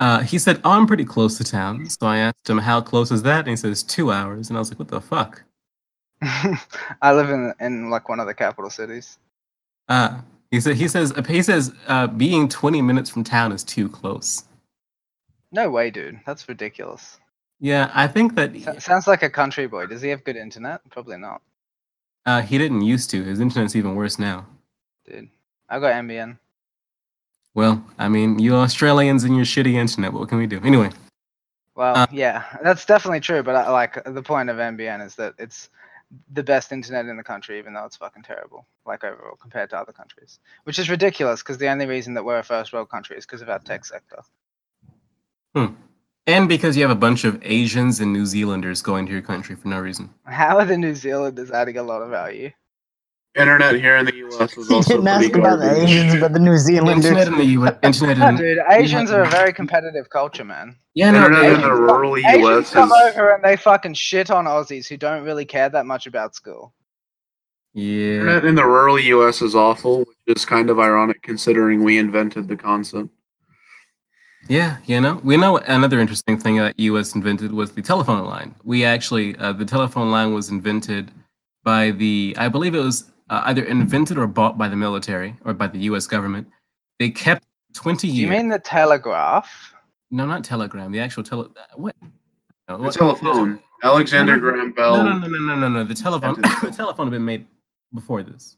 uh 0.00 0.22
he 0.22 0.36
said 0.38 0.60
oh, 0.64 0.72
I'm 0.72 0.88
pretty 0.88 1.04
close 1.04 1.38
to 1.38 1.44
town. 1.44 1.88
So 1.88 2.08
I 2.08 2.18
asked 2.18 2.50
him 2.50 2.58
how 2.58 2.80
close 2.80 3.12
is 3.12 3.22
that, 3.22 3.40
and 3.40 3.50
he 3.50 3.56
says 3.56 3.84
two 3.84 4.10
hours, 4.10 4.48
and 4.48 4.56
I 4.56 4.60
was 4.60 4.70
like, 4.70 4.80
what 4.80 4.88
the 4.88 5.00
fuck? 5.00 5.44
I 6.22 7.12
live 7.12 7.30
in 7.30 7.54
in 7.60 7.90
like 7.90 8.08
one 8.08 8.18
of 8.18 8.26
the 8.26 8.34
capital 8.34 8.70
cities. 8.70 9.18
Uh 9.88 10.22
he 10.50 10.60
said 10.60 10.74
he 10.74 10.88
says 10.88 11.12
he 11.28 11.42
says 11.42 11.72
uh 11.86 12.08
being 12.08 12.48
20 12.48 12.82
minutes 12.82 13.10
from 13.10 13.22
town 13.22 13.52
is 13.52 13.62
too 13.62 13.88
close. 13.88 14.42
No 15.52 15.70
way, 15.70 15.90
dude. 15.90 16.18
That's 16.26 16.48
ridiculous. 16.48 17.20
Yeah, 17.60 17.90
I 17.94 18.06
think 18.06 18.34
that 18.36 18.54
S- 18.54 18.84
sounds 18.84 19.06
like 19.06 19.22
a 19.22 19.30
country 19.30 19.66
boy. 19.66 19.86
Does 19.86 20.02
he 20.02 20.08
have 20.10 20.22
good 20.24 20.36
internet? 20.36 20.80
Probably 20.90 21.16
not, 21.18 21.42
uh, 22.26 22.42
he 22.42 22.58
didn't 22.58 22.82
used 22.82 23.10
to. 23.10 23.22
His 23.24 23.40
internet's 23.40 23.74
even 23.76 23.94
worse 23.94 24.18
now. 24.18 24.46
dude. 25.06 25.28
I 25.68 25.78
got 25.80 25.92
NBN. 25.92 26.38
Well, 27.54 27.84
I 27.98 28.08
mean, 28.08 28.38
you 28.38 28.54
Australians 28.54 29.24
and 29.24 29.34
your 29.34 29.44
shitty 29.44 29.74
internet. 29.74 30.12
What 30.12 30.28
can 30.28 30.38
we 30.38 30.46
do? 30.46 30.60
Anyway, 30.62 30.90
Well, 31.74 31.96
Uh, 31.96 32.06
yeah, 32.12 32.44
that's 32.62 32.84
definitely 32.86 33.20
true. 33.20 33.42
But 33.42 33.56
I, 33.56 33.70
like 33.70 34.02
the 34.04 34.22
point 34.22 34.50
of 34.50 34.56
NBN 34.58 35.04
is 35.04 35.14
that 35.16 35.34
it's 35.38 35.68
the 36.32 36.42
best 36.42 36.72
internet 36.72 37.06
in 37.06 37.16
the 37.16 37.22
country, 37.24 37.58
even 37.58 37.74
though 37.74 37.84
it's 37.84 37.96
fucking 37.96 38.22
terrible, 38.22 38.66
like 38.86 39.04
overall 39.04 39.36
compared 39.36 39.70
to 39.70 39.78
other 39.78 39.92
countries, 39.92 40.38
which 40.64 40.78
is 40.78 40.88
ridiculous 40.88 41.42
because 41.42 41.58
the 41.58 41.68
only 41.68 41.86
reason 41.86 42.14
that 42.14 42.24
we're 42.24 42.38
a 42.38 42.42
first 42.44 42.72
world 42.72 42.88
country 42.88 43.16
is 43.16 43.26
because 43.26 43.42
of 43.42 43.48
our 43.50 43.58
tech 43.58 43.84
sector. 43.84 44.20
And 46.28 46.48
because 46.48 46.76
you 46.76 46.82
have 46.82 46.90
a 46.90 46.94
bunch 47.00 47.24
of 47.24 47.40
Asians 47.42 48.00
and 48.00 48.12
New 48.12 48.26
Zealanders 48.26 48.82
going 48.82 49.06
to 49.06 49.12
your 49.12 49.22
country 49.22 49.56
for 49.56 49.66
no 49.68 49.80
reason. 49.80 50.10
How 50.26 50.58
are 50.58 50.66
the 50.66 50.76
New 50.76 50.94
Zealanders 50.94 51.50
adding 51.50 51.78
a 51.78 51.82
lot 51.82 52.02
of 52.02 52.10
value? 52.10 52.50
Internet 53.34 53.76
here 53.76 53.96
in 53.96 54.04
the 54.04 54.14
U.S. 54.16 54.56
was 54.56 54.70
also 54.70 55.00
didn't 55.00 55.04
pretty 55.06 55.26
ask 55.26 55.36
about 55.36 55.60
the. 55.60 55.82
Asians, 55.82 56.20
but 56.20 56.32
the 56.32 56.38
New 56.38 56.56
Zealanders. 56.58 57.04
Internet 57.04 57.26
Zealanders. 57.26 57.28
in 57.28 57.38
the 57.38 57.52
U.S. 57.52 57.76
Internet 57.82 58.28
in 58.28 58.36
Dude, 58.36 58.58
Asians 58.68 59.10
are 59.10 59.22
a 59.22 59.30
very 59.30 59.52
competitive 59.52 60.10
culture, 60.10 60.44
man. 60.44 60.76
yeah, 60.94 61.10
no, 61.10 61.24
Internet 61.26 61.52
in 61.54 61.60
the 61.62 61.72
rural 61.72 62.16
Asians 62.16 62.36
U.S. 62.38 62.72
come 62.72 62.92
is 62.92 63.16
over 63.16 63.34
and 63.34 63.44
they 63.44 63.56
fucking 63.56 63.94
shit 63.94 64.30
on 64.30 64.44
Aussies 64.44 64.86
who 64.86 64.96
don't 64.96 65.24
really 65.24 65.44
care 65.44 65.68
that 65.70 65.86
much 65.86 66.06
about 66.06 66.34
school. 66.34 66.74
yeah. 67.72 68.20
Internet 68.20 68.44
in 68.44 68.54
the 68.54 68.66
rural 68.66 68.98
U.S. 68.98 69.40
is 69.40 69.54
awful, 69.54 70.00
which 70.00 70.36
is 70.36 70.44
kind 70.44 70.68
of 70.68 70.78
ironic 70.78 71.22
considering 71.22 71.84
we 71.84 71.96
invented 71.96 72.48
the 72.48 72.56
concept. 72.56 73.08
Yeah, 74.48 74.78
you 74.86 75.00
know, 75.00 75.20
we 75.22 75.36
know 75.36 75.58
another 75.58 76.00
interesting 76.00 76.38
thing 76.38 76.56
that 76.56 76.78
U.S. 76.80 77.14
invented 77.14 77.52
was 77.52 77.72
the 77.72 77.82
telephone 77.82 78.24
line. 78.24 78.54
We 78.64 78.84
actually, 78.84 79.36
uh, 79.36 79.52
the 79.52 79.64
telephone 79.66 80.10
line 80.10 80.32
was 80.32 80.48
invented 80.48 81.10
by 81.64 81.90
the, 81.90 82.34
I 82.38 82.48
believe 82.48 82.74
it 82.74 82.78
was 82.80 83.10
uh, 83.28 83.42
either 83.44 83.64
invented 83.64 84.16
or 84.16 84.26
bought 84.26 84.56
by 84.56 84.68
the 84.68 84.76
military 84.76 85.36
or 85.44 85.52
by 85.52 85.66
the 85.66 85.78
U.S. 85.80 86.06
government. 86.06 86.48
They 86.98 87.10
kept 87.10 87.44
20 87.74 88.08
years. 88.08 88.18
you 88.18 88.28
mean 88.28 88.48
the 88.48 88.58
telegraph? 88.58 89.74
no, 90.10 90.24
not 90.24 90.42
telegram. 90.44 90.90
The 90.92 91.00
actual 91.00 91.22
tele. 91.22 91.50
What? 91.76 91.94
No, 92.68 92.78
The 92.78 92.82
what- 92.84 92.94
telephone. 92.94 93.60
Alexander 93.84 94.36
No, 94.36 94.42
no, 94.42 94.50
Graham 94.52 94.72
Bell. 94.72 94.96
No, 94.96 95.02
no, 95.04 95.18
no, 95.18 95.28
no, 95.28 95.38
no, 95.38 95.54
no, 95.56 95.68
no. 95.68 95.84
The 95.84 95.94
telephone. 95.94 96.34
The 96.62 96.72
telephone 96.74 97.06
had 97.06 97.12
been 97.12 97.24
made 97.24 97.46
before 97.94 98.24
this, 98.24 98.56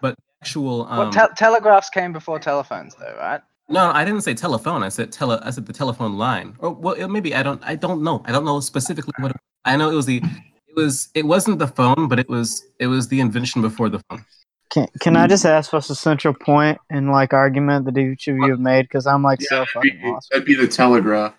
but 0.00 0.14
actual. 0.40 0.86
Um, 0.86 0.96
What 0.98 1.12
tel- 1.12 1.28
telegraphs 1.36 1.90
came 1.90 2.12
before 2.14 2.38
telephones, 2.38 2.94
though, 2.94 3.14
right? 3.18 3.42
No, 3.70 3.90
I 3.92 4.04
didn't 4.04 4.22
say 4.22 4.34
telephone. 4.34 4.82
I 4.82 4.88
said 4.88 5.12
tele. 5.12 5.40
I 5.42 5.50
said 5.50 5.66
the 5.66 5.72
telephone 5.72 6.18
line. 6.18 6.56
Or 6.58 6.70
well, 6.74 6.94
it, 6.94 7.06
maybe 7.08 7.34
I 7.34 7.42
don't. 7.42 7.62
I 7.64 7.76
don't 7.76 8.02
know. 8.02 8.22
I 8.26 8.32
don't 8.32 8.44
know 8.44 8.60
specifically 8.60 9.12
what. 9.18 9.30
It, 9.30 9.36
I 9.64 9.76
know 9.76 9.90
it 9.90 9.94
was 9.94 10.06
the. 10.06 10.20
It 10.68 10.76
was. 10.76 11.08
It 11.14 11.24
wasn't 11.24 11.60
the 11.60 11.68
phone, 11.68 12.08
but 12.08 12.18
it 12.18 12.28
was. 12.28 12.64
It 12.80 12.88
was 12.88 13.08
the 13.08 13.20
invention 13.20 13.62
before 13.62 13.88
the 13.88 14.00
phone. 14.10 14.24
Can, 14.70 14.86
can 15.00 15.16
I 15.16 15.26
just 15.26 15.44
ask 15.44 15.72
what's 15.72 15.88
the 15.88 15.96
central 15.96 16.32
point 16.32 16.78
and 16.90 17.10
like 17.10 17.32
argument 17.32 17.86
that 17.86 17.98
each 17.98 18.28
of 18.28 18.36
you 18.36 18.50
have 18.50 18.60
made? 18.60 18.82
Because 18.82 19.06
I'm 19.06 19.22
like 19.22 19.40
Yeah, 19.40 19.46
so 19.48 19.56
that'd, 19.56 19.68
fucking 19.70 20.00
be, 20.00 20.08
lost. 20.10 20.30
that'd 20.30 20.44
be 20.44 20.54
the 20.54 20.68
telegraph. 20.68 21.34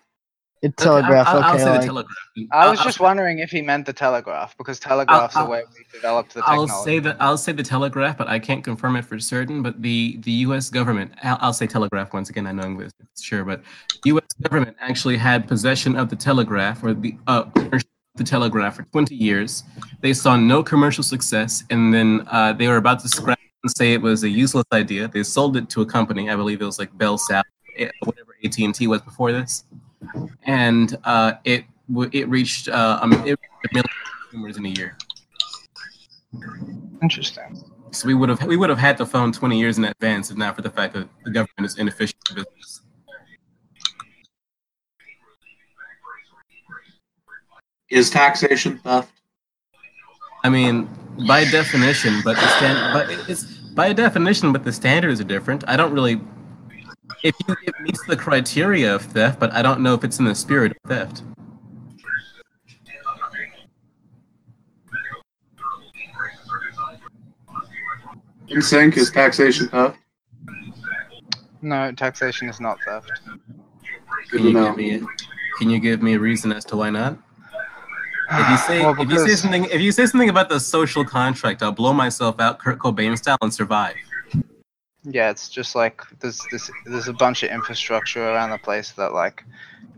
It 0.61 0.77
telegraph. 0.77 1.27
I'll, 1.27 1.37
Okay, 1.39 1.47
I'll, 1.47 1.53
I'll 1.53 1.59
say 1.59 1.69
like, 1.71 1.79
the 1.81 1.85
telegraph. 1.87 2.17
I 2.51 2.69
was 2.69 2.79
I'll- 2.79 2.85
just 2.85 2.99
wondering 2.99 3.39
if 3.39 3.49
he 3.49 3.63
meant 3.63 3.87
the 3.87 3.93
telegraph 3.93 4.55
because 4.57 4.79
telegraph's 4.79 5.35
I'll- 5.35 5.45
the 5.45 5.51
way 5.51 5.63
we 5.75 5.85
developed 5.91 6.35
the 6.35 6.41
technology. 6.41 6.71
I'll 6.71 6.83
say 6.83 6.99
that 6.99 7.17
I'll 7.19 7.37
say 7.37 7.51
the 7.51 7.63
telegraph, 7.63 8.17
but 8.17 8.27
I 8.27 8.37
can't 8.37 8.63
confirm 8.63 8.95
it 8.95 9.05
for 9.05 9.17
certain. 9.19 9.63
But 9.63 9.81
the 9.81 10.17
the 10.21 10.31
U.S. 10.47 10.69
government, 10.69 11.13
I'll, 11.23 11.37
I'll 11.41 11.53
say 11.53 11.65
telegraph 11.65 12.13
once 12.13 12.29
again. 12.29 12.45
I 12.45 12.51
know 12.51 12.63
English, 12.63 12.91
sure, 13.19 13.43
but 13.43 13.63
U.S. 14.05 14.27
government 14.43 14.77
actually 14.79 15.17
had 15.17 15.47
possession 15.47 15.95
of 15.95 16.09
the 16.09 16.15
telegraph 16.15 16.83
or 16.83 16.93
the 16.93 17.15
uh, 17.25 17.45
the 18.15 18.23
telegraph 18.23 18.75
for 18.75 18.83
20 18.83 19.15
years. 19.15 19.63
They 20.01 20.13
saw 20.13 20.35
no 20.35 20.61
commercial 20.61 21.03
success, 21.03 21.63
and 21.71 21.91
then 21.93 22.27
uh, 22.29 22.53
they 22.53 22.67
were 22.67 22.77
about 22.77 22.99
to 22.99 23.09
scrap 23.09 23.39
and 23.63 23.71
say 23.75 23.93
it 23.93 24.01
was 24.01 24.23
a 24.23 24.29
useless 24.29 24.65
idea. 24.73 25.07
They 25.07 25.23
sold 25.23 25.57
it 25.57 25.69
to 25.69 25.81
a 25.81 25.85
company. 25.87 26.29
I 26.29 26.35
believe 26.35 26.61
it 26.61 26.65
was 26.65 26.77
like 26.77 26.95
Bell 26.97 27.17
South, 27.17 27.45
eh, 27.77 27.89
whatever 28.03 28.35
AT 28.43 28.57
and 28.59 28.75
T 28.75 28.87
was 28.87 29.01
before 29.01 29.31
this, 29.31 29.63
and 30.43 30.97
uh, 31.03 31.33
it 31.43 31.65
w- 31.89 32.09
it 32.13 32.27
reached 32.29 32.67
uh, 32.69 32.99
it 33.25 33.37
a 33.39 33.73
million 33.73 33.89
consumers 34.23 34.57
in 34.57 34.65
a 34.65 34.69
year. 34.69 34.97
Interesting. 37.01 37.63
So 37.91 38.07
we 38.07 38.13
would 38.13 38.29
have 38.29 38.43
we 38.45 38.57
would 38.57 38.69
have 38.69 38.79
had 38.79 38.97
the 38.97 39.05
phone 39.05 39.31
20 39.31 39.59
years 39.59 39.77
in 39.77 39.85
advance 39.85 40.31
if 40.31 40.37
not 40.37 40.55
for 40.55 40.61
the 40.61 40.69
fact 40.69 40.93
that 40.93 41.07
the 41.25 41.31
government 41.31 41.65
is 41.65 41.77
inefficient 41.77 42.21
in 42.29 42.35
business. 42.35 42.81
Is 47.89 48.09
taxation 48.09 48.77
theft? 48.77 49.11
I 50.43 50.49
mean, 50.49 50.89
by 51.27 51.43
definition, 51.43 52.21
but 52.23 52.35
the 52.35 52.47
stand, 52.57 52.93
but 52.93 53.29
it's 53.29 53.43
by 53.43 53.93
definition, 53.93 54.53
but 54.53 54.63
the 54.63 54.71
standards 54.71 55.19
are 55.19 55.25
different. 55.25 55.63
I 55.67 55.75
don't 55.75 55.93
really. 55.93 56.21
If 57.23 57.35
you, 57.47 57.55
it 57.63 57.75
meets 57.81 58.03
the 58.05 58.15
criteria 58.15 58.95
of 58.95 59.03
theft, 59.03 59.39
but 59.39 59.51
I 59.53 59.61
don't 59.61 59.81
know 59.81 59.93
if 59.93 60.03
it's 60.03 60.19
in 60.19 60.25
the 60.25 60.35
spirit 60.35 60.71
of 60.71 60.89
theft. 60.89 61.23
Instinct 68.47 68.97
is 68.97 69.11
taxation 69.11 69.69
theft. 69.69 69.97
No, 71.61 71.91
taxation 71.91 72.49
is 72.49 72.59
not 72.59 72.79
theft. 72.83 73.11
Can 74.29 74.43
you 74.43 74.53
give 74.53 74.75
me? 74.75 75.01
Can 75.59 75.69
you 75.69 75.79
give 75.79 76.01
me 76.01 76.15
a 76.15 76.19
reason 76.19 76.51
as 76.51 76.65
to 76.65 76.75
why 76.75 76.89
not? 76.89 77.17
If 78.31 78.49
you 78.49 78.57
say 78.57 78.81
Well, 78.83 78.99
if 78.99 79.09
you 79.09 79.19
say 79.19 79.35
something 79.35 79.65
if 79.65 79.79
you 79.79 79.91
say 79.91 80.05
something 80.07 80.29
about 80.29 80.49
the 80.49 80.59
social 80.59 81.05
contract, 81.05 81.61
I'll 81.61 81.71
blow 81.71 81.93
myself 81.93 82.39
out, 82.39 82.59
Kurt 82.59 82.79
Cobain 82.79 83.17
style, 83.17 83.37
and 83.41 83.53
survive. 83.53 83.95
Yeah, 85.03 85.31
it's 85.31 85.49
just 85.49 85.75
like 85.75 86.01
there's 86.19 86.39
this 86.51 86.69
there's 86.85 87.07
a 87.07 87.13
bunch 87.13 87.43
of 87.43 87.49
infrastructure 87.51 88.23
around 88.23 88.51
the 88.51 88.57
place 88.59 88.91
that 88.93 89.13
like 89.13 89.43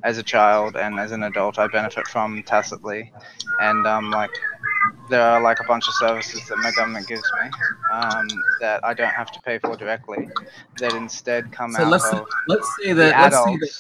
as 0.04 0.18
a 0.18 0.24
child 0.24 0.76
and 0.78 0.99
as 0.99 1.12
an 1.12 1.24
adult 1.24 1.60
I 1.60 1.68
benefit 1.68 2.08
from 2.08 2.43
tacitly. 2.43 3.12
And 3.60 3.86
um 3.88 4.12
like 4.12 4.32
there 5.10 5.22
are 5.22 5.41
like 5.41 5.60
a 5.60 5.64
bunch 5.66 5.88
of 5.88 5.93
services 5.95 6.47
that 6.47 6.58
my 6.58 6.72
government 6.72 7.08
gives 7.08 7.32
me 7.41 7.49
um, 7.91 8.28
that 8.60 8.80
I 8.84 8.93
don't 8.93 9.14
have 9.14 9.32
to 9.32 9.39
pay 9.41 9.60
for 9.60 9.76
directly 9.76 10.30
that 10.80 10.93
instead 10.93 11.51
come 11.51 11.76
So 11.76 11.84
out 11.84 11.86
let's 11.86 12.10
of 12.10 12.28
let's 12.47 12.70
say 12.82 12.93
the 12.93 12.93
that 12.93 13.20
let's 13.20 13.41
say 13.43 13.56
that 13.58 13.72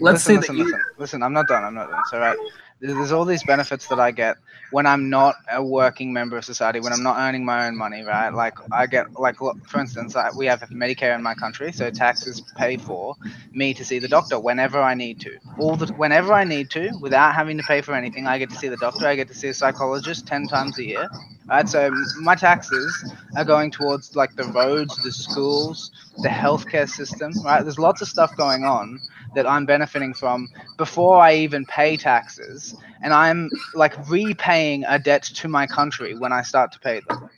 let's 0.00 0.22
say 0.22 0.36
listen, 0.36 0.38
that 0.38 0.50
listen, 0.50 0.56
you, 0.56 0.74
listen, 0.74 0.84
listen. 0.98 1.22
I'm 1.22 1.32
not 1.32 1.46
done. 1.48 1.64
I'm 1.64 1.74
not 1.74 1.88
done. 1.90 2.00
It's 2.00 2.12
all 2.12 2.20
right. 2.20 2.38
There's 2.82 3.12
all 3.12 3.26
these 3.26 3.44
benefits 3.44 3.88
that 3.88 4.00
I 4.00 4.12
get 4.12 4.38
when 4.70 4.86
I'm 4.86 5.10
not 5.10 5.36
a 5.52 5.64
working 5.64 6.12
member 6.12 6.38
of 6.38 6.46
society, 6.46 6.80
when 6.80 6.92
I'm 6.94 7.04
not 7.04 7.18
earning 7.18 7.44
my 7.46 7.68
own 7.68 7.76
money, 7.78 8.02
right? 8.04 8.30
Like 8.34 8.54
I 8.72 8.86
get, 8.88 9.06
like, 9.18 9.36
for 9.38 9.80
instance, 9.80 10.16
I, 10.16 10.30
we 10.32 10.46
have 10.46 10.62
Medicare 10.72 11.16
in 11.16 11.22
my 11.22 11.34
country, 11.34 11.72
so 11.72 11.90
taxes 11.90 12.42
pay 12.56 12.78
for 12.78 13.16
me 13.54 13.74
to 13.74 13.84
see 13.84 14.00
the 14.00 14.08
doctor 14.08 14.40
whenever 14.40 14.80
I 14.82 14.94
need 14.94 15.20
to. 15.20 15.38
All 15.58 15.76
the, 15.76 15.88
whenever 15.94 16.34
I 16.34 16.44
need 16.44 16.70
to, 16.72 16.90
without 17.00 17.34
having 17.34 17.58
to 17.58 17.64
pay 17.64 17.82
for 17.82 17.94
anything, 17.94 18.28
I 18.28 18.38
get 18.38 18.50
to 18.50 18.56
see 18.58 18.68
the 18.68 18.78
doctor. 18.78 19.06
I 19.06 19.16
get 19.16 19.28
to 19.28 19.34
see 19.34 19.48
a 19.48 19.54
psychologist 19.54 20.26
ten 20.26 20.48
times 20.48 20.78
a 20.78 20.84
year, 20.84 21.10
right? 21.48 21.68
So 21.68 21.90
my 22.20 22.34
taxes 22.34 23.12
are 23.36 23.44
going 23.44 23.70
towards 23.70 24.14
like 24.16 24.34
the 24.36 24.44
roads, 24.46 24.96
the 25.02 25.12
schools, 25.12 25.90
the 26.22 26.28
healthcare 26.28 26.88
system, 26.88 27.32
right? 27.44 27.62
There's 27.62 27.78
lots 27.78 28.02
of 28.02 28.08
stuff 28.08 28.36
going 28.36 28.64
on 28.64 29.00
that 29.34 29.46
I'm 29.46 29.66
benefiting 29.66 30.14
from 30.14 30.48
before 30.76 31.18
I 31.18 31.34
even 31.34 31.64
pay 31.66 31.96
taxes, 31.96 32.74
and 33.02 33.12
I'm 33.12 33.50
like 33.74 33.94
repaying 34.08 34.84
a 34.86 34.98
debt 34.98 35.22
to 35.22 35.48
my 35.48 35.66
country 35.66 36.14
when 36.14 36.32
I 36.32 36.42
start 36.42 36.72
to 36.72 36.78
pay 36.80 37.00
them. 37.00 37.30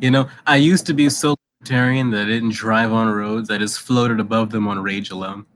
you 0.00 0.10
know, 0.10 0.28
I 0.46 0.56
used 0.56 0.86
to 0.86 0.94
be 0.94 1.08
so 1.10 1.36
libertarian 1.60 2.10
that 2.10 2.22
I 2.22 2.26
didn't 2.26 2.52
drive 2.52 2.92
on 2.92 3.08
roads. 3.12 3.50
I 3.50 3.58
just 3.58 3.80
floated 3.80 4.20
above 4.20 4.50
them 4.50 4.68
on 4.68 4.82
rage 4.82 5.10
alone. 5.10 5.46